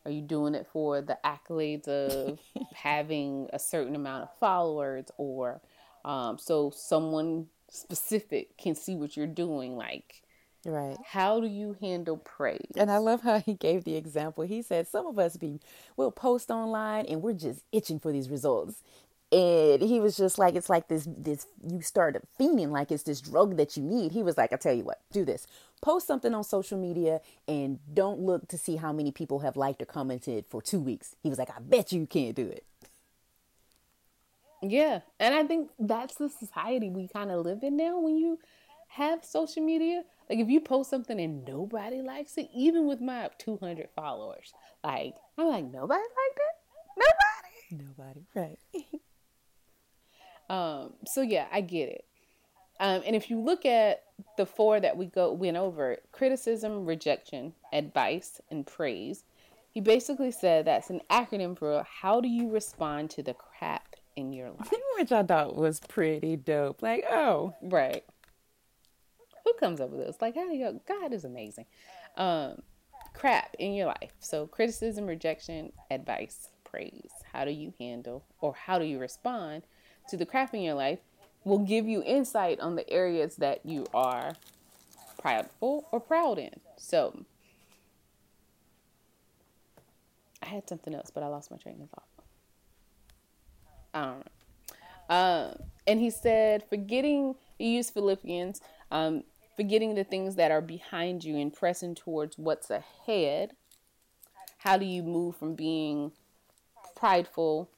Are 0.04 0.10
you 0.10 0.22
doing 0.22 0.54
it 0.54 0.66
for 0.72 1.00
the 1.00 1.18
accolades 1.24 1.86
of 1.88 2.38
having 2.74 3.48
a 3.52 3.58
certain 3.58 3.94
amount 3.94 4.24
of 4.24 4.38
followers 4.38 5.06
or 5.16 5.60
um, 6.04 6.38
so 6.38 6.70
someone 6.74 7.46
specific 7.70 8.56
can 8.58 8.74
see 8.74 8.96
what 8.96 9.16
you're 9.16 9.26
doing? 9.26 9.76
Like, 9.76 10.22
Right. 10.64 10.96
how 11.04 11.40
do 11.40 11.48
you 11.48 11.76
handle 11.80 12.16
praise? 12.16 12.70
And 12.76 12.90
I 12.90 12.98
love 12.98 13.22
how 13.22 13.40
he 13.40 13.54
gave 13.54 13.84
the 13.84 13.96
example. 13.96 14.44
He 14.44 14.62
said 14.62 14.86
some 14.86 15.06
of 15.06 15.18
us 15.18 15.36
be 15.36 15.60
we'll 15.96 16.12
post 16.12 16.50
online 16.50 17.06
and 17.06 17.20
we're 17.20 17.32
just 17.32 17.64
itching 17.72 17.98
for 17.98 18.12
these 18.12 18.30
results. 18.30 18.82
And 19.32 19.80
he 19.80 19.98
was 19.98 20.16
just 20.16 20.38
like 20.38 20.54
it's 20.54 20.68
like 20.70 20.88
this 20.88 21.08
this 21.08 21.46
you 21.66 21.80
start 21.80 22.22
fiending 22.38 22.68
like 22.68 22.92
it's 22.92 23.02
this 23.02 23.20
drug 23.20 23.56
that 23.56 23.76
you 23.76 23.82
need. 23.82 24.12
He 24.12 24.22
was 24.22 24.36
like, 24.36 24.52
I 24.52 24.56
tell 24.56 24.74
you 24.74 24.84
what, 24.84 25.00
do 25.10 25.24
this. 25.24 25.46
Post 25.80 26.06
something 26.06 26.32
on 26.32 26.44
social 26.44 26.78
media 26.78 27.20
and 27.48 27.80
don't 27.92 28.20
look 28.20 28.46
to 28.48 28.58
see 28.58 28.76
how 28.76 28.92
many 28.92 29.10
people 29.10 29.40
have 29.40 29.56
liked 29.56 29.82
or 29.82 29.86
commented 29.86 30.44
for 30.48 30.62
two 30.62 30.80
weeks. 30.80 31.16
He 31.22 31.28
was 31.28 31.38
like, 31.38 31.50
I 31.50 31.60
bet 31.60 31.92
you 31.92 32.06
can't 32.06 32.36
do 32.36 32.46
it. 32.46 32.64
Yeah, 34.62 35.00
and 35.18 35.34
I 35.34 35.44
think 35.44 35.70
that's 35.76 36.14
the 36.14 36.28
society 36.28 36.88
we 36.88 37.08
kind 37.08 37.32
of 37.32 37.44
live 37.44 37.64
in 37.64 37.76
now. 37.76 37.98
When 37.98 38.16
you 38.16 38.38
have 38.90 39.24
social 39.24 39.64
media, 39.64 40.04
like 40.32 40.40
if 40.40 40.48
you 40.48 40.60
post 40.60 40.88
something 40.88 41.20
and 41.20 41.44
nobody 41.46 42.00
likes 42.00 42.38
it, 42.38 42.48
even 42.54 42.86
with 42.86 43.02
my 43.02 43.28
200 43.38 43.90
followers, 43.94 44.54
like 44.82 45.14
I'm 45.36 45.46
like 45.46 45.64
nobody 45.64 46.00
liked 46.00 46.40
it, 46.40 47.04
nobody. 47.70 47.84
Nobody. 47.84 48.26
Right. 48.34 48.58
Um, 50.50 50.94
so 51.06 51.22
yeah, 51.22 51.46
I 51.50 51.62
get 51.62 51.88
it. 51.88 52.04
Um, 52.80 53.02
and 53.06 53.16
if 53.16 53.30
you 53.30 53.40
look 53.40 53.64
at 53.64 54.02
the 54.36 54.44
four 54.44 54.80
that 54.80 54.96
we 54.96 55.06
go 55.06 55.32
went 55.32 55.56
over, 55.56 55.98
criticism, 56.12 56.84
rejection, 56.84 57.54
advice, 57.72 58.40
and 58.50 58.66
praise, 58.66 59.24
he 59.70 59.80
basically 59.80 60.30
said 60.30 60.66
that's 60.66 60.90
an 60.90 61.00
acronym 61.10 61.56
for 61.58 61.86
how 61.88 62.20
do 62.20 62.28
you 62.28 62.50
respond 62.50 63.10
to 63.10 63.22
the 63.22 63.34
crap 63.34 63.96
in 64.16 64.32
your 64.32 64.50
life. 64.50 64.70
Which 64.98 65.12
I 65.12 65.22
thought 65.22 65.56
was 65.56 65.80
pretty 65.80 66.36
dope. 66.36 66.82
Like, 66.82 67.04
oh. 67.10 67.54
Right. 67.62 68.04
Who 69.44 69.52
comes 69.54 69.80
up 69.80 69.90
with 69.90 70.06
this? 70.06 70.16
Like, 70.20 70.34
how 70.34 70.46
do 70.48 70.54
you 70.54 70.64
go? 70.64 70.80
God 70.86 71.12
is 71.12 71.24
amazing. 71.24 71.66
Um, 72.16 72.62
crap 73.12 73.54
in 73.58 73.74
your 73.74 73.86
life. 73.86 74.12
So, 74.20 74.46
criticism, 74.46 75.06
rejection, 75.06 75.72
advice, 75.90 76.48
praise. 76.64 77.10
How 77.32 77.44
do 77.44 77.50
you 77.50 77.72
handle 77.78 78.24
or 78.40 78.54
how 78.54 78.78
do 78.78 78.84
you 78.84 78.98
respond 78.98 79.62
to 80.08 80.16
the 80.16 80.26
crap 80.26 80.54
in 80.54 80.62
your 80.62 80.74
life? 80.74 81.00
Will 81.44 81.58
give 81.58 81.88
you 81.88 82.02
insight 82.04 82.60
on 82.60 82.76
the 82.76 82.88
areas 82.88 83.36
that 83.36 83.66
you 83.66 83.86
are 83.92 84.34
proudful 85.22 85.84
or 85.90 86.00
proud 86.00 86.38
in. 86.38 86.60
So, 86.76 87.24
I 90.42 90.46
had 90.46 90.68
something 90.68 90.94
else, 90.94 91.10
but 91.12 91.22
I 91.22 91.26
lost 91.26 91.50
my 91.50 91.56
train 91.56 91.80
of 91.82 91.90
thought. 91.90 92.08
I 93.94 94.04
don't 94.04 94.18
know. 94.18 95.66
And 95.86 96.00
he 96.00 96.10
said, 96.10 96.64
forgetting, 96.68 97.34
he 97.58 97.76
used 97.76 97.92
Philippians, 97.92 98.60
um, 98.90 99.24
forgetting 99.56 99.94
the 99.94 100.04
things 100.04 100.36
that 100.36 100.50
are 100.50 100.60
behind 100.60 101.24
you 101.24 101.36
and 101.36 101.52
pressing 101.52 101.94
towards 101.94 102.38
what's 102.38 102.70
ahead. 102.70 103.52
How 104.58 104.76
do 104.76 104.84
you 104.86 105.02
move 105.02 105.36
from 105.36 105.54
being 105.54 106.12
prideful 106.94 107.68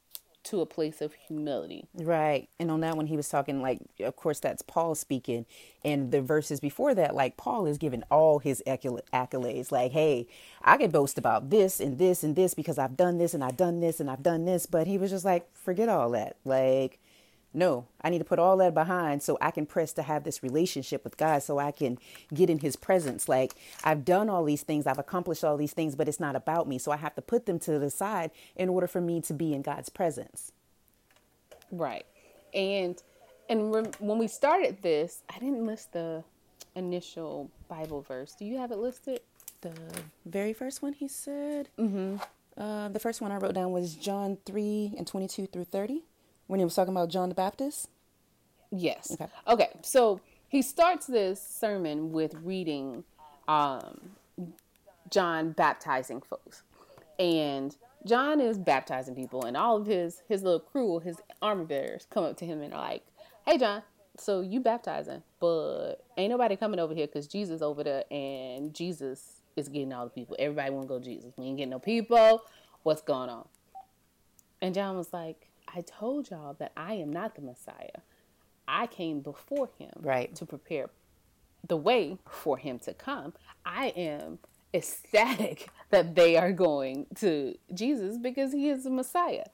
to 0.45 0.61
a 0.61 0.67
place 0.67 1.01
of 1.01 1.15
humility? 1.15 1.89
Right. 1.95 2.49
And 2.61 2.71
on 2.71 2.81
that 2.81 2.97
one, 2.97 3.07
he 3.07 3.17
was 3.17 3.31
talking 3.31 3.63
like, 3.63 3.81
of 4.01 4.15
course, 4.17 4.39
that's 4.39 4.61
Paul 4.61 4.95
speaking. 4.95 5.47
And 5.83 6.13
the 6.13 6.21
verses 6.21 6.61
before 6.61 6.95
that, 6.95 7.15
like, 7.15 7.39
Paul 7.39 7.65
is 7.65 7.79
giving 7.79 8.03
all 8.11 8.41
his 8.41 8.63
accolades. 8.67 9.73
Like, 9.73 9.93
hey, 9.93 10.27
I 10.63 10.77
can 10.77 10.91
boast 10.91 11.17
about 11.17 11.49
this 11.49 11.81
and 11.81 11.99
this 11.99 12.23
and 12.23 12.37
this 12.37 12.53
because 12.53 12.77
I've 12.79 12.99
done 12.99 13.17
this 13.17 13.33
and 13.33 13.43
I've 13.43 13.57
done 13.57 13.81
this 13.81 13.99
and 13.99 14.11
I've 14.11 14.23
done 14.23 14.45
this. 14.45 14.67
But 14.67 14.87
he 14.87 14.99
was 14.99 15.11
just 15.11 15.25
like, 15.25 15.49
forget 15.57 15.89
all 15.89 16.11
that. 16.11 16.37
Like, 16.45 16.99
no, 17.55 17.87
I 18.01 18.11
need 18.11 18.19
to 18.19 18.25
put 18.25 18.41
all 18.41 18.57
that 18.57 18.75
behind 18.75 19.23
so 19.23 19.39
I 19.41 19.53
can 19.53 19.65
press 19.65 19.93
to 19.95 20.03
have 20.03 20.25
this 20.25 20.43
relationship 20.43 21.05
with 21.05 21.17
God 21.17 21.43
so 21.43 21.59
I 21.59 21.71
can 21.71 21.99
get 22.33 22.51
in 22.51 22.59
his 22.59 22.75
presence. 22.75 23.29
Like, 23.29 23.55
I've 23.85 24.05
done 24.05 24.29
all 24.29 24.45
these 24.45 24.63
things, 24.63 24.87
I've 24.87 24.99
accomplished 24.99 25.45
all 25.45 25.57
these 25.57 25.73
things, 25.73 25.95
but 25.95 26.09
it's 26.09 26.19
not 26.19 26.35
about 26.35 26.67
me. 26.67 26.79
So 26.79 26.91
I 26.91 26.97
have 26.97 27.15
to 27.15 27.23
put 27.23 27.47
them 27.47 27.61
to 27.61 27.79
the 27.79 27.91
side 27.91 28.33
in 28.57 28.69
order 28.69 28.89
for 28.89 29.01
me 29.01 29.21
to 29.23 29.33
be 29.33 29.55
in 29.55 29.63
God's 29.63 29.89
presence. 29.89 30.53
Right. 31.71 32.05
And 32.53 33.01
and 33.49 33.71
when 33.99 34.19
we 34.19 34.27
started 34.27 34.83
this, 34.83 35.23
I 35.29 35.39
didn't 35.39 35.67
list 35.67 35.93
the 35.93 36.25
initial 36.75 37.51
Bible 37.69 38.03
verse. 38.03 38.35
Do 38.35 38.45
you 38.45 38.59
have 38.59 38.73
it 38.73 38.79
listed? 38.79 39.21
The 39.61 39.73
very 40.27 40.53
first 40.53 40.83
one 40.83 40.93
he 40.93 41.09
said, 41.09 41.69
mm-hmm. 41.79 42.17
uh, 42.61 42.89
the 42.89 42.99
first 42.99 43.21
one 43.21 43.33
I 43.33 43.37
wrote 43.37 43.55
down 43.55 43.71
was 43.71 43.95
John 43.95 44.39
3 44.45 44.95
and 44.97 45.07
22 45.07 45.47
through 45.47 45.65
30 45.65 46.03
when 46.47 46.61
he 46.61 46.65
was 46.65 46.75
talking 46.75 46.93
about 46.93 47.09
John 47.09 47.29
the 47.29 47.35
Baptist. 47.35 47.89
Yes. 48.71 49.13
Okay. 49.13 49.27
Okay. 49.47 49.71
So 49.83 50.21
he 50.49 50.63
starts 50.63 51.07
this 51.07 51.43
sermon 51.43 52.13
with 52.13 52.35
reading 52.43 53.05
um, 53.49 54.11
John 55.11 55.53
baptizing 55.53 56.21
folks. 56.21 56.63
And 57.19 57.77
John 58.07 58.41
is 58.41 58.59
baptizing 58.59 59.15
people, 59.15 59.45
and 59.45 59.57
all 59.57 59.77
of 59.77 59.87
his 59.87 60.23
his 60.29 60.43
little 60.43 60.61
crew, 60.61 60.99
his 60.99 61.17
armor 61.41 61.65
bearers, 61.65 62.07
come 62.11 62.25
up 62.25 62.37
to 62.39 62.45
him 62.45 62.61
and 62.61 62.75
are 62.75 62.81
like, 62.81 63.03
"Hey, 63.47 63.57
John, 63.57 63.83
so 64.19 64.41
you 64.41 64.61
baptizing, 64.61 65.23
but 65.41 66.05
ain't 66.17 66.31
nobody 66.31 66.57
coming 66.57 66.81
over 66.81 66.95
here 66.95 67.07
because 67.07 67.27
Jesus 67.27 67.63
over 67.63 67.85
there, 67.85 68.05
and 68.11 68.75
Jesus 68.75 69.41
is 69.57 69.69
getting 69.69 69.93
all 69.93 70.05
the 70.05 70.11
people. 70.11 70.37
Everybody 70.39 70.71
want 70.71 70.89
to 70.89 70.89
go 70.89 70.99
Jesus. 70.99 71.33
We 71.37 71.47
ain't 71.47 71.57
getting 71.57 71.71
no 71.71 71.79
people. 71.79 72.43
What's 72.83 73.03
going 73.03 73.31
on?" 73.31 73.47
And 74.61 74.75
John 74.75 74.97
was 74.97 75.13
like, 75.13 75.49
"I 75.75 75.83
told 75.83 76.31
y'all 76.31 76.55
that 76.55 76.73
I 76.77 76.95
am 76.95 77.13
not 77.13 77.35
the 77.35 77.43
Messiah. 77.43 78.01
I 78.67 78.87
came 78.87 79.21
before 79.21 79.69
him, 79.79 79.93
Right. 80.01 80.35
to 80.37 80.47
prepare 80.47 80.91
the 81.67 81.77
way 81.77 82.19
for 82.29 82.57
him 82.59 82.79
to 82.81 82.95
come. 82.95 83.35
I 83.65 83.89
am." 83.89 84.39
ecstatic 84.75 85.69
that 85.91 86.17
they 86.17 86.37
are 86.37 86.53
going 86.53 87.07
to 87.15 87.55
Jesus 87.73 88.19
because 88.19 88.53
he 88.53 88.69
is 88.69 88.83
the 88.83 88.91
Messiah. 88.91 89.45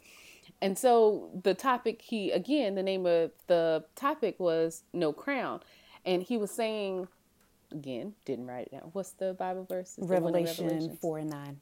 And 0.62 0.78
so 0.78 1.30
the 1.42 1.54
topic 1.54 2.00
he 2.02 2.30
again 2.30 2.74
the 2.74 2.82
name 2.82 3.04
of 3.06 3.30
the 3.46 3.84
topic 3.94 4.40
was 4.40 4.82
no 4.92 5.12
crown. 5.12 5.60
And 6.06 6.22
he 6.22 6.38
was 6.38 6.50
saying 6.50 7.06
again, 7.70 8.14
didn't 8.24 8.46
write 8.46 8.68
it 8.68 8.72
down. 8.72 8.90
What's 8.92 9.12
the 9.12 9.34
Bible 9.34 9.64
verse? 9.64 9.96
It's 9.98 10.08
the 10.08 10.20
one 10.20 10.34
in 10.34 10.44
Revelation 10.44 10.98
4 11.00 11.18
and 11.18 11.30
9. 11.30 11.60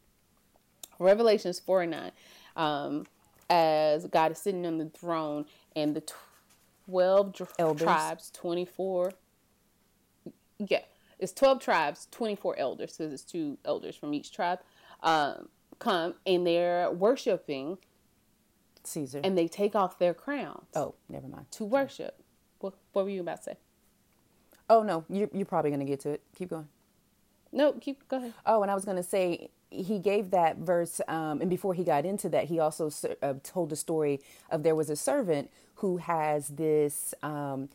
Revelations 0.99 1.61
4 1.61 1.83
and 1.83 1.91
9. 1.91 2.13
Um, 2.57 3.07
as 3.51 4.07
God 4.07 4.33
is 4.33 4.39
sitting 4.39 4.67
on 4.67 4.79
the 4.79 4.87
throne 4.87 5.47
and 5.75 5.95
the 5.95 6.03
12 6.87 7.33
dr- 7.33 7.53
Elders. 7.59 7.83
tribes, 7.83 8.31
24. 8.33 9.13
Yeah, 10.59 10.81
it's 11.19 11.33
12 11.33 11.61
tribes, 11.61 12.09
24 12.11 12.59
elders, 12.59 12.97
because 12.97 13.13
it's 13.13 13.23
two 13.23 13.59
elders 13.65 13.97
from 13.97 14.13
each 14.15 14.33
tribe, 14.33 14.59
um, 15.03 15.49
come 15.79 16.15
and 16.27 16.47
they're 16.47 16.91
worshiping 16.91 17.79
Caesar. 18.85 19.21
and 19.23 19.39
they 19.39 19.47
take 19.47 19.77
off 19.77 19.99
their 19.99 20.15
crowns 20.15 20.67
oh, 20.75 20.95
never 21.09 21.29
mind. 21.29 21.47
to 21.53 21.65
worship. 21.65 22.21
What, 22.61 22.75
what 22.93 23.05
were 23.05 23.11
you 23.11 23.21
about 23.21 23.39
to 23.39 23.43
say? 23.45 23.57
Oh, 24.69 24.83
no, 24.83 25.05
you're, 25.09 25.31
you're 25.33 25.47
probably 25.47 25.71
going 25.71 25.81
to 25.81 25.87
get 25.87 26.01
to 26.01 26.11
it. 26.11 26.23
Keep 26.37 26.51
going. 26.51 26.69
No, 27.53 27.73
keep, 27.73 28.07
go 28.09 28.19
ahead. 28.19 28.35
Oh, 28.45 28.63
and 28.63 28.71
I 28.71 28.75
was 28.75 28.85
going 28.85 28.97
to 28.97 29.03
say, 29.03 29.51
he 29.71 29.99
gave 29.99 30.31
that 30.31 30.59
verse, 30.59 31.01
um, 31.09 31.41
and 31.41 31.51
before 31.51 31.75
he 31.75 31.85
got 31.85 32.05
into 32.05 32.29
that, 32.31 32.45
he 32.45 32.59
also 32.59 32.91
uh, 33.23 33.35
told 33.43 33.71
the 33.71 33.77
story 33.77 34.21
of 34.51 34.63
there 34.63 34.75
was 34.75 34.91
a 34.91 34.97
servant 34.97 35.51
who 35.77 35.99
has 35.99 36.49
this, 36.49 37.15
um, 37.23 37.69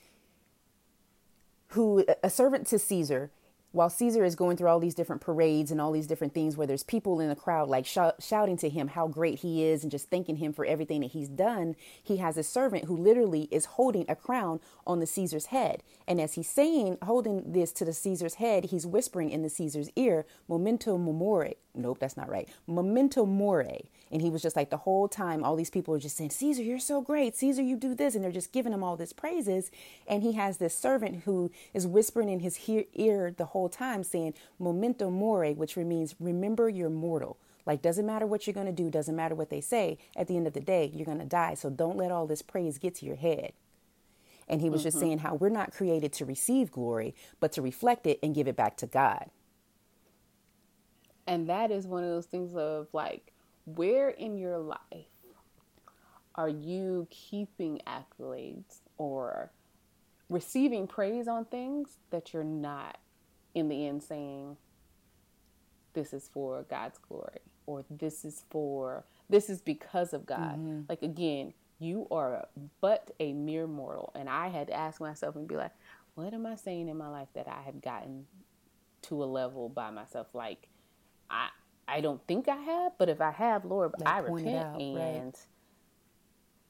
who 1.70 2.06
a 2.24 2.30
servant 2.30 2.68
to 2.68 2.80
Caesar. 2.80 3.32
While 3.72 3.90
Caesar 3.90 4.24
is 4.24 4.36
going 4.36 4.58
through 4.58 4.68
all 4.70 4.80
these 4.80 4.94
different 4.94 5.24
parades 5.24 5.72
and 5.72 5.82
all 5.82 5.92
these 5.92 6.06
different 6.06 6.36
things 6.36 6.56
where 6.56 6.68
there's 6.68 6.84
people 6.84 7.20
in 7.20 7.28
the 7.28 7.36
crowd 7.36 7.70
like 7.70 7.88
shou- 7.88 8.12
shouting 8.20 8.56
to 8.58 8.70
him 8.70 8.90
how 8.90 9.08
great 9.08 9.40
he 9.40 9.64
is 9.64 9.82
and 9.82 9.90
just 9.90 10.12
thanking 10.12 10.36
him 10.36 10.54
for 10.54 10.64
everything 10.64 11.02
that 11.02 11.10
he's 11.12 11.28
done, 11.28 11.76
he 12.04 12.18
has 12.18 12.38
a 12.38 12.44
servant 12.44 12.86
who 12.86 12.96
literally 12.96 13.48
is 13.50 13.66
holding 13.66 14.06
a 14.08 14.16
crown 14.16 14.60
on 14.86 15.00
the 15.00 15.08
Caesar's 15.08 15.48
head. 15.48 15.82
And 16.08 16.22
as 16.22 16.36
he's 16.36 16.48
saying, 16.50 17.00
holding 17.02 17.52
this 17.52 17.72
to 17.72 17.86
the 17.86 17.94
Caesar's 17.94 18.36
head, 18.36 18.66
he's 18.66 18.86
whispering 18.86 19.32
in 19.32 19.42
the 19.42 19.50
Caesar's 19.50 19.90
ear, 19.96 20.28
Memento 20.48 20.96
Mori. 21.00 21.56
Nope, 21.76 21.98
that's 22.00 22.18
not 22.18 22.30
right. 22.30 22.48
Memento 22.68 23.26
Mori. 23.26 23.90
And 24.12 24.22
he 24.22 24.30
was 24.30 24.44
just 24.44 24.56
like 24.56 24.70
the 24.70 24.78
whole 24.78 25.08
time, 25.08 25.44
all 25.44 25.56
these 25.56 25.72
people 25.72 25.96
are 25.96 26.00
just 26.00 26.16
saying, 26.16 26.30
Caesar, 26.30 26.62
you're 26.62 26.78
so 26.78 27.02
great. 27.02 27.36
Caesar, 27.36 27.64
you 27.64 27.76
do 27.76 27.96
this. 27.96 28.14
And 28.14 28.24
they're 28.24 28.32
just 28.32 28.52
giving 28.52 28.74
him 28.74 28.84
all 28.84 28.96
this 28.96 29.12
praises. 29.12 29.72
And 30.08 30.22
he 30.22 30.34
has 30.34 30.58
this 30.58 30.78
servant 30.78 31.24
who 31.24 31.52
is 31.74 31.88
whispering 31.88 32.30
in 32.30 32.42
his 32.42 32.56
he- 32.56 32.88
ear 32.94 33.34
the 33.36 33.46
whole 33.46 33.70
time 33.70 34.04
saying, 34.04 34.36
Memento 34.60 35.10
Mori, 35.10 35.54
which 35.54 35.76
means 35.76 36.16
remember 36.20 36.70
you're 36.70 36.92
mortal. 36.92 37.38
Like, 37.66 37.82
doesn't 37.82 38.06
matter 38.06 38.28
what 38.28 38.46
you're 38.46 38.54
going 38.54 38.68
to 38.68 38.74
do, 38.74 38.92
doesn't 38.92 39.16
matter 39.16 39.36
what 39.36 39.50
they 39.50 39.62
say. 39.62 39.98
At 40.16 40.28
the 40.28 40.38
end 40.38 40.46
of 40.48 40.54
the 40.54 40.60
day, 40.60 40.92
you're 40.94 41.06
going 41.06 41.20
to 41.20 41.26
die. 41.26 41.56
So 41.56 41.70
don't 41.70 41.98
let 41.98 42.12
all 42.12 42.28
this 42.28 42.42
praise 42.42 42.78
get 42.78 42.96
to 42.96 43.06
your 43.06 43.16
head. 43.16 43.54
And 44.48 44.62
he 44.62 44.70
was 44.70 44.84
just 44.84 44.98
mm-hmm. 44.98 45.06
saying 45.06 45.18
how 45.20 45.36
we're 45.36 45.50
not 45.50 45.74
created 45.74 46.12
to 46.14 46.26
receive 46.26 46.72
glory, 46.72 47.16
but 47.40 47.54
to 47.54 47.62
reflect 47.62 48.06
it 48.06 48.20
and 48.22 48.36
give 48.36 48.48
it 48.48 48.58
back 48.58 48.76
to 48.78 48.86
God. 48.86 49.30
And 51.28 51.48
that 51.50 51.72
is 51.72 51.88
one 51.88 52.04
of 52.04 52.10
those 52.10 52.26
things 52.26 52.56
of 52.56 52.88
like, 52.94 53.32
where 53.66 54.10
in 54.10 54.38
your 54.38 54.58
life 54.58 55.08
are 56.36 56.50
you 56.50 57.08
keeping 57.10 57.80
accolades 57.88 58.82
or 58.98 59.52
receiving 60.30 60.88
praise 60.88 61.28
on 61.28 61.46
things 61.46 61.98
that 62.10 62.34
you're 62.34 62.44
not 62.44 62.98
in 63.54 63.70
the 63.70 63.88
end 63.88 64.04
saying, 64.04 64.58
this 65.94 66.12
is 66.12 66.30
for 66.34 66.66
God's 66.70 66.98
glory 66.98 67.40
or 67.68 67.86
this 67.90 68.26
is 68.26 68.44
for, 68.50 69.06
this 69.30 69.50
is 69.50 69.62
because 69.62 70.14
of 70.14 70.26
God? 70.26 70.58
Mm-hmm. 70.58 70.82
Like, 70.90 71.04
again, 71.04 71.54
you 71.80 72.08
are 72.12 72.48
but 72.82 73.12
a 73.20 73.34
mere 73.34 73.68
mortal. 73.68 74.12
And 74.16 74.28
I 74.28 74.48
had 74.48 74.68
to 74.68 74.74
ask 74.74 75.00
myself 75.00 75.36
and 75.36 75.48
be 75.48 75.56
like, 75.56 75.72
what 76.16 76.34
am 76.34 76.46
I 76.46 76.56
saying 76.56 76.90
in 76.90 76.98
my 76.98 77.10
life 77.10 77.30
that 77.34 77.48
I 77.48 77.62
have 77.62 77.82
gotten 77.82 78.26
to 79.04 79.24
a 79.24 79.26
level 79.26 79.70
by 79.70 79.92
myself? 79.92 80.28
Like, 80.34 80.68
I 81.34 81.50
I 81.88 82.00
don't 82.02 82.26
think 82.28 82.48
I 82.48 82.56
have, 82.56 82.94
but 82.98 83.10
if 83.10 83.20
I 83.20 83.32
have, 83.32 83.66
Lord, 83.66 83.92
Like, 84.00 84.08
I 84.08 84.20
repent 84.20 84.56
out, 84.56 84.76
right. 84.76 84.82
and 84.84 85.36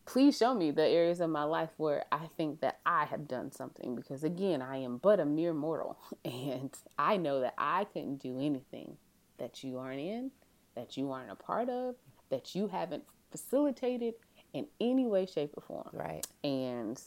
please 0.06 0.36
show 0.38 0.54
me 0.56 0.72
the 0.72 0.86
areas 0.86 1.20
of 1.22 1.30
my 1.30 1.44
life 1.44 1.70
where 1.78 2.06
I 2.12 2.28
think 2.36 2.60
that 2.62 2.80
I 2.86 3.06
have 3.06 3.28
done 3.28 3.52
something 3.52 3.96
because 3.96 4.24
again, 4.24 4.62
I 4.62 4.78
am 4.78 4.98
but 4.98 5.20
a 5.20 5.26
mere 5.26 5.54
mortal 5.54 5.98
and 6.26 6.72
I 6.98 7.18
know 7.18 7.42
that 7.42 7.54
I 7.58 7.86
couldn't 7.86 8.18
do 8.18 8.40
anything 8.40 8.98
that 9.38 9.64
you 9.64 9.78
aren't 9.78 10.00
in, 10.00 10.32
that 10.76 10.98
you 10.98 11.12
aren't 11.12 11.32
a 11.32 11.36
part 11.36 11.70
of, 11.70 11.96
that 12.30 12.56
you 12.56 12.68
haven't 12.68 13.04
facilitated 13.32 14.16
in 14.54 14.68
any 14.82 15.06
way 15.06 15.26
shape 15.26 15.52
or 15.56 15.62
form 15.62 15.90
Right. 15.94 16.26
and 16.44 17.02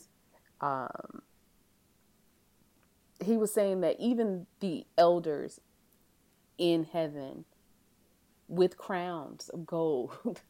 um, 0.61 1.23
he 3.25 3.37
was 3.37 3.53
saying 3.53 3.81
that 3.83 3.97
even 4.01 4.47
the 4.61 4.87
elders 4.97 5.61
in 6.59 6.85
heaven 6.85 7.45
with 8.49 8.77
crowns 8.77 9.49
of 9.49 9.67
gold 9.67 10.41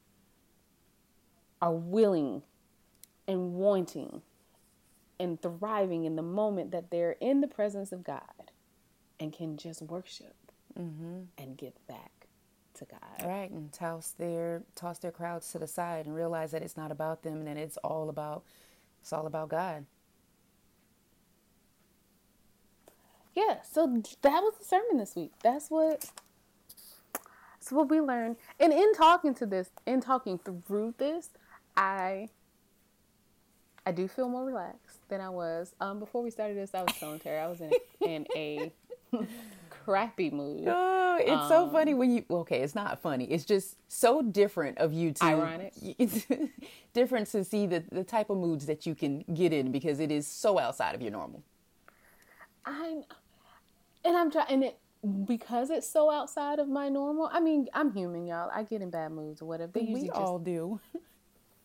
are 1.62 1.72
willing 1.72 2.42
and 3.26 3.54
wanting 3.54 4.22
and 5.18 5.40
thriving 5.40 6.04
in 6.04 6.16
the 6.16 6.22
moment 6.22 6.70
that 6.70 6.90
they're 6.90 7.16
in 7.20 7.40
the 7.40 7.48
presence 7.48 7.92
of 7.92 8.04
God 8.04 8.52
and 9.18 9.32
can 9.32 9.56
just 9.56 9.82
worship 9.82 10.36
mm-hmm. 10.78 11.22
and 11.38 11.56
give 11.56 11.74
back 11.86 12.28
to 12.74 12.84
God. 12.84 13.26
Right, 13.26 13.50
and 13.50 13.72
toss 13.72 14.10
their 14.10 14.62
toss 14.74 14.98
their 14.98 15.10
crowds 15.10 15.50
to 15.52 15.58
the 15.58 15.66
side 15.66 16.06
and 16.06 16.14
realize 16.14 16.50
that 16.50 16.62
it's 16.62 16.76
not 16.76 16.92
about 16.92 17.22
them 17.22 17.38
and 17.38 17.46
that 17.46 17.56
it's 17.56 17.78
all 17.78 18.08
about 18.08 18.44
it's 19.00 19.12
all 19.12 19.26
about 19.26 19.48
God. 19.48 19.86
Yeah, 23.36 23.58
so 23.62 24.02
that 24.22 24.40
was 24.42 24.54
the 24.58 24.64
sermon 24.64 24.96
this 24.96 25.14
week. 25.14 25.32
That's 25.42 25.70
what 25.70 26.10
that's 27.12 27.70
what 27.70 27.90
we 27.90 28.00
learned. 28.00 28.36
And 28.58 28.72
in 28.72 28.94
talking 28.94 29.34
to 29.34 29.46
this, 29.46 29.70
in 29.86 30.00
talking 30.00 30.38
through 30.38 30.94
this, 30.96 31.28
I 31.76 32.30
I 33.84 33.92
do 33.92 34.08
feel 34.08 34.28
more 34.30 34.44
relaxed 34.44 35.06
than 35.08 35.20
I 35.20 35.28
was. 35.28 35.74
Um 35.80 35.98
before 35.98 36.22
we 36.22 36.30
started 36.30 36.56
this, 36.56 36.74
I 36.74 36.82
was 36.82 36.96
telling 36.98 37.20
Tara 37.20 37.44
I 37.44 37.48
was 37.48 37.60
in 37.60 37.72
in 38.00 38.26
a 38.34 38.72
crappy 39.70 40.30
mood. 40.30 40.64
Oh, 40.66 41.18
it's 41.20 41.48
so 41.48 41.68
funny 41.68 41.92
when 41.92 42.10
you 42.10 42.24
okay, 42.30 42.62
it's 42.62 42.74
not 42.74 43.02
funny. 43.02 43.26
It's 43.26 43.44
just 43.44 43.76
so 43.88 44.22
different 44.22 44.78
of 44.78 44.94
you 44.94 45.12
to 45.12 45.24
Ironic. 45.24 45.74
It's 45.98 46.26
different 46.94 47.28
to 47.32 47.44
see 47.44 47.66
the, 47.66 47.84
the 47.92 48.02
type 48.02 48.30
of 48.30 48.38
moods 48.38 48.64
that 48.64 48.86
you 48.86 48.94
can 48.94 49.24
get 49.34 49.52
in 49.52 49.72
because 49.72 50.00
it 50.00 50.10
is 50.10 50.26
so 50.26 50.58
outside 50.58 50.94
of 50.94 51.02
your 51.02 51.10
normal. 51.10 51.42
I'm 52.64 53.04
and 54.06 54.16
I'm 54.16 54.30
trying 54.30 54.46
and 54.50 54.64
it 54.64 54.78
because 55.26 55.70
it's 55.70 55.88
so 55.88 56.10
outside 56.10 56.58
of 56.58 56.68
my 56.68 56.88
normal. 56.88 57.28
I 57.32 57.40
mean, 57.40 57.68
I'm 57.74 57.92
human, 57.92 58.26
y'all. 58.26 58.50
I 58.52 58.62
get 58.62 58.82
in 58.82 58.90
bad 58.90 59.12
moods 59.12 59.42
or 59.42 59.46
whatever. 59.46 59.72
They 59.72 59.92
we 59.92 60.00
just 60.06 60.12
all 60.12 60.38
do. 60.38 60.80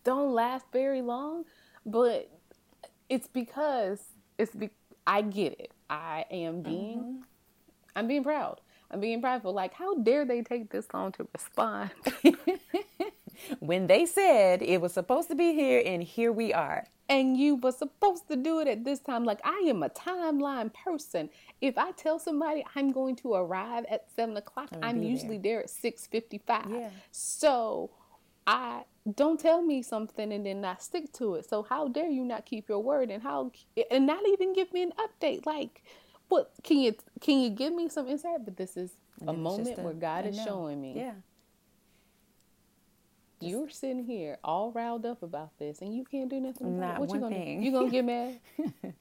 don't 0.04 0.34
last 0.34 0.66
very 0.72 1.02
long, 1.02 1.46
but 1.86 2.30
it's 3.10 3.28
because 3.28 4.00
it's 4.38 4.54
be- 4.54 4.70
I 5.08 5.22
get 5.22 5.60
it. 5.60 5.72
I 5.90 6.26
am 6.32 6.62
being 6.62 7.00
mm-hmm. 7.00 7.22
I'm 7.96 8.08
being 8.08 8.24
proud. 8.24 8.62
I'm 8.90 9.00
being 9.00 9.22
prideful. 9.22 9.54
Like, 9.54 9.74
how 9.74 9.96
dare 9.96 10.26
they 10.26 10.42
take 10.42 10.70
this 10.70 10.88
long 10.94 11.14
to 11.14 11.28
respond? 11.34 11.92
When 13.60 13.88
they 13.88 14.06
said 14.06 14.62
it 14.62 14.82
was 14.82 14.94
supposed 14.94 15.30
to 15.30 15.36
be 15.36 15.54
here 15.54 15.82
and 15.86 16.04
here 16.04 16.32
we 16.32 16.54
are. 16.54 16.86
And 17.12 17.36
you 17.36 17.58
were 17.58 17.74
supposed 17.74 18.30
to 18.30 18.38
do 18.38 18.60
it 18.62 18.70
at 18.70 18.86
this 18.86 19.02
time. 19.02 19.26
Like, 19.26 19.42
I 19.44 19.66
am 19.68 19.84
a 19.84 19.90
timeline 19.90 20.74
person. 20.74 21.30
If 21.60 21.78
I 21.78 21.92
tell 21.92 22.18
somebody 22.20 22.66
I'm 22.74 22.94
going 22.94 23.18
to 23.18 23.34
arrive 23.34 23.84
at 23.92 24.06
seven 24.16 24.38
o'clock, 24.38 24.70
I'm 24.82 25.04
usually 25.04 25.38
there 25.38 25.60
at 25.60 25.70
six 25.70 26.08
fifty-five. 26.08 26.68
Yeah. 26.70 26.90
So, 27.12 27.92
I 28.48 28.84
don't 29.14 29.40
tell 29.40 29.62
me 29.62 29.82
something 29.82 30.32
and 30.32 30.46
then 30.46 30.62
not 30.62 30.82
stick 30.82 31.12
to 31.14 31.36
it. 31.36 31.50
So, 31.50 31.64
how 31.64 31.90
dare 31.90 32.10
you 32.10 32.24
not 32.24 32.46
keep 32.46 32.70
your 32.70 32.80
word 32.80 33.12
and 33.12 33.22
how 33.22 33.52
and 33.92 34.06
not 34.08 34.26
even 34.30 34.54
give 34.54 34.72
me 34.72 34.84
an 34.84 34.94
update? 34.98 35.46
Like, 35.46 35.84
what 36.30 36.54
can 36.64 36.80
you 36.80 36.96
can 37.20 37.40
you 37.40 37.50
give 37.50 37.74
me 37.74 37.90
some 37.90 38.08
insight? 38.08 38.46
But 38.46 38.56
this 38.56 38.78
is 38.78 38.92
a 39.28 39.34
moment 39.34 39.78
where 39.80 39.94
God 39.94 40.26
a 40.26 40.30
is 40.30 40.38
no. 40.38 40.46
showing 40.46 40.82
me 40.82 40.94
Yeah. 40.96 41.16
You're 43.42 43.70
sitting 43.70 44.04
here 44.04 44.38
all 44.44 44.72
riled 44.72 45.06
up 45.06 45.24
about 45.24 45.58
this, 45.60 45.82
and 45.82 45.96
you 45.96 46.04
can't 46.06 46.30
do 46.30 46.40
nothing. 46.40 46.68
About 46.78 46.80
Not 46.80 46.96
it. 46.96 47.00
What 47.00 47.10
one 47.10 47.18
you 47.18 47.22
gonna 47.24 47.36
thing. 47.36 47.60
do? 47.60 47.66
You 47.66 47.72
gonna 47.72 47.90
get 47.90 48.06
mad? 48.06 48.40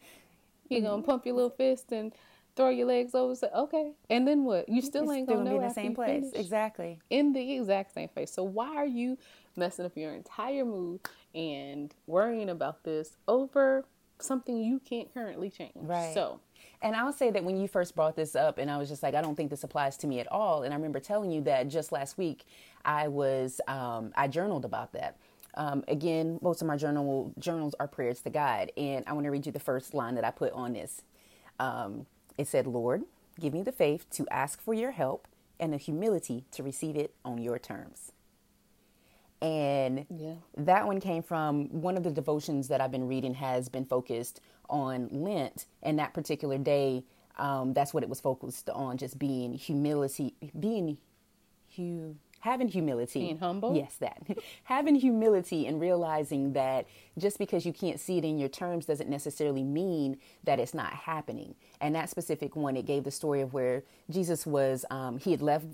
you 0.68 0.80
gonna 0.80 1.03
pump 1.03 1.26
your 1.26 1.34
little 1.34 1.51
fist 1.51 1.93
and 1.93 2.12
throw 2.57 2.68
your 2.70 2.86
legs 2.86 3.14
over? 3.14 3.34
Say, 3.34 3.49
okay, 3.55 3.93
and 4.09 4.26
then 4.26 4.45
what? 4.45 4.68
You 4.68 4.82
still 4.82 5.05
It's 5.05 5.12
ain't 5.12 5.26
still 5.26 5.38
gonna 5.38 5.51
be 5.51 5.57
know 5.57 5.62
in 5.62 5.68
the 5.68 5.74
same 5.74 5.95
place. 5.95 6.22
finish. 6.30 6.38
Exactly. 6.38 6.99
in 7.11 7.32
the 7.32 7.57
exact 7.57 7.95
same 7.95 8.09
place. 8.09 8.32
So 8.32 8.43
why 8.43 8.74
are 8.76 8.86
you 8.86 9.18
messing 9.57 9.84
up 9.84 9.97
your 9.97 10.12
entire 10.14 10.64
mood 10.64 11.01
and 11.34 11.95
worrying 12.07 12.49
about 12.51 12.84
this 12.84 13.16
over 13.28 13.84
something 14.18 14.57
you 14.59 14.80
can't 14.80 15.12
currently 15.12 15.51
change? 15.51 15.72
Right. 15.76 16.14
So 16.14 16.41
And 16.83 16.97
I'll 16.97 17.12
say 17.12 17.31
that 17.31 17.45
when 17.45 17.59
you 17.59 17.68
first 17.68 17.95
brought 17.95 18.16
this 18.16 18.35
up, 18.35 18.57
and 18.59 18.70
I 18.70 18.78
was 18.78 18.89
just 18.89 19.03
like, 19.03 19.14
I 19.14 19.20
don't 19.20 19.35
think 19.35 19.51
this 19.51 19.64
applies 19.64 19.97
to 19.99 20.07
me 20.07 20.18
at 20.18 20.31
all. 20.33 20.62
And 20.62 20.72
I 20.72 20.76
remember 20.76 20.99
telling 20.99 21.31
you 21.31 21.43
that 21.43 21.68
just 21.68 21.93
last 21.93 22.16
week, 22.16 22.47
I 22.85 23.09
was 23.09 23.61
um, 23.68 24.12
I 24.16 24.28
journaled 24.28 24.64
about 24.64 24.93
that. 24.93 25.18
Um, 25.55 25.85
again, 25.89 26.39
most 26.41 26.62
of 26.62 26.68
my 26.68 26.76
journal 26.76 27.35
journals 27.39 27.74
are 27.81 27.89
prayers 27.89 28.22
to 28.22 28.31
God, 28.31 28.72
and 28.76 29.05
I 29.07 29.12
want 29.12 29.24
to 29.24 29.31
read 29.31 29.45
you 29.45 29.53
the 29.53 29.61
first 29.61 29.93
line 29.95 30.14
that 30.14 30.24
I 30.24 30.31
put 30.31 30.53
on 30.53 30.72
this. 30.72 31.03
Um, 31.59 32.07
it 32.39 32.47
said, 32.49 32.66
"Lord, 32.66 33.03
give 33.39 33.53
me 33.53 33.62
the 33.62 33.72
faith 33.72 34.09
to 34.12 34.26
ask 34.31 34.61
for 34.61 34.72
your 34.72 34.93
help 34.93 35.28
and 35.59 35.72
the 35.72 35.76
humility 35.76 36.45
to 36.53 36.62
receive 36.62 36.97
it 36.97 37.14
on 37.24 37.39
your 37.39 37.59
terms." 37.59 38.12
And 39.43 40.07
Yeah. 40.11 40.34
that 40.57 40.86
one 40.86 41.01
came 41.01 41.22
from 41.22 41.68
one 41.80 41.97
of 41.97 42.03
the 42.03 42.11
devotions 42.11 42.68
that 42.68 42.80
I've 42.80 42.91
been 42.91 43.09
reading 43.09 43.34
has 43.34 43.68
been 43.68 43.84
focused 43.86 44.41
on 44.68 45.09
Lent, 45.11 45.66
and 45.82 45.99
that 45.99 46.12
particular 46.14 46.59
day, 46.59 47.05
um, 47.38 47.72
that's 47.72 47.95
what 47.95 48.03
it 48.03 48.09
was 48.09 48.20
focused 48.20 48.68
on, 48.70 48.99
just 48.99 49.18
being 49.18 49.55
humility, 49.55 50.34
being 50.59 50.99
hu- 51.76 52.16
having 52.41 52.68
humility, 52.68 53.20
Being 53.20 53.38
humble? 53.38 53.74
Yes, 53.74 53.97
that 53.97 54.22
having 54.64 54.95
humility 54.95 55.66
and 55.66 55.80
realizing 55.80 56.53
that 56.55 56.86
just 57.18 57.38
because 57.38 57.64
you 57.66 57.72
can't 57.72 58.01
see 58.01 58.18
it 58.18 58.24
in 58.24 58.38
your 58.38 58.49
terms 58.49 58.86
doesn't 58.86 59.09
necessarily 59.11 59.62
mean 59.62 60.18
that 60.45 60.59
it's 60.59 60.74
not 60.74 60.93
happening. 60.93 61.55
And 61.80 61.95
that 61.95 62.09
specific 62.11 62.57
one, 62.57 62.76
it 62.76 62.86
gave 62.86 63.05
the 63.05 63.11
story 63.11 63.41
of 63.41 63.53
where 63.53 63.84
Jesus 64.11 64.47
was, 64.47 64.84
um, 64.91 65.18
he 65.18 65.30
had 65.32 65.43
left 65.43 65.66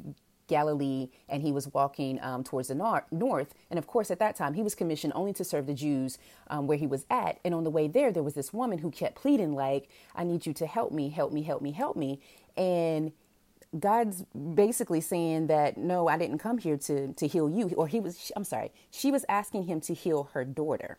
Galilee 0.47 1.09
and 1.29 1.43
he 1.43 1.53
was 1.53 1.69
walking 1.73 2.19
um, 2.23 2.45
towards 2.45 2.69
the 2.69 2.75
nor- 2.75 3.07
north. 3.11 3.55
And 3.71 3.79
of 3.79 3.87
course, 3.87 4.11
at 4.11 4.19
that 4.19 4.37
time, 4.37 4.55
he 4.55 4.63
was 4.63 4.75
commissioned 4.75 5.13
only 5.15 5.33
to 5.35 5.45
serve 5.45 5.67
the 5.67 5.75
Jews 5.75 6.19
um, 6.49 6.67
where 6.67 6.79
he 6.79 6.87
was 6.87 7.05
at. 7.11 7.39
And 7.45 7.55
on 7.55 7.65
the 7.65 7.71
way 7.71 7.89
there, 7.89 8.13
there 8.13 8.23
was 8.23 8.35
this 8.35 8.53
woman 8.53 8.79
who 8.79 8.91
kept 8.91 9.17
pleading, 9.17 9.55
like, 9.55 9.89
I 10.15 10.25
need 10.25 10.47
you 10.47 10.53
to 10.55 10.67
help 10.67 10.93
me, 10.93 11.09
help 11.11 11.33
me, 11.33 11.43
help 11.43 11.63
me, 11.63 11.73
help 11.73 11.97
me. 11.97 12.21
And 12.57 13.13
God's 13.79 14.25
basically 14.55 15.01
saying 15.01 15.49
that 15.49 15.77
no, 15.77 16.09
I 16.09 16.17
didn't 16.19 16.39
come 16.39 16.59
here 16.59 16.77
to 16.79 17.13
to 17.13 17.27
heal 17.27 17.51
you, 17.51 17.69
or 17.71 17.89
he 17.89 18.01
was. 18.01 18.33
I'm 18.37 18.45
sorry, 18.45 18.73
she 18.91 19.11
was 19.11 19.25
asking 19.29 19.65
him 19.65 19.81
to 19.83 19.95
heal 19.95 20.31
her 20.33 20.45
daughter, 20.45 20.99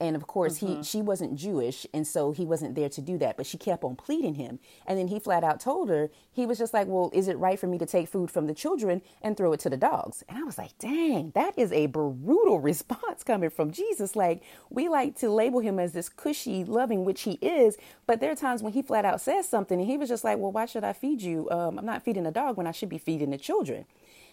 and 0.00 0.16
of 0.16 0.26
course 0.26 0.56
he 0.56 0.82
she 0.82 1.02
wasn't 1.02 1.36
Jewish, 1.36 1.86
and 1.92 2.06
so 2.06 2.32
he 2.32 2.44
wasn't 2.44 2.74
there 2.74 2.88
to 2.88 3.00
do 3.00 3.18
that. 3.18 3.36
But 3.36 3.46
she 3.46 3.58
kept 3.58 3.84
on 3.84 3.96
pleading 3.96 4.34
him, 4.34 4.58
and 4.86 4.98
then 4.98 5.08
he 5.08 5.18
flat 5.18 5.44
out 5.44 5.60
told 5.60 5.88
her 5.90 6.10
he 6.32 6.46
was 6.46 6.58
just 6.58 6.72
like, 6.72 6.86
well, 6.86 7.10
is 7.12 7.28
it 7.28 7.38
right 7.38 7.58
for 7.58 7.66
me 7.66 7.78
to 7.78 7.86
take 7.86 8.08
food 8.08 8.30
from 8.30 8.46
the 8.46 8.54
children 8.54 9.02
and 9.22 9.36
throw 9.36 9.52
it 9.52 9.60
to 9.60 9.70
the 9.70 9.76
dogs? 9.76 10.24
And 10.28 10.38
I 10.38 10.42
was 10.42 10.58
like, 10.58 10.76
dang, 10.78 11.32
that 11.34 11.58
is 11.58 11.72
a 11.72 11.86
brutal 11.86 12.60
response 12.70 13.22
coming 13.22 13.50
from 13.50 13.70
Jesus. 13.70 14.16
Like 14.16 14.42
we 14.70 14.88
like 14.88 15.16
to 15.16 15.30
label 15.30 15.60
him 15.60 15.78
as 15.78 15.92
this 15.92 16.08
cushy, 16.08 16.64
loving, 16.64 17.04
which 17.04 17.22
he 17.22 17.32
is, 17.42 17.76
but 18.06 18.20
there 18.20 18.32
are 18.32 18.36
times 18.36 18.62
when 18.62 18.72
he 18.72 18.82
flat 18.82 19.04
out 19.04 19.20
says 19.20 19.48
something, 19.48 19.80
and 19.80 19.88
he 19.88 19.98
was 19.98 20.08
just 20.08 20.24
like, 20.24 20.38
well, 20.38 20.52
why 20.52 20.66
should 20.66 20.84
I 20.84 20.92
feed 20.92 21.22
you? 21.22 21.48
Um, 21.50 21.78
I'm 21.78 21.86
not 21.86 22.02
feeding 22.02 22.26
a 22.26 22.32
dog 22.32 22.56
when 22.56 22.66
I 22.66 22.72
should 22.72 22.88
be 22.88 22.98
feeding 22.98 23.30
the 23.30 23.38
children. 23.38 23.84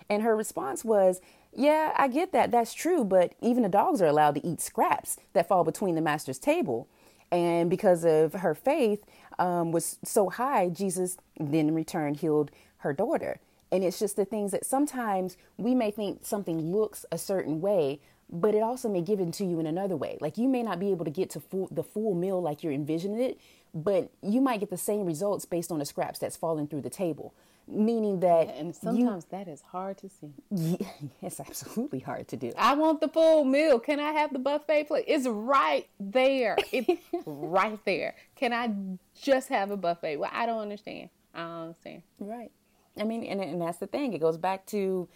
And 0.10 0.24
her 0.24 0.36
response 0.36 0.86
was, 0.86 1.22
Yeah, 1.54 1.94
I 1.98 2.08
get 2.08 2.32
that. 2.34 2.52
That's 2.52 2.74
true. 2.74 3.04
But 3.04 3.34
even 3.42 3.64
the 3.64 3.70
dogs 3.70 4.02
are 4.02 4.08
allowed 4.08 4.36
to 4.36 4.48
eat 4.48 4.62
scraps 4.62 5.18
that 5.34 5.48
fall 5.48 5.64
between 5.64 5.96
the 5.96 6.02
master's 6.02 6.40
table. 6.40 6.88
And 7.32 7.70
because 7.70 8.06
of 8.06 8.34
her 8.34 8.56
faith 8.56 9.04
um, 9.40 9.72
was 9.72 10.00
so 10.04 10.30
high, 10.30 10.70
Jesus 10.70 11.18
then 11.40 11.70
in 11.70 11.76
return 11.76 12.14
healed 12.16 12.52
her 12.80 12.94
daughter. 12.94 13.40
And 13.72 13.84
it's 13.84 14.00
just 14.00 14.16
the 14.16 14.26
things 14.26 14.52
that 14.52 14.66
sometimes 14.66 15.38
we 15.58 15.76
may 15.76 15.92
think 15.92 16.26
something 16.26 16.72
looks 16.72 17.06
a 17.12 17.18
certain 17.18 17.62
way, 17.62 18.00
but 18.30 18.56
it 18.56 18.64
also 18.64 18.90
may 18.90 19.02
give 19.02 19.20
it 19.20 19.34
to 19.34 19.46
you 19.46 19.60
in 19.60 19.68
another 19.68 19.98
way. 19.98 20.18
Like 20.22 20.38
you 20.38 20.48
may 20.48 20.64
not 20.64 20.80
be 20.80 20.92
able 20.92 21.06
to 21.06 21.12
get 21.12 21.30
to 21.32 21.40
full, 21.42 21.68
the 21.72 21.84
full 21.84 22.16
meal 22.16 22.42
like 22.42 22.64
you're 22.64 22.74
envisioning 22.74 23.22
it, 23.22 23.40
but 23.74 24.10
you 24.22 24.42
might 24.42 24.62
get 24.62 24.70
the 24.70 24.78
same 24.78 25.06
results 25.06 25.46
based 25.46 25.72
on 25.72 25.80
the 25.80 25.86
scraps 25.86 26.20
that's 26.20 26.38
falling 26.38 26.68
through 26.68 26.82
the 26.82 26.90
table. 26.90 27.34
Meaning 27.70 28.22
that 28.22 28.56
and 28.56 28.68
you 28.68 28.74
sometimes 28.74 29.26
that 29.26 29.50
is 29.50 29.62
hard 29.62 29.98
to 29.98 30.10
see. 30.10 30.34
yeah, 30.50 30.88
it's 31.22 31.40
absolutely 31.48 32.00
hard 32.00 32.28
to 32.30 32.38
do. 32.38 32.54
I 32.58 32.76
want 32.76 33.02
the 33.02 33.10
full 33.10 33.44
meal. 33.44 33.80
Can 33.80 34.00
I 34.00 34.12
have 34.12 34.32
the 34.32 34.40
buffet 34.40 34.86
plate? 34.86 35.06
It's 35.08 35.28
right 35.28 35.88
there. 36.00 36.56
It's 36.72 37.02
right 37.26 37.80
there. 37.86 38.16
Can 38.36 38.54
I 38.54 38.74
just 39.22 39.50
have 39.50 39.72
a 39.72 39.78
buffet? 39.78 40.16
Well, 40.16 40.30
I 40.32 40.46
don't 40.46 40.60
understand. 40.62 41.10
I 41.34 41.40
don't 41.40 41.62
understand. 41.62 42.04
Right. 42.20 42.52
I 42.98 43.04
mean, 43.04 43.24
and, 43.24 43.42
and 43.42 43.62
that's 43.62 43.80
the 43.80 43.88
thing. 43.88 44.14
It 44.14 44.20
goes 44.20 44.38
back 44.38 44.66
to 44.68 45.08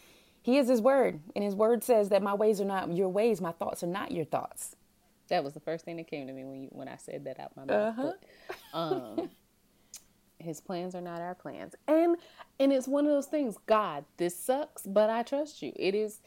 He 0.42 0.58
is 0.58 0.68
His 0.68 0.82
word, 0.82 1.22
and 1.36 1.44
His 1.46 1.56
word 1.56 1.84
says 1.84 2.10
that 2.10 2.22
my 2.22 2.34
ways 2.34 2.60
are 2.60 2.66
not 2.66 2.92
your 2.92 3.10
ways, 3.10 3.40
my 3.42 3.54
thoughts 3.54 3.82
are 3.84 3.88
not 3.88 4.12
your 4.12 4.26
thoughts. 4.26 4.76
That 5.30 5.44
was 5.44 5.54
the 5.54 5.62
first 5.62 5.86
thing 5.86 5.96
that 5.98 6.08
came 6.08 6.28
to 6.28 6.34
me 6.34 6.44
when 6.44 6.64
you 6.64 6.68
when 6.72 6.90
I 6.90 6.98
said 6.98 7.24
that 7.24 7.40
out 7.40 7.56
my 7.56 7.64
mouth. 7.64 7.98
Uh-huh. 7.98 8.12
But, 8.74 8.78
um, 8.78 9.30
his 10.44 10.62
plans 10.62 10.96
are 10.96 11.02
not 11.02 11.22
our 11.22 11.36
plans, 11.36 11.76
and 11.88 12.18
and 12.60 12.72
it's 12.74 12.88
one 12.88 13.06
of 13.06 13.12
those 13.12 13.28
things. 13.28 13.56
God, 13.66 14.06
this 14.18 14.38
sucks, 14.38 14.84
but 14.84 15.10
I 15.10 15.24
trust 15.24 15.62
you. 15.62 15.74
It 15.76 15.96
is. 15.96 16.20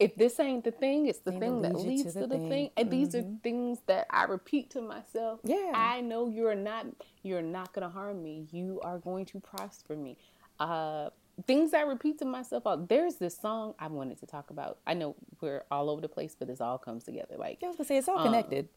If 0.00 0.16
this 0.16 0.40
ain't 0.40 0.64
the 0.64 0.72
thing, 0.72 1.06
it's 1.06 1.20
the 1.20 1.30
Thing 1.30 1.40
thing 1.40 1.62
that 1.62 1.74
leads 1.74 1.84
you 1.84 1.90
leads 1.90 2.02
to 2.02 2.12
to 2.12 2.18
the 2.20 2.26
the 2.26 2.34
thing. 2.40 2.48
thing. 2.48 2.70
And 2.76 2.90
these 2.90 3.14
are 3.14 3.22
things 3.44 3.78
that 3.86 4.08
I 4.10 4.24
repeat 4.24 4.70
to 4.70 4.80
myself. 4.82 5.38
Yeah. 5.44 5.70
I 5.72 6.00
know 6.00 6.28
you're 6.28 6.56
not. 6.56 6.86
You're 7.22 7.42
not 7.42 7.72
gonna 7.72 7.88
harm 7.88 8.20
me. 8.22 8.48
You 8.50 8.80
are 8.82 8.98
going 8.98 9.24
to 9.26 9.38
prosper 9.40 9.94
me. 9.94 10.18
Uh, 10.58 11.10
things 11.46 11.72
I 11.74 11.82
repeat 11.82 12.18
to 12.18 12.24
myself. 12.24 12.64
There's 12.88 13.16
this 13.16 13.36
song 13.38 13.74
I 13.78 13.86
wanted 13.86 14.18
to 14.18 14.26
talk 14.26 14.50
about. 14.50 14.78
I 14.84 14.94
know 14.94 15.14
we're 15.40 15.62
all 15.70 15.88
over 15.88 16.00
the 16.00 16.08
place, 16.08 16.34
but 16.36 16.48
this 16.48 16.60
all 16.60 16.76
comes 16.78 17.04
together. 17.04 17.36
Like 17.38 17.60
I 17.62 17.68
was 17.68 17.76
gonna 17.76 17.86
say 17.86 17.96
it's 17.96 18.08
all 18.08 18.22
connected. 18.24 18.68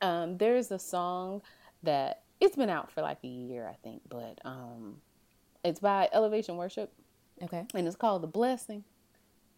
um, 0.00 0.38
there's 0.38 0.70
a 0.70 0.78
song 0.78 1.42
that 1.82 2.22
it's 2.40 2.56
been 2.56 2.70
out 2.70 2.90
for 2.92 3.02
like 3.02 3.18
a 3.24 3.28
year, 3.28 3.66
I 3.66 3.76
think, 3.82 4.02
but 4.08 4.38
um, 4.44 4.96
it's 5.64 5.80
by 5.80 6.08
Elevation 6.12 6.56
Worship 6.56 6.92
okay. 7.42 7.64
and 7.74 7.86
it's 7.86 7.96
called 7.96 8.22
"The 8.22 8.26
Blessing." 8.28 8.84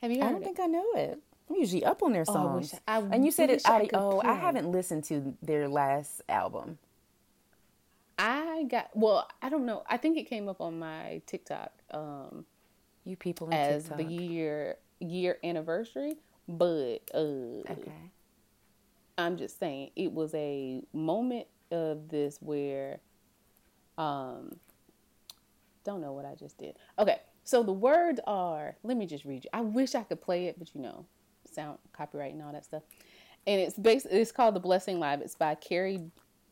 Have 0.00 0.10
you 0.12 0.20
heard 0.20 0.28
I 0.28 0.32
don't 0.32 0.42
it? 0.42 0.44
think 0.44 0.60
I 0.60 0.66
know 0.66 0.86
it. 0.94 1.18
I'm 1.50 1.56
usually 1.56 1.84
up 1.84 2.02
on 2.02 2.12
their 2.12 2.24
Oh, 2.28 2.32
I 2.32 2.34
songs. 2.34 2.74
I- 2.86 2.98
and 3.00 3.24
you 3.24 3.30
said 3.30 3.50
it 3.50 3.62
I 3.66 3.88
Oh, 3.94 4.20
I 4.24 4.34
haven't 4.34 4.70
listened 4.70 5.04
to 5.04 5.34
their 5.42 5.68
last 5.68 6.22
album. 6.28 6.78
I 8.18 8.64
got 8.64 8.90
well. 8.94 9.28
I 9.42 9.48
don't 9.48 9.64
know. 9.64 9.82
I 9.88 9.96
think 9.96 10.18
it 10.18 10.24
came 10.24 10.48
up 10.48 10.60
on 10.60 10.78
my 10.78 11.22
TikTok 11.26 11.72
um, 11.92 12.44
You 13.04 13.16
people 13.16 13.46
in 13.48 13.52
as 13.54 13.84
TikTok. 13.84 13.98
the 13.98 14.04
year 14.04 14.76
year 15.00 15.38
anniversary, 15.44 16.16
but 16.48 16.98
uh, 17.14 17.18
Okay. 17.70 17.92
I'm 19.16 19.36
just 19.36 19.58
saying 19.58 19.90
it 19.96 20.12
was 20.12 20.34
a 20.34 20.82
moment 20.92 21.46
of 21.70 22.08
this 22.08 22.38
where 22.40 23.00
um 23.96 24.56
don't 25.84 26.00
know 26.00 26.12
what 26.12 26.24
I 26.24 26.34
just 26.34 26.58
did. 26.58 26.76
Okay. 26.98 27.18
So 27.44 27.62
the 27.62 27.72
words 27.72 28.20
are 28.26 28.76
let 28.82 28.96
me 28.96 29.06
just 29.06 29.24
read 29.24 29.44
you. 29.44 29.50
I 29.52 29.62
wish 29.62 29.94
I 29.94 30.02
could 30.02 30.20
play 30.20 30.46
it, 30.46 30.58
but 30.58 30.74
you 30.74 30.82
know, 30.82 31.06
sound 31.50 31.78
copyright 31.92 32.34
and 32.34 32.42
all 32.42 32.52
that 32.52 32.64
stuff. 32.64 32.82
And 33.46 33.60
it's 33.60 33.78
based 33.78 34.06
it's 34.10 34.32
called 34.32 34.54
The 34.54 34.60
Blessing 34.60 34.98
Live. 34.98 35.20
It's 35.22 35.34
by 35.34 35.54
Kari 35.54 36.00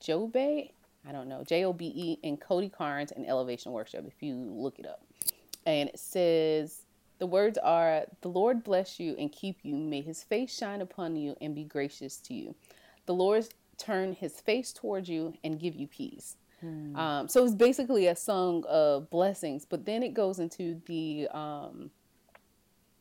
Jobe. 0.02 0.70
I 1.08 1.12
don't 1.12 1.28
know, 1.28 1.44
J 1.44 1.64
O 1.64 1.72
B 1.72 1.92
E 1.94 2.18
and 2.24 2.40
Cody 2.40 2.68
Carnes 2.68 3.12
and 3.12 3.26
Elevation 3.26 3.72
Worship 3.72 4.06
if 4.06 4.22
you 4.22 4.34
look 4.34 4.78
it 4.78 4.86
up. 4.86 5.02
And 5.66 5.88
it 5.88 5.98
says 5.98 6.82
the 7.18 7.26
words 7.26 7.58
are 7.58 8.04
the 8.22 8.28
Lord 8.28 8.64
bless 8.64 8.98
you 8.98 9.14
and 9.18 9.30
keep 9.30 9.58
you. 9.62 9.74
May 9.76 10.00
his 10.00 10.22
face 10.22 10.56
shine 10.56 10.80
upon 10.80 11.16
you 11.16 11.36
and 11.40 11.54
be 11.54 11.64
gracious 11.64 12.16
to 12.18 12.34
you. 12.34 12.54
The 13.06 13.14
Lord 13.14 13.46
turn 13.78 14.12
his 14.12 14.40
face 14.40 14.72
towards 14.72 15.08
you 15.08 15.34
and 15.44 15.58
give 15.58 15.74
you 15.74 15.86
peace. 15.86 16.36
Um, 16.96 17.28
so 17.28 17.44
it's 17.44 17.54
basically 17.54 18.06
a 18.06 18.16
song 18.16 18.64
of 18.68 19.10
blessings, 19.10 19.64
but 19.64 19.84
then 19.84 20.02
it 20.02 20.14
goes 20.14 20.38
into 20.38 20.80
the 20.86 21.28
um, 21.32 21.90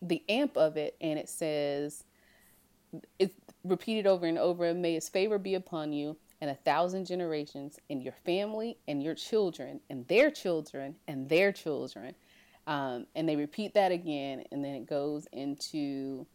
the 0.01 0.23
amp 0.30 0.57
of 0.57 0.78
it, 0.78 0.95
and 1.01 1.17
it 1.17 1.30
says 1.30 2.03
it's 3.17 3.36
repeated 3.63 4.05
over 4.07 4.26
and 4.26 4.38
over. 4.38 4.73
May 4.73 4.93
His 4.95 5.09
favor 5.09 5.38
be 5.38 5.55
upon 5.55 5.93
you 5.93 6.17
and 6.41 6.51
a 6.51 6.55
thousand 6.55 7.05
generations, 7.05 7.80
and 7.89 8.03
your 8.03 8.13
family, 8.26 8.78
and 8.88 9.01
your 9.01 9.15
children, 9.15 9.80
and 9.89 10.07
their 10.07 10.30
children, 10.30 10.95
and 11.07 11.30
their 11.30 11.51
children. 11.51 12.13
Um, 12.67 13.07
and 13.15 13.28
they 13.28 13.36
repeat 13.36 13.73
that 13.76 13.91
again, 13.91 14.43
and 14.51 14.63
then 14.63 14.76
it 14.76 14.86
goes 14.86 15.28
into 15.32 16.26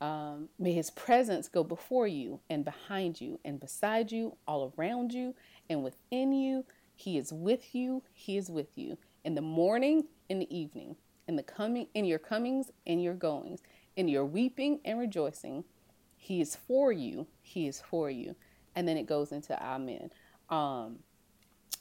um, 0.00 0.48
may 0.58 0.72
his 0.72 0.90
presence 0.90 1.48
go 1.48 1.64
before 1.64 2.06
you 2.06 2.40
and 2.50 2.64
behind 2.64 3.20
you 3.20 3.40
and 3.44 3.60
beside 3.60 4.12
you, 4.12 4.36
all 4.46 4.72
around 4.78 5.12
you 5.12 5.34
and 5.68 5.82
within 5.82 6.32
you. 6.32 6.64
He 6.96 7.18
is 7.18 7.32
with 7.32 7.74
you. 7.74 8.02
He 8.12 8.36
is 8.36 8.50
with 8.50 8.68
you 8.76 8.98
in 9.24 9.34
the 9.34 9.42
morning, 9.42 10.04
in 10.28 10.38
the 10.38 10.56
evening, 10.56 10.96
in 11.28 11.36
the 11.36 11.42
coming, 11.42 11.88
in 11.94 12.04
your 12.04 12.18
comings 12.18 12.70
and 12.86 13.02
your 13.02 13.14
goings, 13.14 13.62
In 13.96 14.08
your 14.08 14.24
weeping 14.24 14.80
and 14.84 14.98
rejoicing, 14.98 15.64
He 16.16 16.40
is 16.40 16.56
for 16.56 16.92
you. 16.92 17.26
He 17.42 17.66
is 17.68 17.80
for 17.80 18.10
you. 18.10 18.36
And 18.76 18.86
then 18.88 18.96
it 18.96 19.06
goes 19.06 19.32
into 19.32 19.60
Amen. 19.62 20.10
Um, 20.50 21.00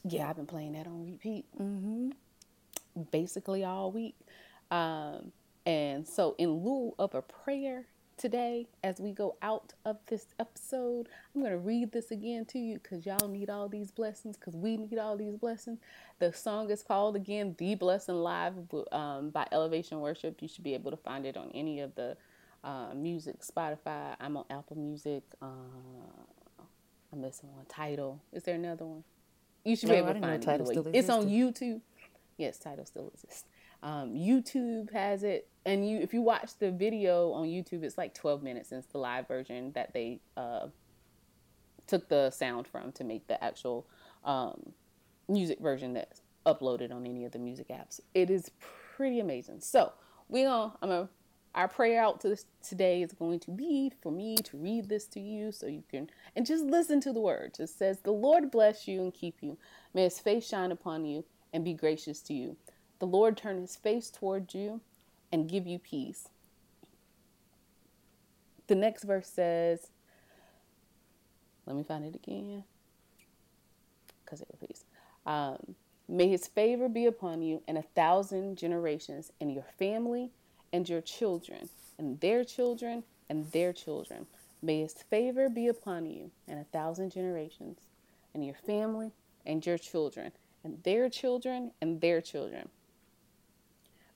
yeah, 0.03 0.29
I've 0.29 0.35
been 0.37 0.47
playing 0.47 0.73
that 0.73 0.87
on 0.87 1.05
repeat 1.05 1.45
Mm-hmm. 1.59 2.11
basically 3.11 3.63
all 3.63 3.91
week. 3.91 4.15
Um, 4.71 5.31
and 5.65 6.07
so, 6.07 6.35
in 6.37 6.63
lieu 6.63 6.93
of 6.99 7.13
a 7.15 7.21
prayer 7.21 7.85
today, 8.17 8.67
as 8.83 8.99
we 8.99 9.11
go 9.11 9.35
out 9.41 9.73
of 9.85 9.97
this 10.07 10.25
episode, 10.39 11.07
I'm 11.33 11.41
going 11.41 11.53
to 11.53 11.57
read 11.57 11.91
this 11.91 12.11
again 12.11 12.45
to 12.45 12.59
you 12.59 12.79
because 12.81 13.05
y'all 13.05 13.27
need 13.27 13.49
all 13.49 13.69
these 13.69 13.91
blessings, 13.91 14.37
because 14.37 14.55
we 14.55 14.77
need 14.77 14.97
all 14.97 15.15
these 15.17 15.37
blessings. 15.37 15.79
The 16.19 16.33
song 16.33 16.69
is 16.69 16.83
called 16.83 17.15
again, 17.15 17.55
The 17.57 17.75
Blessing 17.75 18.15
Live 18.15 18.53
um, 18.91 19.29
by 19.29 19.47
Elevation 19.51 19.99
Worship. 19.99 20.41
You 20.41 20.47
should 20.47 20.63
be 20.63 20.73
able 20.73 20.91
to 20.91 20.97
find 20.97 21.25
it 21.25 21.37
on 21.37 21.51
any 21.53 21.79
of 21.79 21.95
the 21.95 22.17
uh, 22.63 22.93
music, 22.95 23.41
Spotify. 23.41 24.15
I'm 24.19 24.35
on 24.35 24.45
Apple 24.49 24.77
Music. 24.77 25.23
Uh, 25.41 25.45
I'm 27.13 27.21
missing 27.21 27.53
one. 27.53 27.65
Tidal. 27.69 28.19
Is 28.33 28.43
there 28.43 28.55
another 28.55 28.85
one? 28.85 29.03
You 29.63 29.75
should 29.75 29.89
be 29.89 29.95
able 29.95 30.13
to 30.13 30.19
find 30.19 30.41
it. 30.41 30.45
Tidal 30.45 30.71
either 30.71 30.81
way. 30.81 30.91
still 30.91 30.99
It's 30.99 31.09
on. 31.09 31.27
YouTube. 31.27 31.81
Yes, 32.37 32.57
Tidal 32.57 32.85
still 32.85 33.09
exists. 33.13 33.45
Um, 33.83 34.15
YouTube 34.15 34.91
has 34.91 35.23
it, 35.23 35.47
and 35.67 35.87
you 35.87 35.99
if 35.99 36.13
you 36.13 36.21
watch 36.21 36.57
the 36.59 36.71
video 36.71 37.31
on 37.33 37.47
YouTube, 37.47 37.83
it's 37.83 37.97
like 37.97 38.13
12 38.13 38.41
minutes 38.41 38.69
since 38.69 38.85
the 38.87 38.97
live 38.97 39.27
version 39.27 39.71
that 39.73 39.93
they 39.93 40.21
uh, 40.37 40.67
took 41.85 42.07
the 42.07 42.31
sound 42.31 42.67
from 42.67 42.91
to 42.93 43.03
make 43.03 43.27
the 43.27 43.41
actual 43.43 43.85
um, 44.23 44.71
music 45.27 45.59
version 45.59 45.93
that's 45.93 46.21
uploaded 46.45 46.91
on 46.91 47.05
any 47.05 47.25
of 47.25 47.33
the 47.33 47.39
music 47.39 47.67
apps. 47.67 47.99
It 48.13 48.29
is 48.29 48.49
pretty 48.95 49.19
amazing. 49.19 49.59
So 49.59 49.91
we 50.29 50.43
gonna 50.43 50.73
I'm 50.81 50.89
gonna 50.89 51.09
our 51.53 51.67
prayer 51.67 52.01
out 52.01 52.21
to 52.21 52.29
this 52.29 52.45
today 52.61 53.01
is 53.01 53.11
going 53.13 53.39
to 53.41 53.51
be 53.51 53.91
for 54.01 54.11
me 54.11 54.37
to 54.37 54.57
read 54.57 54.87
this 54.87 55.05
to 55.07 55.19
you 55.19 55.51
so 55.51 55.65
you 55.65 55.83
can 55.89 56.09
and 56.35 56.45
just 56.45 56.63
listen 56.63 57.01
to 57.01 57.11
the 57.11 57.19
words. 57.19 57.59
It 57.59 57.69
says, 57.69 57.99
The 57.99 58.11
Lord 58.11 58.51
bless 58.51 58.87
you 58.87 59.01
and 59.01 59.13
keep 59.13 59.37
you. 59.41 59.57
May 59.93 60.03
his 60.03 60.19
face 60.19 60.47
shine 60.47 60.71
upon 60.71 61.05
you 61.05 61.25
and 61.51 61.65
be 61.65 61.73
gracious 61.73 62.21
to 62.23 62.33
you. 62.33 62.57
The 62.99 63.07
Lord 63.07 63.35
turn 63.35 63.59
his 63.59 63.75
face 63.75 64.11
toward 64.11 64.53
you 64.53 64.81
and 65.31 65.49
give 65.49 65.67
you 65.67 65.79
peace. 65.79 66.29
The 68.67 68.75
next 68.75 69.03
verse 69.03 69.27
says, 69.27 69.87
let 71.65 71.75
me 71.75 71.83
find 71.83 72.05
it 72.05 72.15
again 72.15 72.63
because 74.23 74.41
it 74.41 74.47
repeats. 74.51 74.83
Um, 75.25 75.75
May 76.09 76.29
his 76.29 76.47
favor 76.47 76.87
be 76.87 77.05
upon 77.05 77.41
you 77.41 77.61
and 77.67 77.77
a 77.77 77.81
thousand 77.81 78.57
generations, 78.57 79.33
and 79.41 79.53
your 79.53 79.65
family 79.77 80.31
and 80.71 80.87
your 80.87 81.01
children, 81.01 81.69
and 81.97 82.19
their 82.21 82.45
children 82.45 83.03
and 83.29 83.51
their 83.51 83.73
children. 83.73 84.25
May 84.61 84.81
his 84.81 84.93
favor 84.93 85.49
be 85.49 85.67
upon 85.67 86.05
you 86.05 86.31
and 86.47 86.59
a 86.59 86.63
thousand 86.63 87.11
generations, 87.11 87.79
and 88.33 88.45
your 88.45 88.55
family 88.55 89.11
and 89.45 89.65
your 89.65 89.77
children, 89.77 90.31
and 90.63 90.81
their 90.83 91.09
children 91.09 91.71
and 91.81 91.99
their 91.99 92.21
children. 92.21 92.69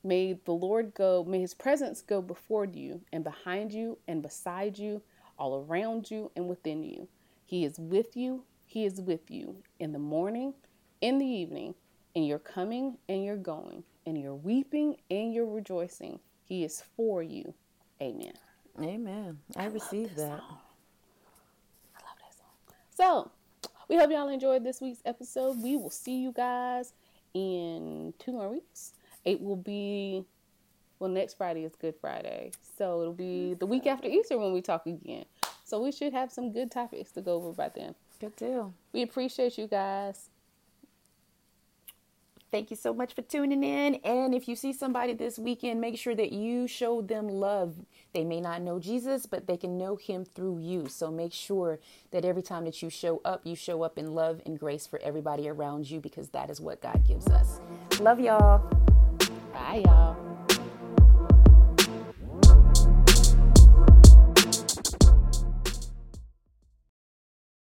May 0.04 0.34
the 0.34 0.52
Lord 0.52 0.94
go, 0.94 1.24
may 1.24 1.42
his 1.42 1.54
presence 1.54 2.02
go 2.02 2.22
before 2.22 2.66
you 2.66 3.02
and 3.12 3.24
behind 3.24 3.72
you 3.72 3.98
and 4.08 4.22
beside 4.22 4.78
you, 4.78 5.02
all 5.38 5.64
around 5.64 6.10
you 6.10 6.32
and 6.36 6.48
within 6.48 6.84
you. 6.84 7.08
He 7.46 7.66
is 7.66 7.78
with 7.78 8.16
you, 8.16 8.44
he 8.66 8.86
is 8.86 9.02
with 9.02 9.30
you 9.30 9.58
in 9.80 9.92
the 9.92 10.00
morning, 10.00 10.54
in 11.02 11.20
the 11.20 11.26
evening, 11.26 11.76
in 12.16 12.24
your 12.24 12.40
coming 12.40 12.98
and 13.10 13.24
your 13.24 13.38
going, 13.38 13.84
in 14.06 14.16
your 14.16 14.36
weeping 14.36 14.98
and 15.10 15.34
your 15.34 15.46
rejoicing. 15.46 16.20
He 16.46 16.64
is 16.64 16.84
for 16.96 17.22
you. 17.22 17.54
Amen. 18.02 18.34
Amen. 18.80 19.38
I, 19.56 19.66
received 19.66 20.16
this 20.16 20.24
that. 20.24 20.40
song. 20.40 20.58
I 21.96 22.00
love 22.00 22.18
that 22.20 22.34
song. 22.36 22.76
So, 22.96 23.32
we 23.88 23.98
hope 23.98 24.10
y'all 24.10 24.30
enjoyed 24.30 24.64
this 24.64 24.82
week's 24.82 25.02
episode. 25.06 25.62
We 25.62 25.76
will 25.76 25.90
see 25.90 26.22
you 26.22 26.32
guys 26.32 26.94
in 27.34 28.14
two 28.20 28.32
more 28.32 28.50
weeks. 28.50 28.94
It 29.26 29.42
will 29.42 29.56
be, 29.56 30.26
well, 31.00 31.10
next 31.10 31.36
Friday 31.36 31.64
is 31.64 31.76
Good 31.76 31.96
Friday. 32.00 32.52
So, 32.78 33.02
it'll 33.02 33.14
be 33.14 33.54
the 33.56 33.66
week 33.66 33.88
after 33.88 34.08
Easter 34.08 34.38
when 34.38 34.54
we 34.54 34.62
talk 34.62 34.86
again. 34.86 35.26
So, 35.64 35.82
we 35.82 35.92
should 35.92 36.14
have 36.14 36.32
some 36.32 36.52
good 36.52 36.72
topics 36.72 37.12
to 37.12 37.22
go 37.22 37.36
over 37.36 37.54
by 37.54 37.70
then. 37.74 37.96
Good 38.20 38.36
deal. 38.36 38.74
We 38.94 39.02
appreciate 39.02 39.58
you 39.58 39.68
guys. 39.68 40.30
Thank 42.52 42.70
you 42.70 42.76
so 42.76 42.94
much 42.94 43.14
for 43.14 43.22
tuning 43.22 43.64
in. 43.64 43.96
And 44.04 44.36
if 44.36 44.50
you 44.50 44.58
see 44.58 44.74
somebody 44.74 45.14
this 45.14 45.40
weekend, 45.40 45.80
make 45.80 45.98
sure 45.98 46.14
that 46.16 46.34
you 46.34 46.68
show 46.68 47.02
them 47.02 47.30
love. 47.30 47.76
They 48.14 48.26
may 48.26 48.42
not 48.42 48.62
know 48.62 48.78
Jesus, 48.78 49.26
but 49.26 49.48
they 49.48 49.56
can 49.56 49.78
know 49.78 49.96
him 49.96 50.26
through 50.26 50.60
you. 50.60 50.90
So 50.90 51.10
make 51.10 51.32
sure 51.32 51.80
that 52.12 52.26
every 52.26 52.42
time 52.42 52.66
that 52.66 52.82
you 52.82 52.90
show 52.90 53.22
up, 53.24 53.42
you 53.46 53.56
show 53.56 53.84
up 53.84 53.98
in 53.98 54.14
love 54.14 54.42
and 54.46 54.60
grace 54.60 54.86
for 54.86 55.00
everybody 55.02 55.48
around 55.48 55.90
you 55.90 56.02
because 56.02 56.28
that 56.30 56.50
is 56.50 56.60
what 56.60 56.82
God 56.82 57.02
gives 57.08 57.28
us. 57.28 57.62
Love 58.02 58.20
y'all. 58.20 58.91
Bye, 59.62 59.84
y'all. 59.86 60.21